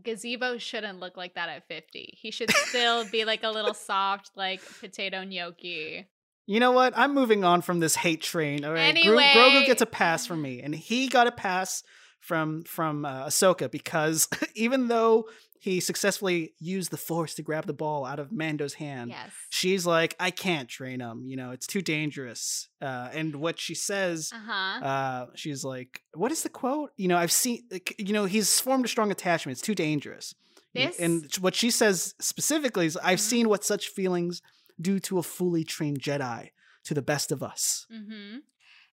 Gazebo 0.04 0.58
shouldn't 0.58 1.00
look 1.00 1.16
like 1.18 1.36
that 1.36 1.50
at 1.50 1.68
50. 1.68 2.18
He 2.20 2.32
should 2.32 2.52
still 2.52 3.06
be 3.10 3.26
like 3.26 3.44
a 3.44 3.50
little 3.50 3.74
soft, 3.74 4.32
like 4.36 4.62
potato 4.80 5.24
gnocchi. 5.24 6.08
You 6.46 6.60
know 6.60 6.72
what? 6.72 6.94
I'm 6.98 7.14
moving 7.14 7.44
on 7.46 7.62
from 7.62 7.80
this 7.80 7.96
hate 7.96 8.22
train. 8.22 8.66
All 8.66 8.74
right, 8.74 8.94
Gro- 8.94 9.14
Anyway. 9.18 9.32
Grogu 9.34 9.66
gets 9.66 9.82
a 9.82 9.86
pass 9.86 10.28
from 10.28 10.42
me, 10.42 10.62
and 10.62 10.76
he 10.76 11.08
got 11.08 11.26
a 11.28 11.32
pass 11.32 11.84
from 12.24 12.64
from 12.64 13.06
uh, 13.06 13.26
Ahsoka 13.28 13.70
because 13.70 14.28
even 14.56 14.88
though 14.88 15.28
he 15.60 15.80
successfully 15.80 16.54
used 16.60 16.92
the 16.92 16.98
Force 16.98 17.36
to 17.36 17.42
grab 17.42 17.66
the 17.68 17.74
ball 17.74 18.06
out 18.06 18.20
of 18.20 18.32
Mando's 18.32 18.74
hand, 18.76 19.12
Yes. 19.12 19.32
she's 19.50 19.86
like, 19.86 20.16
"I 20.20 20.30
can't 20.32 20.68
train 20.68 21.00
him. 21.00 21.26
You 21.28 21.38
know, 21.38 21.52
it's 21.52 21.68
too 21.68 21.82
dangerous." 21.82 22.68
Uh, 22.82 23.10
and 23.14 23.36
what 23.38 23.60
she 23.60 23.74
says, 23.76 24.32
Uh 24.34 24.40
huh. 24.46 24.86
uh, 24.86 25.26
she's 25.36 25.64
like, 25.64 26.02
"What 26.14 26.32
is 26.32 26.44
the 26.44 26.50
quote? 26.50 26.92
You 26.98 27.08
know, 27.08 27.18
I've 27.18 27.32
seen. 27.32 27.64
You 27.98 28.14
know, 28.14 28.26
he's 28.26 28.60
formed 28.60 28.86
a 28.86 28.90
strong 28.90 29.10
attachment. 29.12 29.54
It's 29.58 29.66
too 29.66 29.76
dangerous." 29.76 30.36
This- 30.74 31.00
And 31.00 31.30
what 31.40 31.56
she 31.56 31.70
says 31.72 32.16
specifically 32.20 32.86
is, 32.88 32.98
"I've 32.98 33.20
Mhm. 33.20 33.30
seen 33.32 33.50
what 33.50 33.64
such 33.64 33.88
feelings 33.90 34.42
do 34.82 35.00
to 35.02 35.18
a 35.20 35.24
fully 35.24 35.64
trained 35.64 36.02
Jedi, 36.02 36.50
to 36.86 36.94
the 36.94 37.02
best 37.02 37.32
of 37.32 37.42
us." 37.44 37.86
Mm-hmm. 37.94 38.38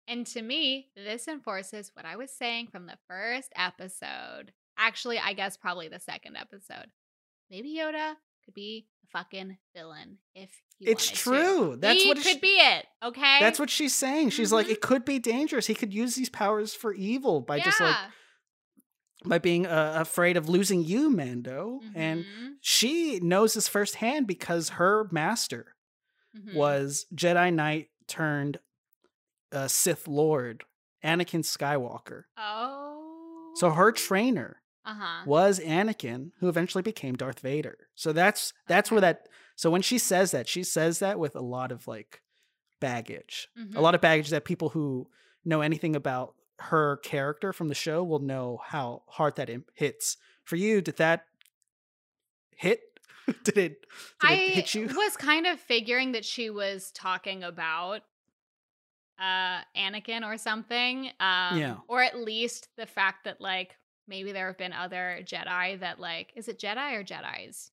And 0.09 0.27
to 0.29 0.43
me, 0.43 0.89
this 0.97 1.29
enforces 1.29 1.91
what 1.95 2.05
I 2.05 2.17
was 2.17 2.31
saying 2.33 2.69
from 2.73 2.87
the 2.87 2.99
first 3.09 3.51
episode. 3.57 4.53
Actually, 4.77 5.19
I 5.19 5.35
guess 5.35 5.57
probably 5.57 5.89
the 5.89 6.01
second 6.01 6.37
episode. 6.37 6.87
Maybe 7.51 7.77
Yoda 7.79 8.15
could 8.45 8.55
be 8.55 8.87
a 9.05 9.07
fucking 9.19 9.59
villain 9.77 10.19
if 10.35 10.51
he 10.79 10.87
It's 10.87 11.07
wanted 11.09 11.17
to. 11.17 11.23
true. 11.23 11.77
That's 11.79 12.03
he 12.03 12.09
what 12.09 12.17
could 12.17 12.27
she- 12.27 12.39
be 12.39 12.49
it. 12.59 12.87
Okay. 13.03 13.39
That's 13.41 13.59
what 13.59 13.71
she's 13.71 13.95
saying. 13.95 14.31
She's 14.31 14.53
like, 14.53 14.67
Mhm. 14.67 14.71
it 14.71 14.81
could 14.81 15.05
be 15.05 15.19
dangerous. 15.19 15.67
He 15.67 15.75
could 15.75 15.93
use 15.93 16.15
these 16.15 16.31
powers 16.31 16.75
for 16.75 16.93
evil 16.95 17.41
by 17.41 17.61
just 17.61 17.81
like 17.81 17.97
by 19.27 19.39
being 19.39 19.67
uh, 19.67 19.93
afraid 19.97 20.39
of 20.39 20.49
losing 20.49 20.83
you, 20.83 21.11
Mando. 21.11 21.81
And 21.95 22.25
Mhm. 22.25 22.55
she 22.63 23.21
knows 23.21 23.53
this 23.53 23.69
firsthand 23.69 24.27
because 24.27 24.71
her 24.71 25.09
master 25.13 25.77
Mhm. 26.35 26.55
was 26.55 27.05
Jedi 27.15 27.53
Knight 27.53 27.91
turned 28.07 28.61
uh, 29.53 29.69
Sith 29.69 30.07
Lord, 30.09 30.65
Anakin 31.05 31.43
Skywalker. 31.43 32.25
Oh. 32.37 33.53
So 33.57 33.71
her 33.71 33.91
trainer 33.93 34.63
Uh 34.85 34.95
huh. 34.95 35.23
was 35.27 35.61
Anakin, 35.61 36.31
who 36.41 36.49
eventually 36.49 36.83
became 36.83 37.15
Darth 37.17 37.41
Vader. 37.41 37.77
So 37.95 38.13
that's 38.13 38.53
that's 38.67 38.91
where 38.91 39.01
that. 39.01 39.29
So 39.57 39.71
when 39.71 39.83
she 39.83 39.99
says 39.99 40.31
that, 40.31 40.49
she 40.49 40.63
says 40.63 40.99
that 41.01 41.19
with 41.19 41.35
a 41.37 41.41
lot 41.43 41.73
of 41.73 41.87
like 41.89 42.23
baggage, 42.81 43.49
Mm-hmm. 43.59 43.77
a 43.77 43.81
lot 43.81 43.95
of 43.95 44.01
baggage 44.01 44.31
that 44.31 44.45
people 44.45 44.71
who 44.71 45.09
know 45.45 45.61
anything 45.61 45.95
about 45.97 46.35
her 46.61 46.99
character 46.99 47.53
from 47.53 47.69
the 47.69 47.75
show 47.75 48.05
will 48.05 48.19
know 48.21 48.61
how 48.65 49.03
hard 49.09 49.37
that 49.37 49.51
hits. 49.75 50.17
For 50.45 50.57
you, 50.57 50.81
did 50.81 50.97
that 50.99 51.25
hit? 52.57 52.81
did 53.45 53.57
it? 53.59 53.87
Did 54.21 54.31
I 54.31 54.35
it 54.35 54.53
hit 54.53 54.75
you? 54.75 54.87
was 54.87 55.17
kind 55.17 55.47
of 55.47 55.59
figuring 55.61 56.13
that 56.13 56.25
she 56.25 56.51
was 56.51 56.91
talking 56.93 57.43
about 57.43 58.03
uh 59.21 59.61
Anakin 59.77 60.25
or 60.25 60.39
something. 60.39 61.07
Um 61.21 61.59
Yeah. 61.59 61.77
or 61.89 62.03
at 62.03 62.17
least 62.19 62.69
the 62.77 62.87
fact 62.87 63.25
that 63.25 63.41
like 63.41 63.77
maybe 64.09 64.33
there 64.33 64.47
have 64.49 64.59
been 64.59 64.73
other 64.73 65.21
Jedi 65.23 65.79
that 65.81 66.01
like 66.01 66.33
is 66.37 66.49
it 66.49 66.59
Jedi 66.59 66.95
or 66.95 67.05
Jedi's? 67.05 67.71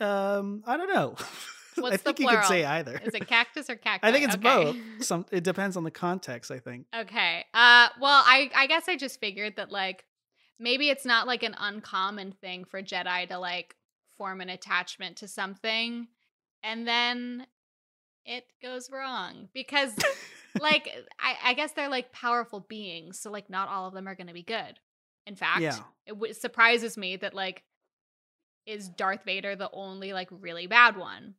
Um, 0.00 0.62
I 0.66 0.76
don't 0.76 0.88
know. 0.92 1.14
I 1.76 1.80
What's 1.82 1.98
the 1.98 2.12
think 2.12 2.20
you 2.20 2.28
could 2.28 2.44
say 2.44 2.64
either. 2.64 3.00
Is 3.04 3.14
it 3.14 3.26
cactus 3.26 3.70
or 3.70 3.76
cactus? 3.76 4.08
I 4.08 4.12
think 4.12 4.24
it's 4.26 4.34
Okay. 4.36 4.64
both. 4.64 5.04
Some 5.04 5.24
it 5.30 5.44
depends 5.44 5.76
on 5.76 5.84
the 5.84 5.90
context. 5.90 6.50
I 6.50 6.58
think. 6.58 6.86
Okay. 6.94 7.44
Uh 7.54 7.88
well, 8.00 8.22
I 8.26 8.50
I 8.54 8.66
guess 8.66 8.88
I 8.88 8.96
just 8.96 9.20
figured 9.20 9.56
that 9.56 9.70
like 9.70 10.04
maybe 10.58 10.90
it's 10.90 11.04
not 11.06 11.26
like 11.26 11.42
an 11.42 11.54
uncommon 11.58 12.32
thing 12.32 12.64
for 12.64 12.82
Jedi 12.82 13.28
to 13.28 13.38
like 13.38 13.76
form 14.18 14.40
an 14.42 14.50
attachment 14.50 15.16
to 15.18 15.28
something 15.28 16.06
and 16.62 16.86
then 16.86 17.46
it 18.26 18.44
goes 18.60 18.90
wrong 18.90 19.48
because 19.54 19.94
like 20.58 20.88
I, 21.18 21.36
I 21.50 21.54
guess 21.54 21.72
they're 21.72 21.88
like 21.88 22.12
powerful 22.12 22.60
beings 22.60 23.18
so 23.20 23.30
like 23.30 23.48
not 23.50 23.68
all 23.68 23.86
of 23.86 23.94
them 23.94 24.08
are 24.08 24.14
going 24.14 24.26
to 24.28 24.32
be 24.32 24.42
good 24.42 24.78
in 25.26 25.36
fact 25.36 25.60
Yeah. 25.60 25.78
it 26.06 26.12
w- 26.12 26.32
surprises 26.34 26.96
me 26.96 27.16
that 27.16 27.34
like 27.34 27.62
is 28.66 28.88
darth 28.88 29.24
vader 29.24 29.56
the 29.56 29.70
only 29.72 30.12
like 30.12 30.28
really 30.30 30.66
bad 30.66 30.96
one 30.96 31.34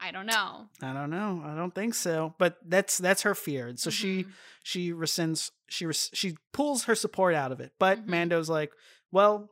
i 0.00 0.10
don't 0.10 0.26
know 0.26 0.68
I 0.82 0.92
don't 0.92 1.10
know. 1.10 1.42
I 1.46 1.54
don't 1.54 1.74
think 1.74 1.94
so. 1.94 2.34
But 2.38 2.58
that's 2.66 2.98
that's 2.98 3.22
her 3.22 3.34
fear. 3.34 3.68
And 3.68 3.78
so 3.78 3.88
she 3.90 4.24
Mhm. 4.24 4.30
she 4.62 4.92
rescinds 4.92 5.50
she 5.68 5.86
res- 5.86 6.10
she 6.12 6.36
pulls 6.52 6.84
her 6.84 6.94
support 6.94 7.34
out 7.34 7.52
of 7.52 7.60
it. 7.60 7.72
But 7.78 8.00
Mhm. 8.00 8.06
Mando's 8.08 8.50
like, 8.50 8.72
"Well, 9.12 9.50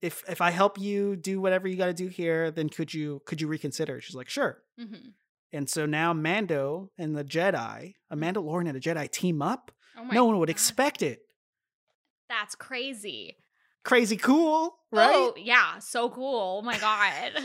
if 0.00 0.22
if 0.28 0.40
I 0.40 0.50
help 0.50 0.78
you 0.78 1.16
do 1.16 1.40
whatever 1.40 1.66
you 1.66 1.76
got 1.76 1.86
to 1.86 1.94
do 1.94 2.06
here, 2.08 2.50
then 2.52 2.68
could 2.68 2.94
you 2.94 3.20
could 3.24 3.40
you 3.40 3.48
reconsider?" 3.48 4.00
She's 4.00 4.14
like, 4.14 4.28
"Sure." 4.28 4.62
Mhm. 4.78 5.14
And 5.52 5.68
so 5.68 5.86
now 5.86 6.12
Mando 6.12 6.90
and 6.98 7.16
the 7.16 7.24
Jedi, 7.24 7.94
a 8.10 8.16
Mandalorian 8.16 8.68
and 8.68 8.76
a 8.76 8.80
Jedi 8.80 9.10
team 9.10 9.40
up. 9.42 9.72
oh 9.98 10.04
no 10.04 10.24
one 10.26 10.38
would 10.38 10.48
God. 10.48 10.52
expect 10.52 11.02
it. 11.02 11.20
that's 12.28 12.54
crazy 12.54 13.36
Crazy 13.84 14.16
cool, 14.18 14.76
right? 14.92 15.14
oh 15.14 15.34
yeah 15.36 15.78
so 15.78 16.10
cool 16.10 16.58
oh 16.58 16.62
my 16.62 16.78
god 16.78 17.32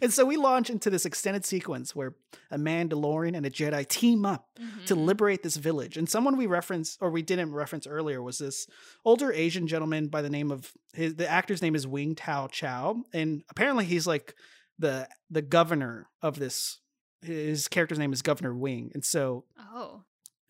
And 0.00 0.10
so 0.10 0.24
we 0.24 0.38
launch 0.38 0.70
into 0.70 0.88
this 0.88 1.04
extended 1.04 1.44
sequence 1.44 1.94
where 1.94 2.14
a 2.50 2.56
Mandalorian 2.56 3.36
and 3.36 3.44
a 3.44 3.50
Jedi 3.50 3.86
team 3.86 4.24
up 4.24 4.46
to 4.86 4.94
Mhm. 4.96 5.04
liberate 5.04 5.42
this 5.42 5.56
village. 5.58 5.98
And 5.98 6.08
someone 6.08 6.38
we 6.38 6.46
referenced 6.46 6.96
or 7.02 7.10
we 7.10 7.20
didn't 7.20 7.52
reference 7.52 7.86
earlier 7.86 8.22
was 8.22 8.38
this 8.38 8.66
older 9.04 9.30
Asian 9.30 9.66
gentleman 9.66 10.08
by 10.08 10.22
the 10.22 10.30
name 10.30 10.50
of 10.50 10.72
his 10.94 11.16
the 11.16 11.28
actor's 11.28 11.60
name 11.60 11.74
is 11.74 11.86
Wing 11.86 12.14
Tao 12.14 12.46
Chow. 12.48 13.02
And 13.12 13.42
apparently 13.50 13.84
he's 13.84 14.06
like 14.06 14.34
the 14.78 15.08
the 15.28 15.42
governor 15.42 16.08
of 16.22 16.38
this 16.38 16.80
his 17.26 17.68
character's 17.68 17.98
name 17.98 18.12
is 18.12 18.22
Governor 18.22 18.54
Wing. 18.54 18.90
And 18.94 19.04
so 19.04 19.44
oh 19.58 20.02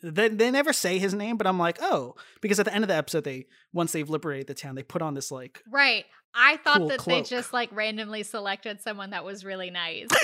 they, 0.02 0.28
they 0.28 0.50
never 0.50 0.72
say 0.74 0.98
his 0.98 1.14
name, 1.14 1.36
but 1.38 1.46
I'm 1.46 1.58
like, 1.58 1.78
oh, 1.80 2.14
because 2.42 2.60
at 2.60 2.66
the 2.66 2.74
end 2.74 2.84
of 2.84 2.88
the 2.88 2.94
episode, 2.96 3.24
they 3.24 3.46
once 3.72 3.92
they've 3.92 4.08
liberated 4.08 4.46
the 4.46 4.54
town, 4.54 4.74
they 4.74 4.82
put 4.82 5.02
on 5.02 5.14
this 5.14 5.30
like 5.30 5.62
right 5.70 6.04
i 6.36 6.58
thought 6.58 6.76
Cool 6.78 6.88
that 6.88 7.04
they 7.04 7.22
just 7.22 7.52
like 7.54 7.70
randomly 7.72 8.22
selected 8.22 8.80
someone 8.82 9.10
that 9.10 9.24
was 9.24 9.44
really 9.44 9.70
nice 9.70 10.08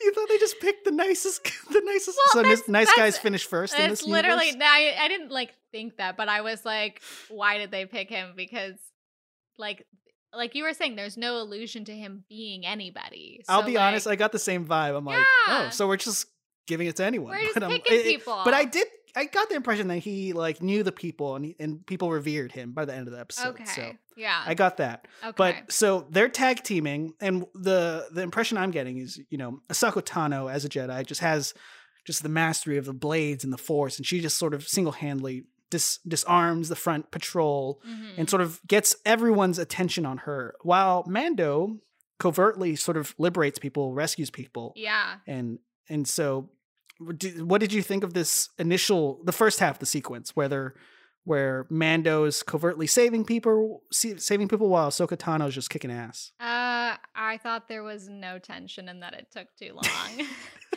you 0.00 0.12
thought 0.12 0.28
they 0.28 0.38
just 0.38 0.58
picked 0.60 0.84
the 0.84 0.90
nicest 0.90 1.44
the 1.70 1.82
nicest 1.84 2.18
Well, 2.18 2.32
so 2.32 2.42
that's- 2.42 2.68
nice, 2.68 2.86
that's- 2.88 2.96
guys 2.96 3.18
finish 3.18 3.46
first 3.46 3.74
in 3.74 3.90
It's 3.90 4.00
this 4.02 4.08
literally 4.08 4.52
no, 4.52 4.66
I, 4.66 4.96
I 5.00 5.08
didn't 5.08 5.30
like 5.30 5.52
think 5.70 5.98
that, 5.98 6.16
but 6.16 6.28
I 6.28 6.40
was 6.40 6.64
like, 6.64 7.02
why 7.28 7.58
did 7.58 7.70
they 7.70 7.84
pick 7.86 8.08
him? 8.08 8.32
Because 8.36 8.74
like 9.58 9.86
like 10.34 10.54
you 10.54 10.64
were 10.64 10.72
saying, 10.74 10.96
there's 10.96 11.16
no 11.16 11.38
allusion 11.40 11.84
to 11.86 11.92
him 11.92 12.24
being 12.28 12.66
anybody. 12.66 13.42
I'll 13.48 13.60
So, 13.62 13.66
be 13.66 13.76
honest, 13.76 14.06
I 14.06 14.16
got 14.16 14.32
the 14.32 14.38
same 14.38 14.66
vibe. 14.66 14.96
I'm 14.96 15.04
like, 15.04 15.24
oh, 15.48 15.68
so 15.70 15.86
we're 15.88 15.96
just 15.96 16.26
giving 16.66 16.86
it 16.86 16.96
to 16.96 17.04
anyone. 17.04 17.30
we're 17.30 17.42
just 17.44 17.60
But, 17.60 17.70
picking 17.70 17.92
it- 17.94 17.96
it- 18.00 18.04
people. 18.18 18.40
but 18.44 18.54
I 18.54 18.64
did 18.64 18.86
I 19.16 19.24
got 19.24 19.48
the 19.48 19.56
impression 19.56 19.88
that 19.88 19.96
he 19.98 20.34
like 20.34 20.62
knew 20.62 20.82
the 20.82 20.92
people 20.92 21.34
and 21.34 21.44
he, 21.44 21.56
and 21.58 21.84
people 21.86 22.10
revered 22.10 22.52
him 22.52 22.72
by 22.72 22.84
the 22.84 22.94
end 22.94 23.08
of 23.08 23.14
the 23.14 23.18
episode. 23.18 23.48
Okay. 23.48 23.64
So 23.64 23.92
yeah. 24.16 24.42
I 24.46 24.52
got 24.54 24.76
that. 24.76 25.06
okay. 25.24 25.32
But 25.36 25.72
so 25.72 26.06
they're 26.10 26.28
tag 26.28 26.62
teaming, 26.62 27.14
and 27.18 27.46
the 27.54 28.06
the 28.12 28.20
impression 28.20 28.58
I'm 28.58 28.70
getting 28.70 28.98
is, 28.98 29.18
you 29.30 29.38
know, 29.38 29.60
Ahsoka 29.70 30.02
Tano 30.04 30.52
as 30.52 30.64
a 30.66 30.68
Jedi 30.68 31.04
just 31.06 31.22
has 31.22 31.54
just 32.06 32.22
the 32.22 32.28
mastery 32.28 32.76
of 32.76 32.84
the 32.84 32.92
blades 32.92 33.44
and 33.44 33.52
the 33.52 33.58
Force, 33.58 33.96
and 33.96 34.06
she 34.06 34.20
just 34.20 34.36
sort 34.36 34.52
of 34.54 34.68
single 34.68 34.92
handedly 34.92 35.44
dis- 35.70 35.98
disarms 36.06 36.68
the 36.68 36.76
front 36.76 37.10
patrol 37.10 37.80
Mhm. 37.86 38.18
and 38.18 38.30
sort 38.30 38.42
of 38.42 38.60
gets 38.66 38.96
everyone's 39.04 39.58
attention 39.58 40.06
on 40.06 40.18
her, 40.18 40.54
while 40.62 41.04
Mando 41.06 41.78
covertly 42.18 42.74
sort 42.76 42.96
of 42.96 43.14
liberates 43.18 43.58
people, 43.58 43.94
rescues 43.94 44.30
people, 44.30 44.72
yeah. 44.76 45.16
and 45.26 45.58
and 45.88 46.06
so 46.08 46.50
do- 47.16 47.44
what 47.46 47.60
did 47.60 47.72
you 47.72 47.80
think 47.82 48.02
of 48.04 48.12
this 48.12 48.48
initial 48.58 49.22
the 49.24 49.32
first 49.32 49.60
half 49.60 49.76
of 49.76 49.78
the 49.78 49.86
sequence 49.86 50.34
where 50.34 50.48
they're 50.48 50.74
where 51.24 51.66
Mando's 51.70 52.42
covertly 52.42 52.86
saving 52.86 53.24
people 53.24 53.82
saving 53.92 54.48
people 54.48 54.68
while 54.68 54.88
Ahsoka 54.90 55.16
Tano 55.16 55.46
is 55.48 55.54
just 55.54 55.68
kicking 55.70 55.90
ass 55.92 56.32
Uh, 56.40 56.96
I 57.14 57.38
thought 57.42 57.68
there 57.68 57.82
was 57.82 58.08
no 58.08 58.38
tension 58.38 58.88
and 58.88 59.02
that 59.02 59.12
it 59.14 59.28
took 59.30 59.48
too 59.56 59.74
long. 59.74 59.84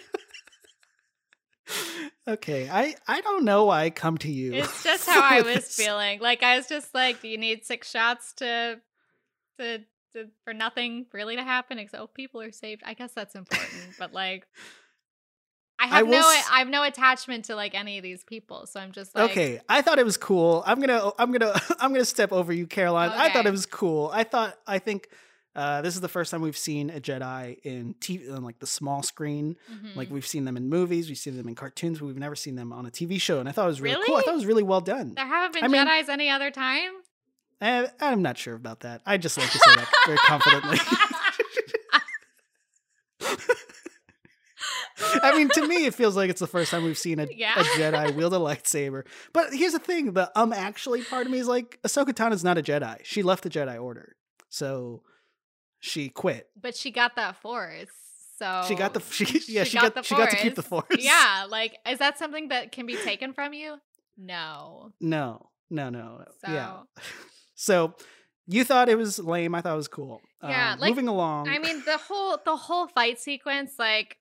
okay 2.28 2.70
i 2.70 2.96
i 3.08 3.22
don't 3.22 3.44
know 3.44 3.66
why 3.66 3.84
i 3.84 3.90
come 3.90 4.18
to 4.18 4.32
you 4.32 4.54
it's 4.54 4.84
just 4.92 5.08
how 5.08 5.22
I 5.22 5.42
was 5.42 5.76
feeling. 5.76 6.20
Like 6.20 6.44
I 6.44 6.58
was 6.58 6.68
just 6.68 6.94
like, 6.94 7.22
do 7.22 7.28
you 7.28 7.38
need 7.38 7.66
six 7.66 7.90
shots 7.90 8.34
to, 8.34 8.80
to, 9.60 9.80
to 10.14 10.28
for 10.44 10.54
nothing 10.54 11.06
really 11.14 11.36
to 11.36 11.44
happen? 11.44 11.80
Except 11.80 12.02
oh, 12.02 12.08
people 12.08 12.42
are 12.42 12.52
saved. 12.52 12.82
I 12.86 12.94
guess 12.94 13.14
that's 13.14 13.36
important, 13.36 13.96
but 13.98 14.14
like. 14.14 14.48
I 15.80 15.86
I 15.86 15.88
have 15.88 16.06
will 16.06 16.12
no 16.12 16.30
s- 16.30 16.50
I 16.52 16.60
have 16.60 16.68
no 16.68 16.84
attachment 16.84 17.46
to 17.46 17.56
like 17.56 17.74
any 17.74 17.98
of 17.98 18.04
these 18.04 18.24
people, 18.24 18.68
so 18.68 18.80
I'm 18.80 18.92
just 18.92 19.16
like 19.16 19.32
okay 19.32 19.62
i 19.68 19.82
thought 19.82 19.98
it 19.98 20.06
was 20.06 20.16
cool 20.16 20.62
i'm 20.68 20.80
gonna 20.80 21.10
i'm 21.18 21.32
gonna 21.32 21.60
i'm 21.80 21.92
gonna 21.92 22.06
step 22.06 22.32
over 22.32 22.54
you 22.54 22.68
caroline 22.68 23.10
i 23.10 23.30
thought 23.30 23.48
it 23.48 23.52
was 23.52 23.66
cool 23.66 24.12
i 24.14 24.24
thought 24.24 24.56
i 24.68 24.78
think 24.78 25.08
uh, 25.56 25.82
this 25.82 25.96
is 25.96 26.02
the 26.02 26.08
first 26.08 26.32
time 26.32 26.42
we've 26.42 26.58
seen 26.58 26.90
a 26.90 27.00
Jedi 27.00 27.58
in 27.64 27.94
TV, 27.96 28.32
on 28.34 28.44
like 28.44 28.60
the 28.60 28.68
small 28.68 29.04
screen. 29.04 29.58
mhm. 29.72 29.96
Like 29.96 30.10
we've 30.10 30.26
seen 30.28 30.46
them 30.46 30.56
in 30.58 30.70
movies, 30.70 31.10
we've 31.10 31.18
seen 31.18 31.36
them 31.38 31.48
in 31.48 31.56
cartoons, 31.56 32.00
but 32.00 32.06
we've 32.06 32.18
never 32.18 32.36
seen 32.36 32.56
them 32.56 32.72
on 32.72 32.86
a 32.86 32.90
TV 32.92 33.20
show, 33.20 33.40
and 33.40 33.50
I 33.50 33.52
thought 33.52 33.66
it 33.66 33.68
was 33.68 33.82
really, 33.82 34.06
cool. 34.06 34.16
I 34.16 34.22
thought 34.22 34.34
it 34.34 34.38
was 34.38 34.46
really 34.46 34.64
well 34.64 34.82
done. 34.82 35.14
there 35.16 35.26
haven't 35.26 35.54
been 35.54 35.64
I 35.64 35.68
mean- 35.68 35.86
Jedi's 35.86 36.10
any 36.10 36.30
other 36.30 36.52
time. 36.52 36.92
Eh, 37.62 37.88
I'm 38.00 38.22
not 38.24 38.38
sure 38.40 38.56
about 38.56 38.80
that. 38.80 39.02
I 39.06 39.18
just 39.18 39.38
like 39.38 39.52
to 39.52 39.60
say 39.60 39.76
that 39.76 39.88
very 40.08 40.18
confidently. 40.18 40.80
I 45.24 45.36
mean, 45.36 45.50
to 45.50 45.68
me, 45.68 45.86
it 45.86 45.94
feels 45.96 46.16
like 46.16 46.30
it's 46.30 46.40
the 46.40 46.48
first 46.48 46.72
time 46.72 46.84
we've 46.84 46.98
seen 46.98 47.20
a, 47.20 47.28
Yeah. 47.36 47.60
a 47.60 47.64
Jedi 47.64 48.16
wield 48.16 48.34
a 48.34 48.38
lightsaber. 48.38 49.04
But 49.34 49.54
here's 49.54 49.74
the 49.74 49.80
thing: 49.80 50.14
the 50.14 50.32
um 50.40 50.54
actually 50.54 51.04
part 51.04 51.26
of 51.26 51.32
me 51.32 51.40
is 51.40 51.48
like, 51.48 51.80
Ahsoka 51.84 52.10
Tano 52.14 52.34
is 52.34 52.44
not 52.44 52.58
a 52.58 52.62
Jedi. 52.64 52.98
She 53.04 53.24
left 53.24 53.44
the 53.44 53.50
Jedi 53.50 53.82
Order, 53.82 54.16
so 54.50 55.02
she 55.82 56.08
quit. 56.10 56.50
but 56.60 56.76
she 56.76 56.90
got 56.92 57.16
that 57.18 57.36
force, 57.42 57.90
so 58.40 58.64
She 58.68 58.76
got 58.76 58.94
the 58.94 59.02
she, 59.02 59.26
yeah 59.54 59.66
she, 59.66 59.78
got 59.78 59.94
got, 59.94 59.96
the 59.96 60.04
she 60.04 60.16
got 60.16 60.30
to 60.30 60.38
keep 60.38 60.56
the 60.56 60.64
force. 60.64 60.86
force. 60.90 61.04
Yeah, 61.04 61.46
like 61.50 61.78
is 61.88 62.00
that 62.00 62.18
something 62.18 62.48
that 62.48 62.72
can 62.72 62.86
be 62.86 62.96
taken 62.96 63.34
from 63.34 63.54
you? 63.54 63.76
No. 64.18 64.92
No, 65.02 65.50
no, 65.70 65.90
no. 65.90 66.24
So 66.46 66.52
Yeah. 66.52 66.78
So 67.56 67.94
you 68.48 68.64
thought 68.64 68.90
it 68.90 68.98
was 68.98 69.20
lame. 69.20 69.54
I 69.54 69.62
thought 69.62 69.74
it 69.74 69.78
was 69.78 69.88
cool. 69.88 70.20
Yeah, 70.44 70.74
Um, 70.74 70.80
like, 70.80 70.90
moving 70.90 71.08
along. 71.08 71.48
I 71.50 71.60
mean 71.60 71.84
the 71.86 71.98
whole 71.98 72.38
the 72.44 72.56
whole 72.56 72.88
fight 72.88 73.20
sequence, 73.20 73.74
like 73.78 74.18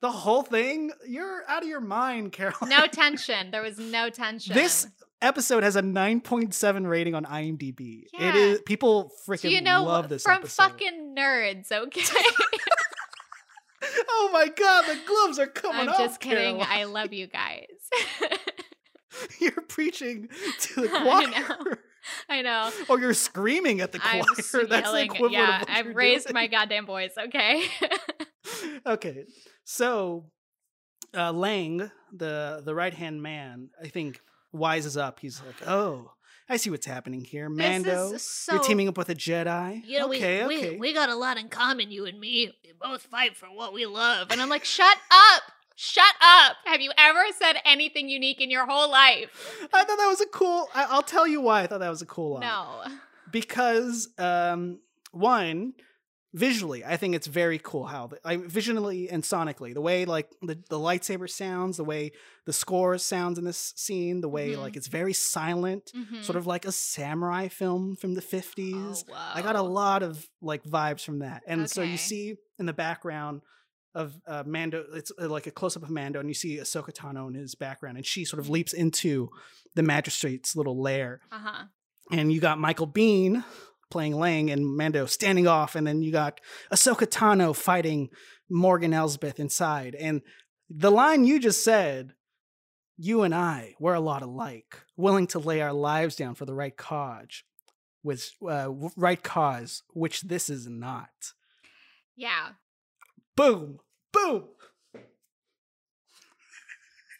the 0.00 0.10
whole 0.10 0.42
thing. 0.42 0.90
You're 1.06 1.42
out 1.48 1.62
of 1.62 1.68
your 1.68 1.80
mind, 1.80 2.32
Carol. 2.38 2.54
no 2.66 2.86
tension. 2.86 3.50
There 3.52 3.62
was 3.62 3.78
no 3.78 4.10
tension. 4.10 4.54
This 4.54 4.88
episode 5.22 5.62
has 5.62 5.76
a 5.76 5.82
9.7 5.82 6.86
rating 6.88 7.14
on 7.14 7.24
IMDb. 7.24 8.04
It 8.04 8.10
Yeah. 8.20 8.34
is 8.36 8.60
people 8.62 9.12
freaking 9.26 9.50
you 9.50 9.60
know 9.60 9.84
love 9.84 10.08
this 10.08 10.22
from 10.22 10.38
episode. 10.38 10.62
fucking 10.62 11.14
nerds, 11.16 11.70
okay? 11.72 12.02
oh 14.08 14.30
my 14.32 14.48
god, 14.48 14.84
the 14.86 14.98
gloves 15.06 15.38
are 15.38 15.46
coming 15.46 15.82
I'm 15.82 15.88
off. 15.90 15.98
just 15.98 16.20
kidding. 16.20 16.60
I 16.62 16.84
love 16.84 17.12
you 17.20 17.26
guys. 17.26 17.66
You're 19.40 19.52
preaching 19.68 20.28
to 20.60 20.82
the 20.82 20.90
I 20.92 21.02
choir. 21.02 21.30
know. 21.30 21.74
I 22.28 22.42
know. 22.42 22.70
or 22.88 23.00
you're 23.00 23.14
screaming 23.14 23.80
at 23.80 23.92
the 23.92 23.98
choir. 23.98 24.20
I'm 24.22 24.26
That's 24.36 24.52
the 24.52 24.66
yelling. 24.68 25.04
equivalent 25.06 25.32
yeah, 25.32 25.64
I've 25.68 25.94
raised 25.94 26.26
doing. 26.28 26.34
my 26.34 26.46
goddamn 26.46 26.86
voice, 26.86 27.12
okay? 27.18 27.64
okay, 28.86 29.24
so 29.64 30.26
uh, 31.16 31.32
Lang, 31.32 31.90
the 32.12 32.62
the 32.64 32.74
right 32.74 32.94
hand 32.94 33.22
man, 33.22 33.70
I 33.82 33.88
think 33.88 34.20
wises 34.52 34.96
up. 34.96 35.20
He's 35.20 35.40
like, 35.44 35.68
"Oh, 35.68 36.12
I 36.48 36.56
see 36.56 36.70
what's 36.70 36.86
happening 36.86 37.24
here, 37.24 37.50
Mando. 37.50 38.16
So 38.16 38.54
You're 38.54 38.62
teaming 38.62 38.88
up 38.88 38.96
with 38.96 39.10
a 39.10 39.14
Jedi. 39.14 39.82
You 39.84 39.98
know, 39.98 40.08
okay, 40.08 40.46
we, 40.46 40.58
okay. 40.58 40.70
we 40.70 40.76
we 40.78 40.94
got 40.94 41.10
a 41.10 41.14
lot 41.14 41.36
in 41.36 41.48
common, 41.48 41.90
you 41.90 42.06
and 42.06 42.18
me. 42.18 42.52
We 42.64 42.72
both 42.80 43.02
fight 43.02 43.36
for 43.36 43.46
what 43.46 43.74
we 43.74 43.84
love. 43.84 44.28
And 44.30 44.40
I'm 44.40 44.48
like, 44.48 44.64
shut 44.64 44.96
up! 45.10 45.42
Shut 45.76 46.14
up! 46.22 46.56
Have 46.64 46.80
you 46.80 46.90
ever 46.96 47.20
said 47.38 47.56
anything 47.64 48.08
unique 48.08 48.40
in 48.40 48.50
your 48.50 48.66
whole 48.66 48.90
life? 48.90 49.68
I 49.72 49.84
thought 49.84 49.98
that 49.98 50.08
was 50.08 50.20
a 50.20 50.26
cool. 50.26 50.68
I, 50.74 50.86
I'll 50.88 51.02
tell 51.02 51.26
you 51.26 51.40
why 51.42 51.62
I 51.62 51.66
thought 51.66 51.80
that 51.80 51.90
was 51.90 52.02
a 52.02 52.06
cool 52.06 52.34
line. 52.34 52.40
No. 52.40 52.84
because 53.30 54.08
um, 54.18 54.78
one 55.12 55.74
visually, 56.38 56.84
I 56.84 56.96
think 56.96 57.14
it's 57.14 57.26
very 57.26 57.58
cool 57.58 57.84
how 57.86 58.06
the, 58.08 58.18
I, 58.24 58.36
visually 58.36 59.08
and 59.10 59.22
sonically 59.22 59.72
the 59.74 59.80
way 59.80 60.04
like 60.04 60.28
the, 60.42 60.54
the 60.68 60.78
lightsaber 60.78 61.28
sounds, 61.28 61.76
the 61.76 61.84
way 61.84 62.12
the 62.46 62.52
score 62.52 62.96
sounds 62.98 63.38
in 63.38 63.44
this 63.44 63.72
scene, 63.76 64.20
the 64.20 64.28
way 64.28 64.52
Mhm. 64.52 64.58
like 64.58 64.76
it's 64.76 64.86
very 64.88 65.12
silent, 65.12 65.92
sort 66.22 66.36
of 66.36 66.46
like 66.46 66.64
a 66.64 66.72
samurai 66.72 67.48
film 67.48 67.96
from 67.96 68.14
the 68.14 68.22
fifties. 68.22 69.04
Oh, 69.10 69.14
I 69.36 69.42
got 69.42 69.56
a 69.56 69.62
lot 69.62 70.02
of 70.02 70.28
like 70.40 70.62
vibes 70.64 71.02
from 71.04 71.18
that, 71.20 71.42
and 71.46 71.68
so 71.70 71.82
you 71.82 71.96
see 71.96 72.36
in 72.58 72.66
the 72.66 72.72
background 72.72 73.42
of 73.94 74.14
uh, 74.26 74.44
Mando, 74.46 74.84
it's 74.94 75.10
uh, 75.20 75.28
like 75.28 75.46
a 75.46 75.50
close 75.50 75.76
up 75.76 75.82
of 75.82 75.90
Mando, 75.90 76.20
and 76.20 76.28
you 76.28 76.34
see 76.34 76.58
Ahsoka 76.58 76.92
Tano 76.92 77.26
in 77.28 77.34
his 77.34 77.54
background, 77.54 77.96
and 77.96 78.06
she 78.06 78.24
sort 78.24 78.38
of 78.38 78.48
leaps 78.48 78.72
into 78.72 79.30
the 79.74 79.82
magistrate's 79.82 80.54
little 80.54 80.80
lair, 80.80 81.20
Uh 81.32 81.38
huh. 81.38 81.64
and 82.12 82.30
you 82.32 82.40
got 82.40 82.58
Michael 82.60 82.86
Biehn 82.86 83.44
playing 83.90 84.14
Lang 84.16 84.50
and 84.50 84.66
Mando 84.76 85.06
standing 85.06 85.46
off, 85.46 85.74
and 85.74 85.86
then 85.86 86.02
you 86.02 86.12
got 86.12 86.40
Ahsoka 86.72 87.06
Tano 87.06 87.54
fighting 87.54 88.08
Morgan 88.50 88.92
Elsbeth 88.94 89.38
inside, 89.40 89.94
and 89.94 90.22
the 90.68 90.90
line 90.90 91.24
you 91.24 91.38
just 91.40 91.64
said. 91.64 92.14
You 93.00 93.22
and 93.22 93.32
I, 93.32 93.76
we're 93.78 93.94
a 93.94 94.00
lot 94.00 94.22
alike, 94.22 94.82
willing 94.96 95.28
to 95.28 95.38
lay 95.38 95.60
our 95.60 95.72
lives 95.72 96.16
down 96.16 96.34
for 96.34 96.44
the 96.46 96.52
right 96.52 96.76
cause, 96.76 97.44
with 98.02 98.28
uh, 98.44 98.70
right 98.96 99.22
cause, 99.22 99.84
which 99.94 100.22
this 100.22 100.50
is 100.50 100.66
not. 100.66 101.08
Yeah. 102.16 102.48
Boom, 103.36 103.78
boom. 104.12 104.48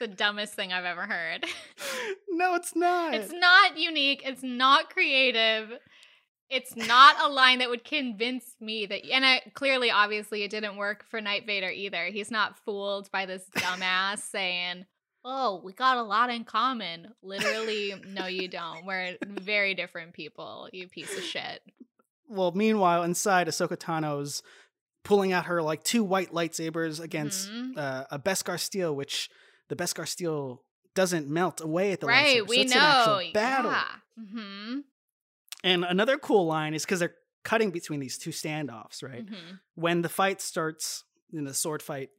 The 0.00 0.08
dumbest 0.08 0.54
thing 0.54 0.72
I've 0.72 0.84
ever 0.84 1.06
heard. 1.06 1.46
No, 2.30 2.54
it's 2.54 2.76
not. 2.76 3.14
It's 3.14 3.32
not 3.32 3.76
unique. 3.76 4.22
It's 4.24 4.44
not 4.44 4.90
creative. 4.90 5.70
It's 6.50 6.74
not 6.74 7.16
a 7.22 7.28
line 7.28 7.58
that 7.58 7.68
would 7.68 7.84
convince 7.84 8.56
me 8.60 8.86
that, 8.86 9.04
and 9.12 9.24
I, 9.24 9.42
clearly, 9.54 9.90
obviously, 9.90 10.42
it 10.44 10.50
didn't 10.50 10.76
work 10.76 11.04
for 11.10 11.20
Night 11.20 11.44
Vader 11.46 11.68
either. 11.70 12.06
He's 12.06 12.30
not 12.30 12.56
fooled 12.64 13.10
by 13.10 13.26
this 13.26 13.44
dumbass 13.56 14.20
saying, 14.20 14.86
"Oh, 15.24 15.60
we 15.62 15.74
got 15.74 15.98
a 15.98 16.02
lot 16.02 16.30
in 16.30 16.44
common." 16.44 17.12
Literally, 17.22 17.94
no, 18.06 18.26
you 18.26 18.48
don't. 18.48 18.86
We're 18.86 19.18
very 19.26 19.74
different 19.74 20.14
people. 20.14 20.68
You 20.72 20.88
piece 20.88 21.14
of 21.18 21.22
shit. 21.24 21.60
well, 22.26 22.52
meanwhile, 22.52 23.02
inside, 23.02 23.46
Ahsoka 23.48 23.76
Tano's 23.78 24.42
pulling 25.04 25.32
out 25.32 25.46
her 25.46 25.62
like 25.62 25.82
two 25.84 26.02
white 26.04 26.32
lightsabers 26.32 27.00
against 27.00 27.50
Mhm. 27.50 27.76
uh, 27.78 28.04
a 28.10 28.18
Beskar 28.18 28.58
steel, 28.58 28.94
which 28.96 29.28
the 29.68 29.76
Beskar 29.76 30.06
steel 30.08 30.62
doesn't 30.94 31.28
melt 31.28 31.60
away 31.60 31.92
at 31.92 32.00
the 32.00 32.06
lightsaber. 32.06 32.10
right? 32.10 32.36
so 32.38 32.44
we 32.44 32.56
it's 32.60 32.74
know. 32.74 32.80
an 32.80 32.84
actual 32.86 33.32
battle. 33.32 33.70
Yeah. 33.70 33.94
hmm 34.32 34.78
And 35.68 35.84
another 35.84 36.16
cool 36.18 36.46
line 36.46 36.72
is 36.74 36.84
because 36.84 37.00
they're 37.00 37.14
cutting 37.44 37.70
between 37.70 38.00
these 38.00 38.16
two 38.18 38.30
standoffs, 38.30 39.02
right? 39.02 39.24
hmm 39.28 39.54
When 39.74 40.02
the 40.02 40.08
fight 40.08 40.40
starts, 40.40 41.04
in 41.32 41.44
the 41.44 41.54
sword 41.54 41.82
fight 41.82 42.10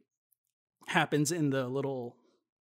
happens 0.87 1.31
in 1.31 1.49
the 1.49 1.67
little 1.67 2.15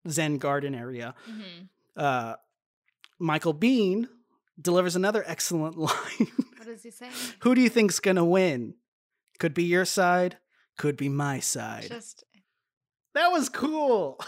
Zen 0.10 0.38
garden 0.38 0.76
area, 0.76 1.16
hmm 1.26 1.66
uh, 1.96 2.36
Michael 3.20 3.54
Biehn 3.54 4.08
delivers 4.60 4.96
another 4.96 5.24
excellent 5.28 5.78
line. 5.90 6.28
What 6.58 6.66
does 6.66 6.84
he 6.84 6.92
say? 6.92 7.08
Who 7.42 7.54
do 7.56 7.62
you 7.62 7.70
think's 7.70 8.00
gonna 8.00 8.26
win? 8.26 8.74
Could 9.40 9.54
be 9.54 9.64
your 9.64 9.86
side, 9.86 10.38
could 10.78 10.98
be 10.98 11.08
my 11.10 11.40
side. 11.40 11.86
Just 11.88 12.24
that 13.14 13.28
was 13.32 13.48
cool. 13.50 14.20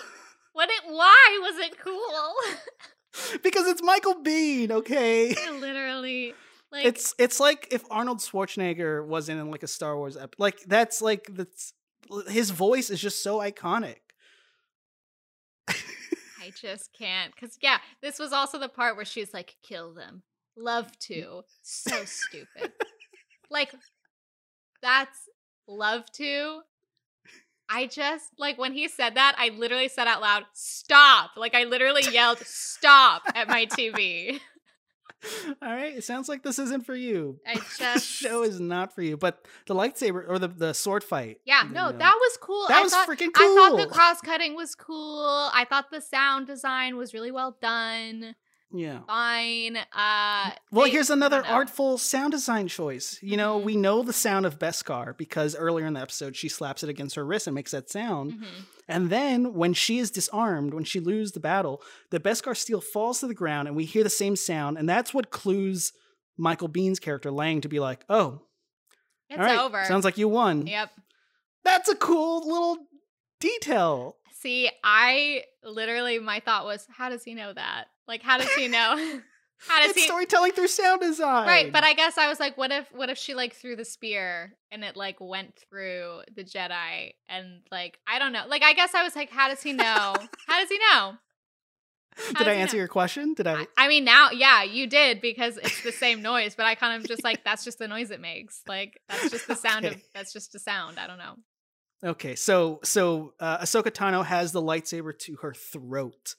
what? 0.53 0.69
It? 0.69 0.83
Why 0.87 1.39
was 1.41 1.57
it 1.65 1.79
cool? 1.79 3.39
because 3.43 3.67
it's 3.67 3.81
Michael 3.81 4.15
Biehn, 4.23 4.69
okay? 4.71 5.33
Literally, 5.59 6.33
like 6.75 6.85
it's 6.85 7.13
it's 7.17 7.39
like 7.39 7.67
if 7.71 7.83
Arnold 7.89 8.19
Schwarzenegger 8.19 9.05
wasn't 9.05 9.39
in 9.39 9.49
like 9.49 9.63
a 9.63 9.67
Star 9.67 9.97
Wars 9.97 10.17
ep- 10.17 10.35
like 10.37 10.59
that's 10.67 11.01
like 11.01 11.27
that's 11.31 11.73
his 12.27 12.51
voice 12.51 12.89
is 12.89 13.01
just 13.01 13.23
so 13.23 13.39
iconic. 13.39 13.97
I 16.45 16.45
I 16.45 16.51
just 16.51 16.91
can't. 16.93 17.33
Because, 17.33 17.57
yeah, 17.61 17.77
this 18.01 18.19
was 18.19 18.31
also 18.31 18.59
the 18.59 18.69
part 18.69 18.95
where 18.95 19.05
she's 19.05 19.33
like, 19.33 19.55
kill 19.63 19.93
them. 19.93 20.23
Love 20.55 20.91
mm. 20.91 20.99
to. 20.99 21.41
So 21.61 22.05
stupid. 22.05 22.71
like, 23.49 23.73
that's 24.81 25.17
love 25.67 26.05
to. 26.13 26.61
I 27.67 27.87
just, 27.87 28.25
like, 28.37 28.59
when 28.59 28.73
he 28.73 28.87
said 28.87 29.15
that, 29.15 29.35
I 29.39 29.49
literally 29.49 29.87
said 29.87 30.07
out 30.07 30.21
loud, 30.21 30.43
stop. 30.53 31.31
Like, 31.35 31.55
I 31.55 31.63
literally 31.63 32.03
yelled, 32.11 32.39
stop 32.39 33.23
at 33.33 33.47
my 33.47 33.65
TV. 33.65 34.39
All 35.61 35.71
right, 35.73 35.95
it 35.95 36.03
sounds 36.03 36.29
like 36.29 36.43
this 36.43 36.59
isn't 36.59 36.85
for 36.85 36.95
you. 36.95 37.39
I 37.47 37.55
this 37.55 37.77
just. 37.77 38.07
show 38.07 38.43
is 38.43 38.59
not 38.59 38.93
for 38.93 39.01
you. 39.01 39.17
But 39.17 39.45
the 39.67 39.75
lightsaber 39.75 40.27
or 40.27 40.39
the, 40.39 40.47
the 40.47 40.73
sword 40.73 41.03
fight. 41.03 41.39
Yeah, 41.45 41.63
no, 41.71 41.91
know, 41.91 41.97
that 41.97 42.15
was 42.15 42.37
cool. 42.37 42.65
that 42.67 42.77
I 42.77 42.81
was 42.81 42.93
thought, 42.93 43.07
freaking 43.07 43.33
cool. 43.33 43.45
I 43.45 43.69
thought 43.69 43.77
the 43.77 43.87
cross 43.87 44.21
cutting 44.21 44.55
was 44.55 44.75
cool. 44.75 45.49
I 45.53 45.65
thought 45.69 45.91
the 45.91 46.01
sound 46.01 46.47
design 46.47 46.97
was 46.97 47.13
really 47.13 47.31
well 47.31 47.57
done. 47.61 48.35
Yeah. 48.73 48.99
Fine. 49.07 49.77
Uh 49.77 50.51
Well, 50.71 50.85
they- 50.85 50.91
here's 50.91 51.09
another 51.09 51.45
artful 51.45 51.97
sound 51.97 52.31
design 52.31 52.67
choice. 52.67 53.17
You 53.21 53.37
know, 53.37 53.59
Mhm. 53.59 53.63
we 53.63 53.75
know 53.77 54.01
the 54.03 54.11
sound 54.13 54.45
of 54.45 54.59
Beskar 54.59 55.15
because 55.17 55.55
earlier 55.55 55.85
in 55.85 55.93
the 55.93 56.01
episode 56.01 56.35
she 56.35 56.49
slaps 56.49 56.83
it 56.83 56.89
against 56.89 57.15
her 57.15 57.25
wrist 57.25 57.47
and 57.47 57.55
makes 57.55 57.71
that 57.71 57.89
sound. 57.89 58.33
Mhm. 58.33 58.45
And 58.87 59.09
then 59.09 59.53
when 59.53 59.73
she 59.73 59.99
is 59.99 60.11
disarmed, 60.11 60.73
when 60.73 60.83
she 60.83 60.99
loses 60.99 61.31
the 61.33 61.39
battle, 61.39 61.81
the 62.09 62.19
Beskar 62.19 62.55
steel 62.57 62.81
falls 62.81 63.19
to 63.21 63.27
the 63.27 63.33
ground 63.33 63.67
and 63.67 63.77
we 63.77 63.85
hear 63.85 64.03
the 64.03 64.09
same 64.09 64.35
sound. 64.35 64.77
And 64.77 64.89
that's 64.89 65.13
what 65.13 65.29
clues 65.31 65.93
Michael 66.37 66.67
Biehn's 66.69 66.99
character 66.99 67.31
Lang 67.31 67.61
to 67.61 67.69
be 67.69 67.79
like, 67.79 68.03
oh, 68.09 68.41
It's 69.29 69.39
right, 69.39 69.57
over. 69.57 69.85
sounds 69.85 70.03
like 70.05 70.17
you 70.17 70.27
won. 70.27 70.67
Yep. 70.67 70.91
That's 71.63 71.87
a 71.89 71.95
cool 71.95 72.45
little 72.47 72.77
detail. 73.39 74.17
See, 74.33 74.69
I 74.83 75.43
literally 75.63 76.19
my 76.19 76.39
thought 76.41 76.65
was, 76.65 76.85
how 76.95 77.09
does 77.09 77.23
he 77.23 77.33
know 77.33 77.53
that? 77.53 77.85
Like, 78.07 78.21
how 78.21 78.37
does 78.37 78.53
he 78.53 78.67
know? 78.67 78.95
how 79.67 79.79
does 79.81 79.91
It's 79.91 80.01
he? 80.01 80.05
storytelling 80.05 80.51
through 80.51 80.67
sound 80.67 81.01
design. 81.01 81.47
Right, 81.47 81.71
but 81.71 81.83
I 81.83 81.93
guess 81.93 82.17
I 82.17 82.27
was 82.27 82.39
like, 82.39 82.57
what 82.57 82.71
if, 82.71 82.87
what 82.93 83.09
if 83.09 83.17
she 83.17 83.33
like 83.33 83.55
threw 83.55 83.75
the 83.75 83.85
spear 83.85 84.53
and 84.71 84.83
it 84.83 84.97
like 84.97 85.17
went 85.19 85.55
through 85.69 86.21
the 86.35 86.43
Jedi 86.43 87.13
and 87.29 87.61
like 87.71 87.97
I 88.07 88.19
don't 88.19 88.33
know. 88.33 88.43
Like, 88.47 88.63
I 88.63 88.73
guess 88.73 88.93
I 88.93 89.03
was 89.03 89.15
like, 89.15 89.29
how 89.29 89.47
does 89.47 89.63
he 89.63 89.73
know? 89.73 89.83
how 90.47 90.59
does 90.59 90.69
he 90.69 90.77
know? 90.77 91.13
How 92.17 92.39
Did 92.39 92.47
I 92.47 92.53
answer 92.53 92.77
know? 92.77 92.79
your 92.79 92.87
question? 92.87 93.33
Did 93.33 93.45
I? 93.45 93.61
I, 93.61 93.67
I 93.77 93.87
mean, 93.89 94.05
now, 94.05 94.29
yeah, 94.31 94.63
you 94.63 94.87
did 94.87 95.19
because 95.19 95.57
it's 95.57 95.83
the 95.83 95.91
same 95.91 96.21
noise, 96.21 96.55
but 96.55 96.65
I 96.65 96.75
kind 96.75 97.01
of 97.01 97.07
just 97.07 97.25
like 97.25 97.43
that's 97.43 97.65
just 97.65 97.77
the 97.77 97.89
noise 97.89 98.09
it 98.09 98.21
makes. 98.21 98.61
Like 98.67 99.01
that's 99.09 99.31
just 99.31 99.47
the 99.47 99.55
sound 99.55 99.83
of 99.83 100.01
that's 100.13 100.31
just 100.31 100.55
a 100.55 100.59
sound. 100.59 100.97
I 100.97 101.07
don't 101.07 101.17
know. 101.17 101.35
Okay, 102.03 102.35
so 102.35 102.79
so 102.83 103.33
uh, 103.39 103.57
Ahsoka 103.59 103.91
Tano 103.91 104.23
has 104.23 104.51
the 104.53 104.61
lightsaber 104.61 105.17
to 105.19 105.35
her 105.41 105.53
throat, 105.53 106.35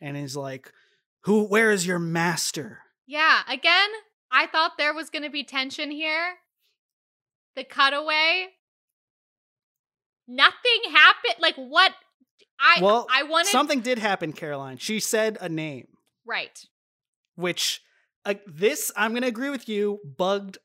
and 0.00 0.16
is 0.16 0.36
like, 0.36 0.72
"Who? 1.22 1.44
Where 1.44 1.70
is 1.70 1.86
your 1.86 1.98
master?" 1.98 2.82
Yeah, 3.06 3.42
again, 3.48 3.90
I 4.30 4.46
thought 4.46 4.78
there 4.78 4.94
was 4.94 5.10
going 5.10 5.24
to 5.24 5.30
be 5.30 5.42
tension 5.44 5.90
here. 5.90 6.36
The 7.56 7.64
cutaway, 7.64 8.48
nothing 10.28 10.80
happened. 10.92 11.34
Like 11.40 11.56
what? 11.56 11.92
I 12.60 12.80
well, 12.82 13.06
I 13.10 13.22
wanted 13.22 13.48
something 13.50 13.80
did 13.80 13.98
happen, 13.98 14.32
Caroline. 14.32 14.76
She 14.76 15.00
said 15.00 15.38
a 15.40 15.48
name, 15.48 15.88
right. 16.26 16.62
which 17.34 17.80
uh, 18.26 18.34
this 18.46 18.92
I'm 18.96 19.14
gonna 19.14 19.28
agree 19.28 19.48
with 19.50 19.68
you. 19.68 19.98
Bugged, 20.04 20.58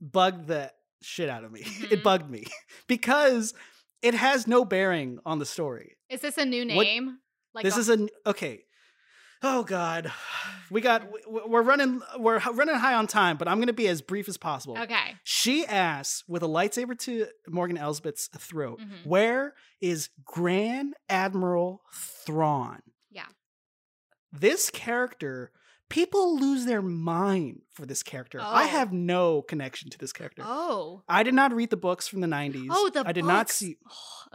bugged 0.00 0.46
the 0.46 0.72
shit 1.02 1.28
out 1.30 1.44
of 1.44 1.52
me. 1.52 1.60
It 1.90 2.00
Mhm. 2.00 2.02
bugged 2.02 2.30
me 2.30 2.44
because 2.86 3.54
it 4.02 4.14
has 4.14 4.46
no 4.46 4.64
bearing 4.66 5.18
on 5.24 5.38
the 5.38 5.46
story. 5.46 5.96
Is 6.10 6.20
this 6.20 6.36
a 6.38 6.44
new 6.44 6.66
What- 6.74 6.84
name? 6.84 7.18
Like 7.54 7.64
this 7.64 7.76
a- 7.76 7.80
is 7.80 7.88
a 7.88 8.08
okay. 8.26 8.64
Oh 9.42 9.62
God, 9.62 10.10
we 10.70 10.80
got 10.80 11.04
we're 11.28 11.62
running 11.62 12.00
we're 12.18 12.38
running 12.40 12.74
high 12.74 12.94
on 12.94 13.06
time, 13.06 13.36
but 13.36 13.46
I'm 13.48 13.60
gonna 13.60 13.72
be 13.72 13.86
as 13.88 14.02
brief 14.02 14.28
as 14.28 14.36
possible. 14.36 14.76
okay. 14.78 15.14
She 15.22 15.64
asks 15.64 16.24
with 16.26 16.42
a 16.42 16.46
lightsaber 16.48 16.98
to 17.00 17.26
Morgan 17.46 17.76
Elsbeth's 17.78 18.28
throat, 18.36 18.80
Mhm. 18.80 19.06
"Where 19.06 19.54
is 19.80 20.10
Grand 20.24 20.94
Admiral 21.08 21.82
Thrawn?" 21.94 22.82
Yeah. 23.10 23.26
This 24.32 24.70
character, 24.70 25.52
people 25.88 26.38
lose 26.38 26.64
their 26.66 26.82
mind 26.82 27.62
for 27.72 27.86
this 27.86 28.02
character. 28.02 28.38
I 28.40 28.64
Oh. 28.64 28.66
have 28.68 28.92
no 28.92 29.42
connection 29.42 29.88
to 29.90 29.98
this 29.98 30.12
character. 30.12 30.42
Oh. 30.44 31.02
I 31.08 31.22
did 31.22 31.34
not 31.34 31.52
read 31.54 31.70
the 31.70 31.76
books 31.76 32.06
from 32.08 32.20
the 32.20 32.26
90s. 32.26 32.68
Oh, 32.70 32.90
the 32.90 33.06
I 33.06 33.12
did 33.12 33.24
not 33.24 33.46
books. 33.46 33.54
see 33.56 33.76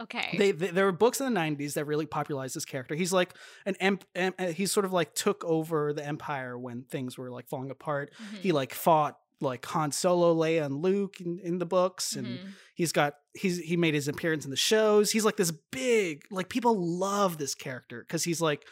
okay. 0.00 0.34
they, 0.36 0.50
they 0.50 0.68
there 0.68 0.84
were 0.86 0.92
books 0.92 1.20
in 1.20 1.32
the 1.32 1.40
90s 1.40 1.74
that 1.74 1.84
really 1.84 2.06
popularized 2.06 2.56
this 2.56 2.64
character 2.64 2.94
he's 2.96 3.12
like 3.12 3.32
an 3.66 3.76
emp, 3.80 4.04
em, 4.16 4.34
uh, 4.38 4.46
he 4.46 4.66
sort 4.66 4.84
of 4.84 4.92
like 4.92 5.14
took 5.14 5.44
over 5.44 5.92
the 5.92 6.04
empire 6.04 6.58
when 6.58 6.82
things 6.82 7.16
were 7.16 7.30
like 7.30 7.46
falling 7.48 7.70
apart 7.70 8.10
he 8.40 8.50
Mhm. 8.50 8.54
like 8.54 8.74
fought 8.74 9.16
like 9.40 9.64
han 9.66 9.92
solo 9.92 10.34
leia 10.34 10.64
and 10.64 10.82
luke 10.82 11.20
in, 11.20 11.38
in 11.40 11.58
the 11.58 11.66
books 11.66 12.16
and 12.16 12.26
Mhm. 12.26 12.48
he's 12.74 12.90
got 12.92 13.14
he's 13.34 13.58
he 13.58 13.76
made 13.76 13.94
his 13.94 14.08
appearance 14.08 14.44
in 14.44 14.50
the 14.50 14.56
shows 14.56 15.12
he's 15.12 15.24
like 15.24 15.36
this 15.36 15.52
big 15.70 16.24
like 16.30 16.48
people 16.48 16.74
love 16.98 17.38
this 17.38 17.54
character 17.54 18.00
because 18.06 18.24
he's 18.24 18.40
like 18.40 18.64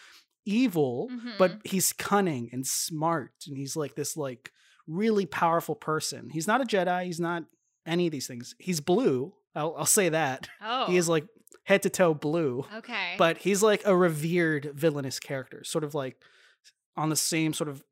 evil 0.44 1.08
but 1.38 1.52
Mhm. 1.52 1.66
he's 1.66 1.92
cunning 1.92 2.48
and 2.52 2.66
smart 2.66 3.32
and 3.46 3.56
he's 3.56 3.76
like 3.76 3.94
this 3.94 4.16
like 4.16 4.50
really 4.88 5.26
powerful 5.26 5.74
person 5.76 6.30
he's 6.30 6.46
not 6.48 6.60
a 6.60 6.64
jedi 6.64 7.04
he's 7.04 7.20
not 7.20 7.44
any 7.86 8.06
of 8.06 8.12
these 8.12 8.26
things 8.26 8.54
he's 8.58 8.80
blue 8.80 9.32
i'll, 9.54 9.74
I'll 9.78 9.86
say 9.86 10.08
that 10.08 10.48
oh. 10.60 10.86
he 10.86 10.96
is 10.96 11.08
like 11.08 11.26
head 11.64 11.82
to 11.82 11.90
toe 11.90 12.12
blue 12.14 12.64
okay. 12.78 13.14
but 13.18 13.38
he's 13.38 13.62
like 13.62 13.82
a 13.84 13.94
revered 13.96 14.72
villainous 14.74 15.20
character 15.20 15.62
sort 15.64 15.84
of 15.84 15.94
like 15.94 16.16
on 16.96 17.08
the 17.08 17.16
same 17.16 17.52
sort 17.52 17.68
of 17.68 17.84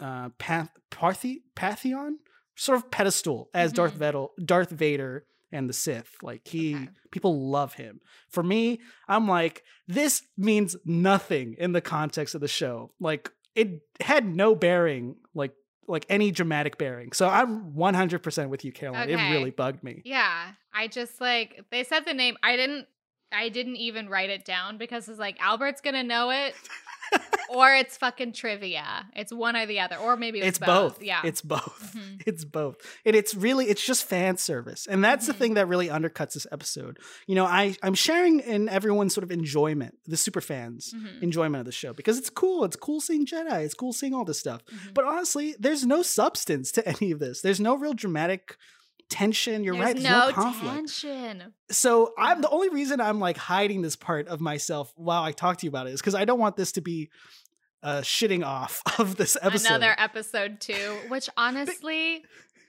uh 0.00 0.28
path 0.38 0.70
Parthi- 0.92 1.42
pantheon 1.56 2.18
sort 2.54 2.76
of 2.78 2.90
pedestal 2.90 3.50
as 3.52 3.72
darth 3.72 3.94
Mhm. 3.94 3.98
vader 3.98 4.26
darth 4.44 4.70
vader 4.70 5.26
and 5.52 5.68
the 5.68 5.72
sith 5.72 6.10
like 6.22 6.46
he 6.46 6.74
Okay. 6.74 6.88
people 7.10 7.48
love 7.50 7.74
him 7.74 8.00
for 8.28 8.42
me 8.42 8.80
i'm 9.08 9.28
like 9.28 9.62
this 9.86 10.22
means 10.36 10.76
nothing 10.84 11.54
in 11.58 11.72
the 11.72 11.80
context 11.80 12.34
of 12.34 12.40
the 12.40 12.48
show 12.48 12.90
like 13.00 13.30
it 13.54 13.80
had 14.00 14.26
no 14.26 14.54
bearing 14.54 15.16
like 15.34 15.52
like 15.88 16.04
any 16.08 16.30
dramatic 16.32 16.78
bearing 16.78 17.12
so 17.12 17.28
i'm 17.28 17.72
100% 17.72 18.48
with 18.48 18.64
you 18.64 18.72
caroline 18.72 19.08
it 19.08 19.30
really 19.30 19.50
bugged 19.50 19.82
me 19.84 20.02
Yeah, 20.04 20.50
I 20.74 20.88
just 20.88 21.20
like 21.20 21.64
they 21.70 21.84
said 21.84 22.04
the 22.04 22.12
name. 22.14 22.36
I 22.42 22.56
didn't. 22.56 22.86
I 23.32 23.48
didn't 23.48 23.76
even 23.76 24.08
write 24.08 24.30
it 24.30 24.44
down 24.44 24.78
because 24.78 25.08
it's 25.08 25.18
like 25.18 25.36
Albert's 25.40 25.80
gonna 25.80 26.02
know 26.04 26.30
it, 26.30 26.54
or 27.50 27.72
it's 27.74 27.96
fucking 27.96 28.32
trivia. 28.32 29.06
It's 29.14 29.32
one 29.32 29.56
or 29.56 29.66
the 29.66 29.80
other, 29.80 29.96
or 29.96 30.16
maybe 30.16 30.40
it's 30.40 30.48
it's, 30.48 30.58
both. 30.58 31.02
Yeah, 31.02 31.20
It's 31.24 31.40
both. 31.42 31.94
Mhm. 31.96 32.22
It's 32.26 32.44
both. 32.44 32.76
And 33.04 33.14
it's 33.14 33.34
really 33.34 33.66
it's 33.66 33.84
just 33.86 34.04
fan 34.04 34.36
service. 34.36 34.86
And 34.88 35.02
that's 35.04 35.26
the 35.26 35.32
Mhm. 35.32 35.36
thing 35.38 35.54
that 35.54 35.68
really 35.68 35.86
undercuts 35.88 36.32
this 36.34 36.46
episode. 36.50 36.98
You 37.26 37.36
know, 37.36 37.44
I 37.46 37.76
I'm 37.82 37.94
sharing 37.94 38.40
in 38.40 38.68
everyone's 38.68 39.14
sort 39.14 39.22
of 39.24 39.30
enjoyment, 39.30 39.94
the 40.06 40.16
super 40.16 40.40
fans 40.40 40.92
Mhm. 40.94 41.22
enjoyment 41.22 41.60
of 41.60 41.66
the 41.66 41.72
show 41.72 41.92
because 41.92 42.18
it's 42.18 42.30
cool. 42.30 42.64
It's 42.64 42.76
cool 42.76 43.00
seeing 43.00 43.24
Jedi. 43.26 43.64
It's 43.64 43.74
cool 43.74 43.92
seeing 43.92 44.12
all 44.14 44.24
this 44.24 44.40
stuff. 44.40 44.62
Mhm. 44.66 44.94
But 44.94 45.04
honestly, 45.04 45.54
there's 45.58 45.86
no 45.86 46.02
substance 46.02 46.72
to 46.72 46.86
any 47.00 47.12
of 47.12 47.20
this. 47.20 47.40
There's 47.42 47.60
no 47.60 47.76
real 47.76 47.94
dramatic 47.94 48.56
tension. 49.08 49.64
You're 49.64 49.74
There's 49.74 49.84
right. 49.84 49.96
There's 49.96 50.08
no, 50.08 50.32
conflict. 50.32 50.74
tension. 50.74 51.54
So 51.70 52.12
I'm 52.18 52.40
the 52.40 52.48
only 52.48 52.68
reason 52.68 53.00
I'm 53.00 53.20
like 53.20 53.36
hiding 53.36 53.82
this 53.82 53.96
part 53.96 54.28
of 54.28 54.40
myself 54.40 54.92
while 54.96 55.22
I 55.22 55.32
talk 55.32 55.58
to 55.58 55.66
you 55.66 55.70
about 55.70 55.86
it 55.86 55.92
is 55.92 56.00
because 56.00 56.14
I 56.14 56.24
don't 56.24 56.38
want 56.38 56.56
this 56.56 56.72
to 56.72 56.80
be 56.80 57.10
uh 57.82 58.00
shitting 58.00 58.44
off 58.44 58.82
of 58.98 59.16
this 59.16 59.36
episode. 59.40 59.68
Another 59.68 59.94
episode 59.98 60.60
two, 60.60 60.98
which 61.08 61.28
honestly, 61.36 62.24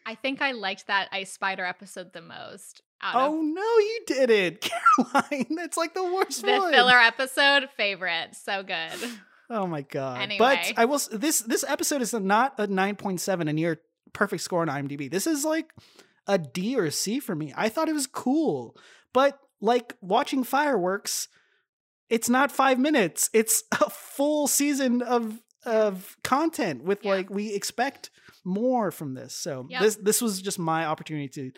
I 0.06 0.16
think 0.16 0.42
I 0.42 0.52
liked 0.52 0.88
that 0.88 1.10
Ice 1.12 1.32
Spider 1.32 1.66
episode 1.66 2.14
the 2.14 2.22
most. 2.22 2.82
Oh 3.04 3.38
of 3.38 3.44
no, 3.44 3.62
you 3.62 4.00
didn't, 4.08 4.62
Caroline. 4.98 5.56
That's 5.56 5.78
like 5.78 5.94
the 5.94 6.04
worst 6.04 6.44
the 6.44 6.52
one. 6.52 6.74
filler 6.74 6.98
episode, 6.98 7.70
favorite, 7.78 8.30
so 8.34 8.64
good. 8.64 9.10
Oh 9.50 9.68
my 9.68 9.82
god. 9.84 10.22
Anyway. 10.22 10.40
But 10.40 10.74
I 10.78 10.86
will 10.86 11.00
this 11.12 11.40
this 11.42 11.64
episode 11.68 12.02
is 12.02 12.14
not 12.14 12.56
a 12.58 12.68
9.7 12.68 13.50
a 13.50 13.54
near 13.54 13.80
perfect 14.14 14.42
score 14.42 14.62
on 14.62 14.68
IMDb. 14.68 15.10
This 15.10 15.28
is 15.28 15.46
like 15.46 15.74
a 16.28 16.38
D 16.38 16.76
or 16.78 16.86
a 16.86 16.92
C 16.92 17.20
for 17.20 17.36
me. 17.36 17.54
I 17.56 17.70
thought 17.70 17.90
it 17.90 17.94
was 17.94 18.08
cool. 18.08 18.76
But 19.14 19.40
like 19.62 19.96
watching 20.02 20.44
fireworks, 20.44 21.28
it's 22.10 22.30
not 22.30 22.52
5 22.52 22.78
minutes. 22.80 23.30
It's 23.34 23.64
a 23.72 23.90
full 23.90 24.48
season 24.48 25.02
of 25.02 25.40
of 25.66 26.16
content 26.24 26.84
with 26.84 27.04
Yeah. 27.04 27.12
like 27.12 27.30
we 27.30 27.54
expect 27.54 28.10
more 28.46 28.92
from 28.92 29.16
this. 29.16 29.34
So 29.36 29.68
Yep. 29.70 29.82
this 29.82 29.96
this 29.98 30.22
was 30.22 30.42
just 30.42 30.60
my 30.60 30.86
opportunity 30.86 31.28
to 31.30 31.52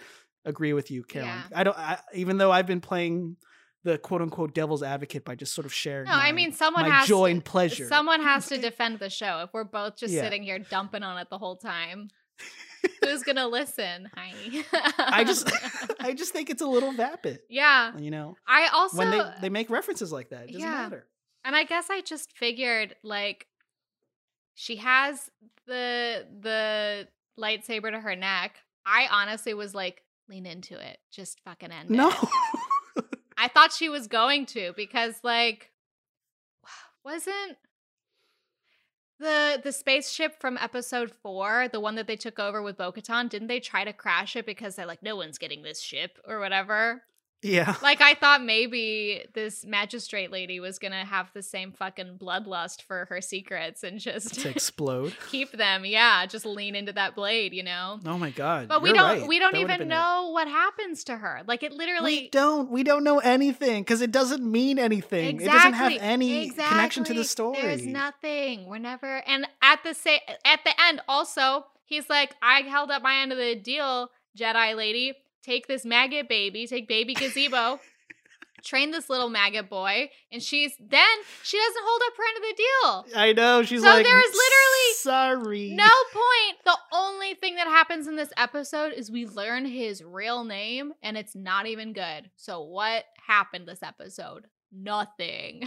agree 0.45 0.73
with 0.73 0.89
you, 0.89 1.03
Caroline. 1.03 1.43
Yeah. 1.51 1.59
I 1.59 1.63
don't 1.63 1.77
I, 1.77 1.99
even 2.15 2.37
though 2.37 2.51
I've 2.51 2.65
been 2.65 2.81
playing 2.81 3.35
the 3.83 3.97
quote 3.97 4.21
unquote 4.21 4.53
devil's 4.55 4.81
advocate 4.83 5.23
by 5.25 5.35
just 5.35 5.53
sort 5.53 5.65
of 5.65 5.73
sharing 5.73 6.05
No, 6.07 6.13
I 6.13 6.31
mean 6.31 6.51
someone 6.53 6.83
my 6.89 6.95
has 6.99 7.07
joy 7.07 7.27
to, 7.29 7.31
and 7.33 7.45
pleasure. 7.45 7.87
Someone 7.87 8.21
has 8.21 8.47
to 8.47 8.57
defend 8.69 8.99
the 8.99 9.09
show. 9.09 9.41
If 9.43 9.51
we're 9.53 9.63
both 9.63 9.97
just 9.97 10.13
Yeah. 10.13 10.23
sitting 10.23 10.41
here 10.43 10.57
dumping 10.59 11.03
on 11.03 11.17
it 11.19 11.29
the 11.29 11.37
whole 11.37 11.57
time, 11.57 12.09
who's 13.03 13.23
gonna 13.23 13.47
listen? 13.47 14.09
Hi. 14.15 14.33
I 14.97 15.23
just 15.23 15.49
I 15.99 16.13
just 16.13 16.33
think 16.33 16.49
it's 16.49 16.61
a 16.61 16.67
little 16.67 16.91
vapid. 16.93 17.39
yeah. 17.49 17.97
You 17.97 18.11
know, 18.11 18.35
I 18.47 18.67
also 18.73 18.97
when 18.97 19.11
they 19.11 19.21
they 19.41 19.49
make 19.49 19.69
references 19.69 20.11
like 20.11 20.29
that, 20.29 20.43
it 20.43 20.53
doesn't 20.53 20.61
Yeah. 20.61 20.83
matter. 20.83 21.05
And 21.45 21.55
I 21.55 21.63
guess 21.63 21.89
I 21.89 22.01
just 22.01 22.35
figured 22.37 22.95
like 23.03 23.47
she 24.55 24.75
has 24.77 25.29
the 25.67 26.25
the 26.41 27.07
lightsaber 27.39 27.91
to 27.91 27.99
her 27.99 28.15
neck. 28.15 28.57
I 28.85 29.07
honestly 29.11 29.53
was 29.53 29.73
like, 29.73 30.03
lean 30.27 30.45
into 30.45 30.79
it. 30.79 30.97
Just 31.11 31.39
fucking 31.45 31.71
end 31.71 31.89
No. 31.89 32.09
it. 32.09 33.05
I 33.37 33.47
thought 33.47 33.71
she 33.71 33.87
was 33.87 34.07
going 34.07 34.45
to 34.47 34.73
because 34.75 35.15
like 35.23 35.71
wasn't 37.05 37.57
the 39.19 39.59
the 39.63 39.71
spaceship 39.71 40.39
from 40.39 40.57
episode 40.57 41.11
four, 41.11 41.67
the 41.71 41.79
one 41.79 41.95
that 41.95 42.07
they 42.07 42.15
took 42.15 42.39
over 42.39 42.61
with 42.61 42.77
Bo-Katan, 42.77 43.29
didn't 43.29 43.47
they 43.47 43.59
try 43.59 43.83
to 43.83 43.93
crash 43.93 44.35
it 44.35 44.45
because 44.45 44.75
they're 44.75 44.85
like, 44.85 45.03
no 45.03 45.15
one's 45.15 45.37
getting 45.37 45.61
this 45.63 45.79
ship 45.81 46.19
or 46.27 46.39
whatever? 46.39 47.03
Yeah. 47.41 47.75
Like 47.81 48.01
I 48.01 48.13
thought 48.15 48.43
maybe 48.43 49.23
this 49.33 49.65
magistrate 49.65 50.31
lady 50.31 50.59
was 50.59 50.77
gonna 50.79 51.05
have 51.05 51.31
the 51.33 51.41
same 51.41 51.71
fucking 51.71 52.17
bloodlust 52.19 52.81
for 52.81 53.05
her 53.09 53.21
secrets 53.21 53.83
and 53.83 53.99
just 53.99 54.35
To 54.41 54.49
explode. 54.55 55.13
keep 55.29 55.51
them. 55.53 55.85
Yeah, 55.85 56.25
just 56.25 56.45
lean 56.45 56.75
into 56.75 56.93
that 56.93 57.15
blade, 57.15 57.53
you 57.53 57.63
know. 57.63 57.99
Oh 58.05 58.17
my 58.17 58.29
god. 58.31 58.67
But 58.67 58.81
we 58.81 58.91
don't 58.93 59.19
right. 59.19 59.27
we 59.27 59.39
don't 59.39 59.53
That 59.53 59.59
even 59.61 59.77
been 59.79 59.87
it. 59.87 59.89
know 59.89 60.29
what 60.33 60.47
happens 60.47 61.03
to 61.05 61.15
her. 61.17 61.41
Like 61.47 61.63
it 61.63 61.71
literally 61.71 62.15
We 62.23 62.29
don't. 62.29 62.69
We 62.69 62.83
don't 62.83 63.03
know 63.03 63.19
anything 63.19 63.83
because 63.83 64.01
it 64.01 64.11
doesn't 64.11 64.43
mean 64.43 64.77
anything. 64.79 65.41
It 65.41 65.45
doesn't 65.45 65.73
have 65.73 65.91
Exactly, 65.93 65.99
any 65.99 66.49
connection 66.49 67.03
to 67.05 67.13
the 67.13 67.23
story. 67.23 67.61
There's 67.61 67.85
nothing. 67.85 68.67
We're 68.67 68.79
never 68.79 69.17
and 69.27 69.47
at 69.61 69.83
the 69.83 69.93
sa- 69.93 70.17
at 70.45 70.59
the 70.65 70.71
end 70.87 71.01
also, 71.07 71.65
he's 71.85 72.09
like, 72.09 72.35
I 72.41 72.61
held 72.61 72.91
up 72.91 73.01
my 73.01 73.17
end 73.21 73.31
of 73.31 73.37
the 73.37 73.55
deal, 73.55 74.09
Jedi 74.37 74.75
lady. 74.75 75.13
Take 75.43 75.67
this 75.67 75.85
maggot 75.85 76.27
baby, 76.27 76.67
take 76.67 76.87
baby 76.87 77.13
gazebo. 77.13 77.79
Train 78.63 78.91
this 78.91 79.09
little 79.09 79.29
maggot 79.29 79.69
boy, 79.69 80.09
and 80.33 80.43
she's 80.43 80.73
then 80.79 81.07
she 81.43 81.57
doesn't 81.57 81.81
hold 81.85 82.01
up 82.07 82.13
her 82.17 82.23
end 82.27 82.37
of 82.37 82.43
the 82.43 82.55
deal. 82.57 83.19
I 83.21 83.31
know. 83.31 83.63
She's 83.63 83.81
So 83.81 83.87
like, 83.87 84.05
there 84.05 84.19
is 84.19 84.35
literally 84.35 84.93
sorry. 84.95 85.69
No 85.71 85.87
point. 86.11 86.57
The 86.65 86.77
only 86.91 87.35
thing 87.35 87.55
that 87.55 87.67
happens 87.67 88.05
in 88.07 88.17
this 88.17 88.33
episode 88.35 88.91
is 88.91 89.09
we 89.09 89.25
learn 89.25 89.63
his 89.65 90.03
real 90.03 90.43
name, 90.43 90.91
and 91.01 91.15
it's 91.15 91.35
not 91.35 91.67
even 91.67 91.93
good. 91.93 92.29
So 92.35 92.61
what 92.61 93.05
happened 93.25 93.65
this 93.65 93.81
episode? 93.81 94.47
Nothing. 94.73 95.63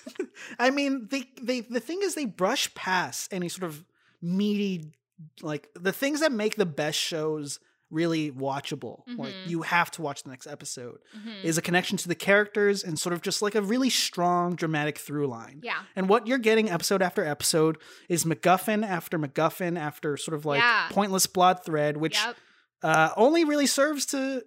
I 0.58 0.70
mean, 0.70 1.08
they 1.10 1.24
they 1.40 1.60
the 1.60 1.80
thing 1.80 2.00
is 2.02 2.14
they 2.14 2.24
brush 2.24 2.72
past 2.74 3.32
any 3.32 3.50
sort 3.50 3.64
of 3.64 3.84
meaty 4.22 4.94
like 5.42 5.68
the 5.74 5.92
things 5.92 6.20
that 6.20 6.32
make 6.32 6.56
the 6.56 6.66
best 6.66 6.98
shows 6.98 7.60
really 7.92 8.30
watchable. 8.32 9.02
Like 9.06 9.34
Mhm. 9.34 9.46
you 9.48 9.62
have 9.62 9.90
to 9.92 10.02
watch 10.02 10.22
the 10.24 10.30
next 10.30 10.46
episode. 10.46 10.98
Mhm. 11.16 11.44
Is 11.44 11.58
a 11.58 11.62
connection 11.62 11.96
to 11.98 12.08
the 12.08 12.14
characters 12.14 12.82
and 12.82 12.98
sort 12.98 13.12
of 13.12 13.20
just 13.22 13.42
like 13.42 13.54
a 13.54 13.62
really 13.62 13.90
strong 13.90 14.56
dramatic 14.56 14.98
through 14.98 15.26
line. 15.28 15.60
yeah. 15.62 15.82
And 15.94 16.08
what 16.08 16.26
you're 16.26 16.38
getting 16.38 16.70
episode 16.70 17.02
after 17.02 17.24
episode 17.24 17.76
is 18.08 18.24
MacGuffin 18.24 18.84
after 18.84 19.18
MacGuffin 19.18 19.78
after 19.78 20.16
sort 20.16 20.34
of 20.34 20.44
like 20.46 20.60
Yeah. 20.60 20.88
pointless 20.90 21.26
plot 21.26 21.64
thread, 21.64 21.96
which 21.98 22.16
Yep. 22.16 22.36
uh, 22.82 23.10
only 23.16 23.44
really 23.44 23.66
serves 23.66 24.06
to 24.06 24.42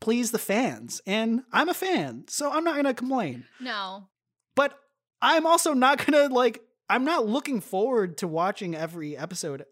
please 0.00 0.30
the 0.30 0.38
fans. 0.38 1.00
And 1.06 1.42
I'm 1.52 1.68
a 1.68 1.74
fan, 1.74 2.24
so 2.28 2.50
I'm 2.52 2.62
not 2.64 2.74
going 2.74 2.84
to 2.84 2.94
complain. 2.94 3.44
No. 3.60 4.08
But 4.54 4.78
I'm 5.20 5.46
also 5.46 5.72
not 5.74 5.98
going 5.98 6.28
to 6.28 6.32
like, 6.34 6.60
I'm 6.88 7.04
not 7.04 7.26
looking 7.26 7.60
forward 7.60 8.18
to 8.18 8.28
watching 8.28 8.74
every 8.74 9.16
episode 9.16 9.64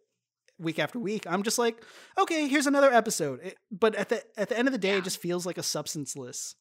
week 0.63 0.79
after 0.79 0.99
week. 0.99 1.27
I'm 1.29 1.43
just 1.43 1.59
like, 1.59 1.83
okay, 2.19 2.49
here's 2.49 2.67
another 2.67 2.93
episode. 2.93 3.41
It- 3.43 3.59
but 3.71 3.95
at 3.95 4.09
the 4.09 4.23
at 4.37 4.49
the 4.49 4.59
end 4.59 4.69
of 4.69 4.73
the 4.73 4.79
day, 4.79 4.93
Yeah. 4.93 4.99
it 4.99 5.05
just 5.05 5.19
feels 5.19 5.45
like 5.47 5.59
a 5.59 5.63
substanceless. 5.63 6.55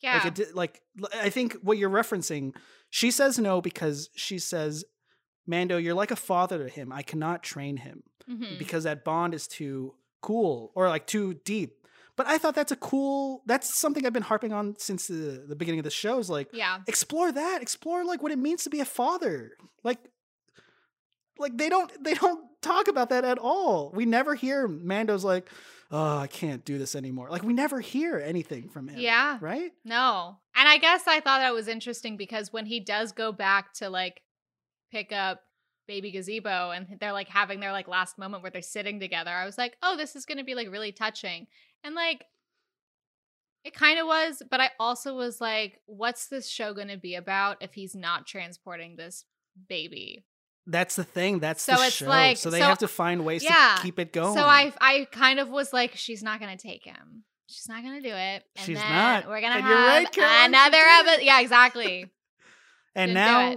Yeah. 0.00 0.20
Like, 0.24 0.38
it, 0.38 0.54
like 0.54 0.80
I 1.14 1.28
think 1.30 1.54
what 1.62 1.76
you're 1.78 1.90
referencing, 1.90 2.54
she 2.88 3.10
says 3.10 3.38
no 3.38 3.60
because 3.60 4.08
she 4.14 4.38
says, 4.38 4.84
Mando, 5.46 5.76
you're 5.76 5.94
like 5.94 6.10
a 6.10 6.16
father 6.16 6.58
to 6.58 6.68
him. 6.68 6.92
I 6.92 7.02
cannot 7.02 7.42
train 7.42 7.78
him 7.78 8.02
Mhm. 8.30 8.58
because 8.58 8.84
that 8.84 9.04
bond 9.04 9.34
is 9.34 9.46
too 9.46 9.94
cool 10.22 10.72
or 10.74 10.88
like 10.88 11.06
too 11.06 11.34
deep. 11.44 11.76
But 12.16 12.26
I 12.26 12.36
thought 12.38 12.54
that's 12.54 12.72
a 12.72 12.76
cool. 12.76 13.42
That's 13.46 13.74
something 13.74 14.04
I've 14.04 14.12
been 14.12 14.22
harping 14.22 14.52
on 14.52 14.76
since 14.78 15.06
the 15.06 15.44
the 15.48 15.56
beginning 15.56 15.80
of 15.80 15.84
the 15.84 15.90
show. 15.90 16.18
Is 16.18 16.28
like 16.28 16.48
yeah. 16.52 16.78
explore 16.86 17.32
that, 17.32 17.62
explore 17.62 18.04
like 18.04 18.22
what 18.22 18.32
it 18.32 18.38
means 18.38 18.64
to 18.64 18.70
be 18.70 18.80
a 18.80 18.84
father. 18.84 19.52
Like, 19.82 19.98
like 21.40 21.56
they 21.56 21.68
don't 21.68 21.92
they 22.04 22.14
don't 22.14 22.44
talk 22.62 22.88
about 22.88 23.10
that 23.10 23.24
at 23.24 23.38
all. 23.38 23.90
We 23.94 24.04
never 24.04 24.34
hear 24.34 24.68
Mando's 24.68 25.24
like, 25.24 25.48
oh, 25.90 26.18
I 26.18 26.26
can't 26.26 26.64
do 26.64 26.78
this 26.78 26.94
anymore. 26.94 27.28
Like 27.30 27.42
we 27.42 27.52
never 27.52 27.80
hear 27.80 28.18
anything 28.18 28.68
from 28.68 28.88
him. 28.88 29.00
Yeah. 29.00 29.38
right. 29.40 29.72
No. 29.84 30.38
And 30.54 30.68
I 30.68 30.78
guess 30.78 31.02
I 31.06 31.20
thought 31.20 31.40
that 31.40 31.54
was 31.54 31.68
interesting 31.68 32.16
because 32.16 32.52
when 32.52 32.66
he 32.66 32.80
does 32.80 33.12
go 33.12 33.32
back 33.32 33.72
to 33.74 33.90
like 33.90 34.22
pick 34.92 35.12
up 35.12 35.42
baby 35.86 36.12
gazebo 36.12 36.70
and 36.70 36.86
they're 37.00 37.12
like 37.12 37.28
having 37.28 37.58
their 37.58 37.72
like 37.72 37.88
last 37.88 38.18
moment 38.18 38.42
where 38.42 38.50
they're 38.50 38.62
sitting 38.62 39.00
together, 39.00 39.30
I 39.30 39.46
was 39.46 39.58
like, 39.58 39.76
oh, 39.82 39.96
this 39.96 40.14
is 40.14 40.26
going 40.26 40.38
to 40.38 40.44
be 40.44 40.54
like 40.54 40.70
really 40.70 40.92
touching. 40.92 41.46
And 41.82 41.94
like, 41.94 42.24
it 43.64 43.74
kind 43.74 43.98
of 43.98 44.06
was, 44.06 44.42
but 44.50 44.60
I 44.60 44.70
also 44.78 45.14
was 45.14 45.40
like, 45.40 45.80
what's 45.84 46.28
this 46.28 46.48
show 46.48 46.72
going 46.72 46.88
to 46.88 46.96
be 46.96 47.14
about 47.14 47.58
if 47.60 47.74
he's 47.74 47.94
not 47.94 48.26
transporting 48.26 48.96
this 48.96 49.24
baby? 49.68 50.24
That's 50.70 50.96
the 50.96 51.04
thing. 51.04 51.40
That's 51.40 51.62
So 51.62 51.74
the 51.76 51.86
it's 51.86 51.96
show. 51.96 52.06
like- 52.06 52.36
so 52.36 52.48
they 52.50 52.60
so- 52.60 52.66
have 52.66 52.78
to 52.78 52.88
find 52.88 53.24
ways 53.24 53.42
yeah. 53.42 53.74
to 53.76 53.82
keep 53.82 53.98
it 53.98 54.12
going. 54.12 54.34
So 54.34 54.44
I 54.44 54.72
I 54.80 55.06
kind 55.10 55.40
of 55.40 55.48
was 55.48 55.72
like, 55.72 55.96
she's 55.96 56.22
not 56.22 56.40
gonna 56.40 56.56
take 56.56 56.84
him. 56.84 57.24
She's 57.48 57.68
not 57.68 57.82
gonna 57.82 58.00
do 58.00 58.08
it. 58.14 58.44
And 58.56 58.64
She's 58.66 58.78
then 58.78 58.88
not. 58.92 59.26
We're 59.28 59.40
gonna 59.40 59.56
And 59.56 59.64
have 59.64 60.06
right, 60.16 60.44
another 60.46 60.76
episode. 60.78 61.22
Yeah, 61.24 61.40
exactly. 61.40 62.06
And 62.94 63.10
didn't 63.10 63.14
now 63.14 63.56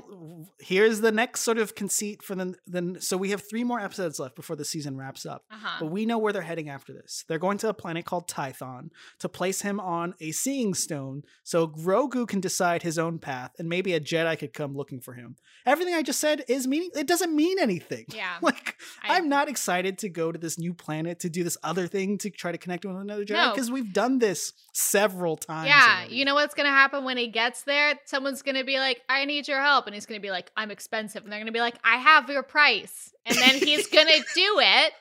here's 0.60 1.02
the 1.02 1.12
next 1.12 1.42
sort 1.42 1.58
of 1.58 1.76
conceit 1.76 2.22
for 2.22 2.36
the 2.36 2.56
then. 2.68 2.98
So 3.00 3.18
we 3.18 3.32
have 3.32 3.42
three 3.50 3.64
more 3.64 3.80
episodes 3.80 4.20
left 4.20 4.36
before 4.36 4.56
the 4.56 4.66
season 4.66 4.98
wraps 4.98 5.26
up. 5.26 5.44
Uh 5.52 5.56
huh. 5.60 5.78
But 5.82 5.92
we 5.92 6.06
know 6.06 6.18
where 6.18 6.34
they're 6.34 6.42
heading 6.42 6.70
after 6.70 6.94
this. 6.94 7.24
They're 7.28 7.40
going 7.40 7.58
to 7.60 7.70
a 7.70 7.74
planet 7.74 8.06
called 8.06 8.28
Tython 8.30 8.90
to 9.20 9.30
place 9.30 9.62
him 9.62 9.80
on 9.80 10.14
a 10.20 10.32
seeing 10.32 10.74
stone 10.74 11.24
so 11.44 11.68
Grogu 11.68 12.28
can 12.28 12.40
decide 12.40 12.84
his 12.84 13.00
own 13.00 13.20
path 13.20 13.52
and 13.58 13.68
maybe 13.70 13.94
a 13.94 14.00
Jedi 14.00 14.38
could 14.38 14.54
come 14.54 14.76
looking 14.76 15.00
for 15.02 15.14
him. 15.14 15.36
Everything 15.66 15.94
I 15.96 16.04
just 16.04 16.20
said 16.20 16.44
is 16.48 16.68
meaning 16.68 16.90
it 16.96 17.08
doesn't 17.08 17.36
mean 17.36 17.58
anything. 17.60 18.06
Yeah. 18.14 18.36
Like 18.42 18.76
I- 19.04 19.16
I'm 19.18 19.28
not 19.30 19.50
excited 19.50 19.98
to 20.00 20.10
go 20.10 20.32
to 20.32 20.38
this 20.38 20.60
new 20.60 20.74
planet 20.74 21.20
to 21.22 21.30
do 21.30 21.44
this 21.44 21.58
other 21.64 21.88
thing 21.88 22.18
to 22.20 22.30
try 22.30 22.52
to 22.52 22.58
connect 22.58 22.86
with 22.86 22.96
another 22.96 23.26
Jedi 23.26 23.34
No. 23.34 23.52
because 23.54 23.72
we've 23.72 23.92
done 23.94 24.20
this 24.20 24.54
several 24.74 25.38
times. 25.38 25.68
Yeah, 25.68 25.98
already. 26.00 26.16
you 26.16 26.26
know 26.26 26.36
what's 26.36 26.54
gonna 26.54 26.70
happen 26.70 27.04
when 27.06 27.18
he 27.18 27.28
gets 27.28 27.64
there? 27.64 27.96
Someone's 28.06 28.42
gonna 28.42 28.64
be 28.64 28.78
like, 28.80 29.02
"I 29.10 29.23
need 29.26 29.48
your 29.48 29.62
help," 29.62 29.86
and 29.88 29.94
he's 29.94 30.06
gonna 30.06 30.20
be 30.20 30.32
like, 30.32 30.52
"I'm 30.58 30.72
expensive," 30.72 31.24
and 31.24 31.32
they're 31.32 31.40
gonna 31.40 31.52
be 31.52 31.60
like, 31.60 31.78
"I 31.84 31.98
have 31.98 32.30
your 32.30 32.44
price," 32.44 33.14
and 33.26 33.38
then 33.38 33.56
he's 33.56 33.88
gonna 33.88 34.12
do 34.36 34.60
it, 34.60 34.94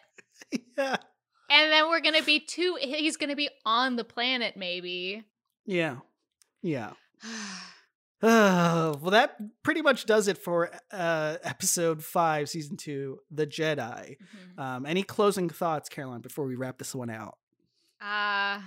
yeah. 0.77 0.97
and 1.51 1.73
then 1.73 1.89
we're 1.89 2.01
gonna 2.01 2.23
be 2.23 2.41
two. 2.41 2.77
He's 2.81 3.17
gonna 3.17 3.37
be 3.37 3.49
on 3.65 3.97
the 3.97 4.05
planet, 4.05 4.57
maybe. 4.57 5.25
Yeah. 5.67 5.99
Yeah. 6.63 6.93
Well, 8.23 8.95
that 9.11 9.37
pretty 9.65 9.83
much 9.83 10.07
does 10.07 10.29
it 10.29 10.39
for 10.39 10.71
uh, 10.93 11.39
episode 11.43 12.05
five, 12.05 12.49
season 12.49 12.77
two, 12.77 13.19
The 13.33 13.49
Jedi. 13.49 14.17
Mhm. 14.57 14.63
Um, 14.63 14.87
any 14.87 15.03
closing 15.03 15.49
thoughts, 15.49 15.89
Caroline, 15.89 16.21
before 16.21 16.47
we 16.47 16.55
wrap 16.55 16.79
this 16.79 16.95
one 16.95 17.11
out? 17.11 17.37
Uh 18.01 18.61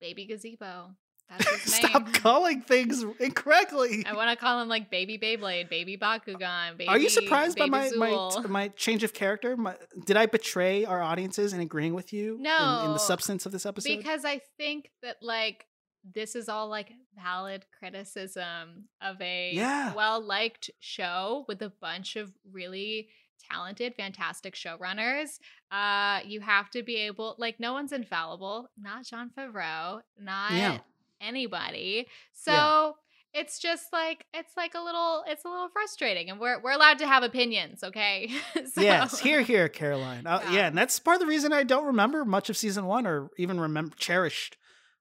Baby 0.00 0.26
Gazebo. 0.26 0.96
Stop 1.64 2.12
calling 2.14 2.62
things 2.62 3.04
incorrectly. 3.20 4.04
I 4.06 4.14
want 4.14 4.30
to 4.30 4.36
call 4.36 4.60
him 4.62 4.68
like 4.68 4.90
Baby 4.90 5.18
Beyblade, 5.18 5.68
Baby 5.68 5.96
Bakugan, 5.96 6.76
Baby. 6.78 6.88
Are 6.88 6.98
you 6.98 7.08
surprised 7.08 7.58
by 7.58 7.66
my, 7.66 7.90
my 7.96 8.30
my 8.48 8.68
change 8.68 9.04
of 9.04 9.12
character? 9.12 9.56
My, 9.56 9.76
did 10.06 10.16
I 10.16 10.26
betray 10.26 10.84
our 10.84 11.02
audiences 11.02 11.52
in 11.52 11.60
agreeing 11.60 11.94
with 11.94 12.12
you 12.12 12.34
in- 12.36 12.40
in, 12.40 12.92
the 12.92 12.98
substance 12.98 13.44
of 13.46 13.52
this 13.52 13.66
episode? 13.66 13.96
because 13.98 14.24
I 14.24 14.40
think 14.56 14.90
that 15.02 15.16
like 15.22 15.66
this 16.14 16.34
is 16.34 16.48
all 16.48 16.68
like 16.68 16.92
valid 17.14 17.66
criticism 17.78 18.88
of 19.02 19.20
a 19.20 19.52
Yeah. 19.54 19.94
well 19.94 20.20
liked 20.20 20.70
show 20.80 21.44
with 21.48 21.60
a 21.62 21.70
bunch 21.80 22.16
of 22.16 22.32
really 22.50 23.08
talented, 23.50 23.94
fantastic 23.96 24.54
showrunners. 24.54 25.38
Uh, 25.70 26.20
you 26.26 26.40
have 26.40 26.70
to 26.70 26.82
be 26.82 26.96
able 26.96 27.34
like 27.38 27.60
no 27.60 27.72
one's 27.72 27.92
infallible, 27.92 28.68
not 28.78 29.04
Jon 29.04 29.30
Favreau, 29.36 30.00
not 30.18 30.52
Yeah. 30.52 30.78
Anybody. 31.20 32.06
So. 32.32 32.52
Yeah. 32.52 32.90
It's 33.34 33.58
just 33.58 33.92
like 33.92 34.24
it's 34.32 34.56
like 34.56 34.72
a 34.74 34.80
little 34.80 35.22
it's 35.26 35.44
a 35.44 35.48
little 35.48 35.68
frustrating, 35.68 36.30
and 36.30 36.40
we're 36.40 36.60
we're 36.62 36.72
allowed 36.72 36.98
to 37.00 37.06
have 37.06 37.22
opinions, 37.22 37.84
okay? 37.84 38.30
So- 38.72 38.80
Yes, 38.80 39.18
here, 39.20 39.42
here, 39.42 39.68
Caroline. 39.68 40.26
Uh, 40.26 40.40
yeah. 40.44 40.50
Yeah. 40.52 40.66
and 40.68 40.78
that's 40.78 40.98
part 40.98 41.16
of 41.16 41.20
the 41.20 41.26
reason 41.26 41.52
I 41.52 41.62
don't 41.62 41.84
remember 41.84 42.24
much 42.24 42.48
of 42.48 42.56
season 42.56 42.86
one, 42.86 43.06
or 43.06 43.28
even 43.36 43.60
remember 43.60 43.94
cherished 43.98 44.56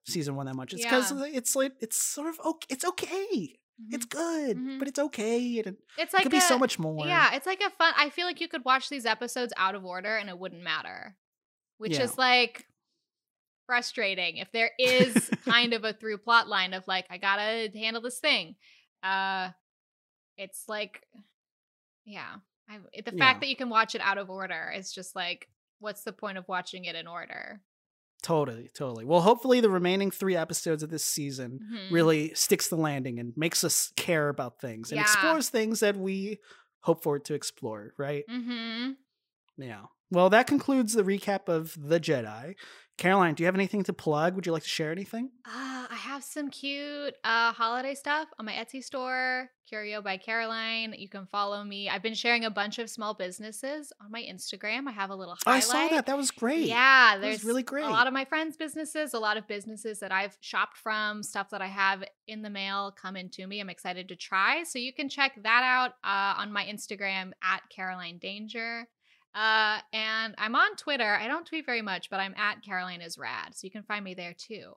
season 0.06 0.36
one 0.36 0.46
that 0.48 0.56
much. 0.56 0.74
It's 0.74 0.84
because 0.84 1.10
Yeah. 1.14 1.24
it's 1.32 1.56
like 1.56 1.72
it's 1.80 1.96
sort 2.00 2.28
of 2.28 2.38
okay. 2.46 2.68
It's 2.70 2.84
okay. 2.84 3.28
Mhm. 3.82 3.94
It's 3.94 4.06
good, 4.06 4.58
Mhm. 4.58 4.78
but 4.80 4.90
it's 4.90 5.00
okay. 5.00 5.60
And 5.60 5.68
it, 5.68 5.76
it's 5.98 6.14
it 6.14 6.18
like 6.18 6.24
could 6.24 6.32
be 6.32 6.42
so 6.42 6.60
much 6.60 6.78
more. 6.78 7.08
Yeah, 7.08 7.34
it's 7.34 7.46
like 7.48 7.62
a 7.62 7.70
fun. 7.70 7.94
I 7.98 8.10
feel 8.10 8.26
like 8.28 8.42
you 8.42 8.50
could 8.50 8.66
watch 8.66 8.90
these 8.90 9.06
episodes 9.06 9.54
out 9.56 9.74
of 9.74 9.86
order 9.86 10.18
and 10.18 10.30
it 10.30 10.38
wouldn't 10.38 10.62
matter, 10.64 11.16
which 11.78 11.94
Yeah. 11.98 12.04
is 12.04 12.18
like 12.18 12.66
frustrating 13.68 14.38
if 14.38 14.52
there 14.52 14.72
is 14.80 15.30
kind 15.46 15.74
of 15.74 15.84
a 15.84 15.94
through 15.94 16.18
plot 16.18 16.48
line 16.48 16.74
of 16.74 16.88
like 16.88 17.06
I 17.12 17.18
gotta 17.18 17.70
handle 17.78 18.02
this 18.02 18.18
thing. 18.20 18.56
Uh, 19.04 19.50
it's 20.38 20.64
like, 20.68 21.06
yeah, 22.06 22.38
I, 22.70 22.80
the 22.96 23.12
fact 23.12 23.18
Yeah. 23.18 23.40
that 23.42 23.48
you 23.50 23.56
can 23.56 23.70
watch 23.70 23.94
it 23.96 24.02
out 24.02 24.18
of 24.18 24.30
order 24.30 24.72
is 24.76 24.92
just 24.92 25.16
like, 25.16 25.48
what's 25.80 26.04
the 26.04 26.14
point 26.14 26.38
of 26.40 26.48
watching 26.48 26.86
it 26.86 26.96
in 26.96 27.06
order? 27.08 27.62
Totally, 28.24 28.70
totally. 28.74 29.06
Well, 29.06 29.22
hopefully 29.22 29.60
the 29.62 29.70
remaining 29.70 30.10
three 30.10 30.36
episodes 30.36 30.82
of 30.82 30.90
this 30.90 31.06
season 31.06 31.60
Mhm. 31.72 31.92
really 31.92 32.34
sticks 32.34 32.68
the 32.68 32.76
landing 32.76 33.20
and 33.20 33.34
makes 33.38 33.64
us 33.64 33.92
care 33.96 34.30
about 34.30 34.60
things 34.60 34.92
and 34.92 34.98
Yeah. 34.98 35.04
explores 35.04 35.50
things 35.50 35.82
that 35.82 35.96
we 35.96 36.40
hope 36.82 37.04
for 37.04 37.18
it 37.18 37.26
to 37.26 37.36
explore, 37.36 37.94
right? 37.98 38.24
Mm-hmm. 38.30 38.92
Yeah. 39.58 39.86
Well, 40.10 40.30
that 40.30 40.48
concludes 40.48 40.94
the 40.94 41.04
recap 41.04 41.48
of 41.50 41.76
The 41.78 42.00
Jedi. 42.00 42.56
Caroline, 42.98 43.36
do 43.36 43.44
you 43.44 43.46
have 43.46 43.54
anything 43.54 43.84
to 43.84 43.94
plug? 43.94 44.34
Would 44.36 44.48
you 44.48 44.52
like 44.52 44.64
to 44.64 44.70
share 44.70 44.92
anything? 44.92 45.30
Uh, 45.46 45.86
I 45.90 45.96
have 45.96 46.24
some 46.24 46.50
cute 46.50 47.14
uh, 47.24 47.54
holiday 47.54 47.94
stuff 47.94 48.28
on 48.40 48.46
my 48.48 48.54
Etsy 48.54 48.84
store, 48.84 49.52
Curio 49.70 50.02
by 50.02 50.18
Caroline. 50.18 50.96
You 50.98 51.08
can 51.08 51.28
follow 51.28 51.64
me. 51.64 51.90
I've 51.90 52.02
been 52.02 52.16
sharing 52.16 52.46
a 52.46 52.50
bunch 52.50 52.80
of 52.80 52.90
small 52.90 53.14
businesses 53.14 53.94
on 54.04 54.12
my 54.12 54.24
Instagram. 54.24 54.88
I 54.88 54.94
have 54.94 55.12
a 55.12 55.16
little 55.16 55.36
Oh, 55.46 55.52
I 55.52 55.60
saw 55.60 55.88
that. 55.90 56.08
That 56.08 56.18
was 56.18 56.32
great. 56.32 56.66
Yeah, 56.68 57.20
there's 57.20 57.44
really 57.44 57.62
great. 57.62 57.86
A 57.86 57.90
lot 57.90 58.08
of 58.08 58.14
my 58.14 58.26
friends' 58.26 58.58
businesses, 58.58 59.14
a 59.14 59.20
lot 59.20 59.38
of 59.38 59.48
businesses 59.48 60.00
that 60.00 60.12
I've 60.12 60.36
shopped 60.42 60.78
from, 60.78 61.22
stuff 61.22 61.52
that 61.52 61.62
I 61.62 61.68
have 61.68 62.04
in 62.28 62.42
the 62.42 62.50
mail 62.50 62.96
come 63.00 63.16
into 63.16 63.46
me. 63.46 63.60
I'm 63.60 63.70
excited 63.70 64.10
to 64.10 64.16
try. 64.16 64.64
So 64.64 64.80
you 64.80 64.92
can 64.92 65.08
check 65.08 65.34
that 65.44 65.62
out 65.64 65.92
uh, 66.04 66.42
on 66.42 66.52
my 66.52 66.66
Instagram 66.66 67.32
at 67.44 67.62
Caroline 67.70 68.18
Danger. 68.18 68.88
Uh, 69.38 69.80
and 69.94 70.34
I'm 70.40 70.56
on 70.56 70.76
Twitter. 70.78 71.14
I 71.14 71.28
don't 71.28 71.46
tweet 71.46 71.66
very 71.66 71.84
much, 71.84 72.10
but 72.10 72.20
I'm 72.20 72.34
at 72.36 72.64
Caroline 72.64 73.02
is 73.02 73.18
rad. 73.18 73.54
So 73.54 73.66
you 73.66 73.72
can 73.72 73.84
find 73.84 74.04
me 74.04 74.16
there 74.16 74.34
too. 74.36 74.74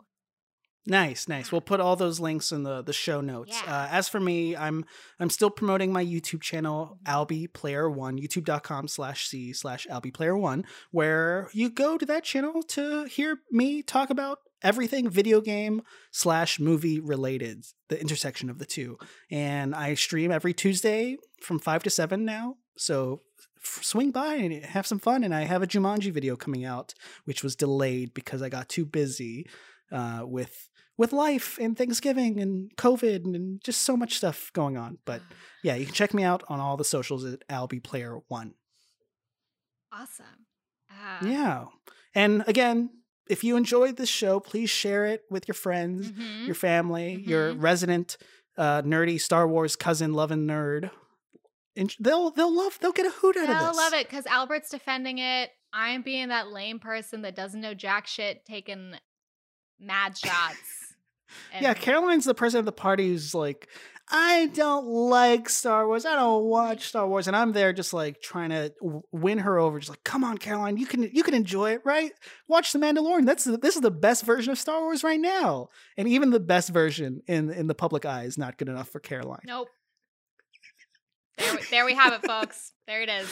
Nice, 0.87 1.29
nice. 1.29 1.53
We'll 1.53 1.61
put 1.61 1.81
all 1.81 1.95
those 1.95 2.21
links 2.21 2.53
in 2.53 2.63
the 2.63 2.83
the 2.83 2.93
show 2.93 3.21
notes. 3.21 3.61
Yeah. 3.65 3.73
Uh, 3.73 3.89
as 3.91 4.09
for 4.09 4.19
me, 4.19 4.57
I'm 4.57 4.85
I'm 5.19 5.31
still 5.31 5.51
promoting 5.51 5.93
my 5.93 6.05
YouTube 6.05 6.41
channel, 6.41 6.99
Albie 7.07 7.53
Player 7.53 7.89
One, 7.91 8.19
youtube.com 8.19 8.89
slash 8.89 9.29
C 9.29 9.53
slash 9.53 9.87
Albie 9.91 10.13
Player 10.13 10.37
One, 10.37 10.65
where 10.91 11.49
you 11.53 11.71
go 11.71 11.99
to 11.99 12.07
that 12.07 12.25
channel 12.25 12.63
to 12.69 13.05
hear 13.05 13.39
me 13.51 13.83
talk 13.83 14.11
about 14.11 14.39
everything 14.63 15.09
video 15.09 15.41
game 15.41 15.83
slash 16.13 16.59
movie 16.59 16.99
related, 17.01 17.65
the 17.89 18.01
intersection 18.01 18.51
of 18.51 18.59
the 18.59 18.67
two. 18.67 18.99
And 19.31 19.75
I 19.75 19.95
stream 19.95 20.31
every 20.31 20.55
Tuesday 20.55 21.17
from 21.43 21.59
five 21.59 21.83
to 21.85 21.91
seven 21.91 22.25
now. 22.25 22.57
So 22.77 23.21
swing 23.63 24.11
by 24.11 24.35
and 24.35 24.65
have 24.65 24.87
some 24.87 24.99
fun. 24.99 25.25
And 25.25 25.35
I 25.35 25.43
have 25.45 25.63
a 25.63 25.67
Jumanji 25.67 26.13
video 26.13 26.37
coming 26.37 26.65
out, 26.65 26.95
which 27.25 27.43
was 27.43 27.57
delayed 27.57 28.15
because 28.15 28.43
I 28.43 28.49
got 28.49 28.69
too 28.69 28.85
busy 28.85 29.47
uh, 29.93 30.23
with 30.25 30.69
with 30.97 31.13
life 31.15 31.59
and 31.59 31.79
Thanksgiving 31.79 32.39
and 32.41 32.77
COVID 32.77 33.25
and 33.25 33.61
just 33.65 33.83
so 33.83 33.97
much 33.97 34.17
stuff 34.19 34.51
going 34.53 34.77
on. 34.77 34.99
But 35.07 35.23
yeah, 35.63 35.75
you 35.75 35.87
can 35.87 35.95
check 35.95 36.13
me 36.15 36.23
out 36.23 36.43
on 36.49 36.61
all 36.61 36.77
the 36.77 36.85
socials 36.85 37.25
at 37.25 37.47
Albie 37.49 37.83
Player 37.83 38.19
One. 38.29 38.55
Awesome. 39.93 40.47
Uh, 40.91 41.27
Yeah, 41.27 41.65
and 42.15 42.45
again, 42.47 42.91
if 43.29 43.45
you 43.45 43.57
enjoyed 43.57 43.97
this 43.97 44.09
show, 44.09 44.41
please 44.41 44.71
share 44.71 45.07
it 45.07 45.23
with 45.31 45.47
your 45.49 45.55
friends, 45.55 46.11
mhm. 46.11 46.47
your 46.47 46.55
family, 46.55 47.23
your 47.27 47.55
Mhm. 47.55 47.63
resident 47.63 48.17
uh, 48.59 48.83
nerdy 48.83 49.19
Star 49.21 49.49
Wars 49.49 49.75
cousin 49.77 50.13
loving 50.13 50.47
nerd. 50.47 50.91
And 51.77 51.95
they'll 52.01 52.31
they'll 52.31 52.55
love 52.55 52.79
they'll 52.81 52.93
get 52.93 53.07
a 53.07 53.11
hoot 53.11 53.37
out 53.37 53.45
of 53.45 53.49
They'll 53.49 53.69
this. 53.69 53.77
love 53.77 53.93
it 53.95 54.09
because 54.09 54.27
Albert's 54.27 54.71
defending 54.71 55.19
it. 55.19 55.51
I'm 55.73 56.03
being 56.03 56.29
that 56.29 56.49
lame 56.49 56.81
person 56.81 57.23
that 57.23 57.37
doesn't 57.37 57.61
know 57.61 57.75
jack 57.75 58.07
shit, 58.07 58.45
taking 58.45 58.95
mad 59.79 60.17
shots. 60.17 60.59
Yeah, 61.61 61.75
Caroline's 61.75 62.25
the 62.25 62.35
person 62.35 62.59
at 62.59 62.65
the 62.65 62.73
party 62.73 63.07
who's 63.07 63.37
like, 63.37 63.69
I 64.11 64.47
don't 64.53 64.85
like 64.85 65.49
Star 65.49 65.87
Wars. 65.87 66.05
I 66.05 66.17
don't 66.17 66.47
watch 66.47 66.89
Star 66.89 67.07
Wars, 67.07 67.29
and 67.29 67.37
I'm 67.37 67.53
there 67.53 67.73
just 67.73 67.93
like 67.93 68.21
trying 68.21 68.51
to 68.51 68.73
w- 68.81 69.03
win 69.13 69.39
her 69.39 69.57
over. 69.57 69.79
Just 69.79 69.91
like, 69.91 70.03
come 70.03 70.25
on, 70.25 70.39
Caroline, 70.39 70.77
you 70.77 70.87
can 70.87 71.05
you 71.05 71.23
can 71.23 71.35
enjoy 71.35 71.71
it, 71.75 71.83
right? 71.85 72.11
Watch 72.49 72.73
The 72.73 72.81
Mandalorian. 72.81 73.27
That's 73.27 73.45
the, 73.45 73.57
this 73.57 73.77
is 73.77 73.83
the 73.83 73.93
best 73.93 74.25
version 74.25 74.51
of 74.51 74.59
Star 74.59 74.81
Wars 74.81 75.05
right 75.05 75.21
now, 75.21 75.69
and 75.97 76.09
even 76.09 76.31
the 76.31 76.41
best 76.41 76.71
version 76.71 77.23
in 77.29 77.49
in 77.51 77.69
the 77.69 77.77
public 77.77 78.05
eye 78.05 78.25
is 78.25 78.37
not 78.37 78.59
good 78.59 78.69
enough 78.69 78.89
for 78.89 78.99
Caroline. 78.99 79.43
Nope. 79.47 79.69
There, 81.41 81.55
we- 81.55 81.63
there 81.71 81.85
we 81.85 81.95
have 81.95 82.13
it, 82.13 82.23
folks. 82.27 82.73
There 82.87 83.03
it 83.03 83.09
is. 83.09 83.29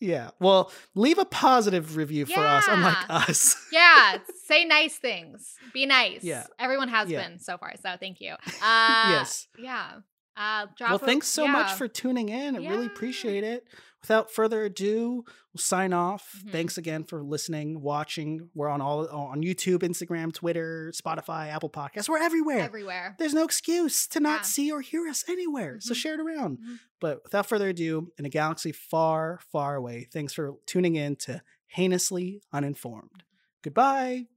Yeah, 0.00 0.30
well, 0.40 0.72
leave 0.94 1.18
a 1.18 1.26
positive 1.26 1.96
review 1.96 2.24
for 2.24 2.40
us, 2.40 2.64
unlike 2.68 2.96
us. 3.10 3.54
Yeah, 3.72 4.16
say 4.46 4.64
nice 4.64 4.96
things. 4.96 5.54
Be 5.74 5.84
nice. 5.84 6.24
Yeah. 6.24 6.46
Everyone 6.58 6.88
has 6.88 7.10
Yeah. 7.10 7.26
been 7.28 7.38
so 7.38 7.58
far, 7.58 7.74
so 7.82 7.96
thank 8.00 8.18
you. 8.20 8.32
Uh, 8.62 9.06
yes. 9.10 9.46
Yeah. 9.58 9.96
Uh, 10.36 10.66
Well, 10.80 10.94
a- 10.94 10.98
thanks 10.98 11.26
so 11.28 11.46
much 11.46 11.72
for 11.72 11.86
tuning 11.86 12.30
in. 12.30 12.56
I 12.56 12.60
really 12.66 12.86
appreciate 12.86 13.44
it. 13.44 13.66
Without 14.02 14.30
further 14.30 14.64
ado, 14.64 15.24
we'll 15.52 15.58
sign 15.58 15.92
off. 15.92 16.42
Mhm. 16.44 16.50
Thanks 16.52 16.78
again 16.78 17.04
for 17.04 17.22
listening, 17.22 17.82
watching. 17.82 18.48
We're 18.54 18.68
on 18.68 18.80
all 18.80 19.06
on 19.08 19.42
YouTube, 19.42 19.80
Instagram, 19.80 20.32
Twitter, 20.32 20.90
Spotify, 20.94 21.48
Apple 21.48 21.68
Podcasts. 21.70 22.08
We're 22.08 22.18
everywhere. 22.18 22.60
everywhere. 22.60 23.16
There's 23.18 23.34
no 23.34 23.44
excuse 23.44 24.06
to 24.08 24.20
not 24.20 24.40
Yeah. 24.40 24.44
see 24.44 24.72
or 24.72 24.80
hear 24.80 25.06
us 25.06 25.24
anywhere. 25.28 25.80
So 25.80 25.92
Mhm. 25.92 25.96
share 25.96 26.14
it 26.14 26.20
around. 26.20 26.58
Mhm. 26.58 26.80
But 26.98 27.22
without 27.24 27.46
further 27.46 27.68
ado, 27.68 28.10
in 28.18 28.24
a 28.24 28.30
galaxy 28.30 28.72
far, 28.72 29.38
far 29.52 29.76
away, 29.76 30.08
thanks 30.12 30.32
for 30.32 30.54
tuning 30.66 30.96
in 30.96 31.16
to 31.16 31.42
Heinously 31.76 32.40
Uninformed. 32.52 33.24
Goodbye. 33.62 34.28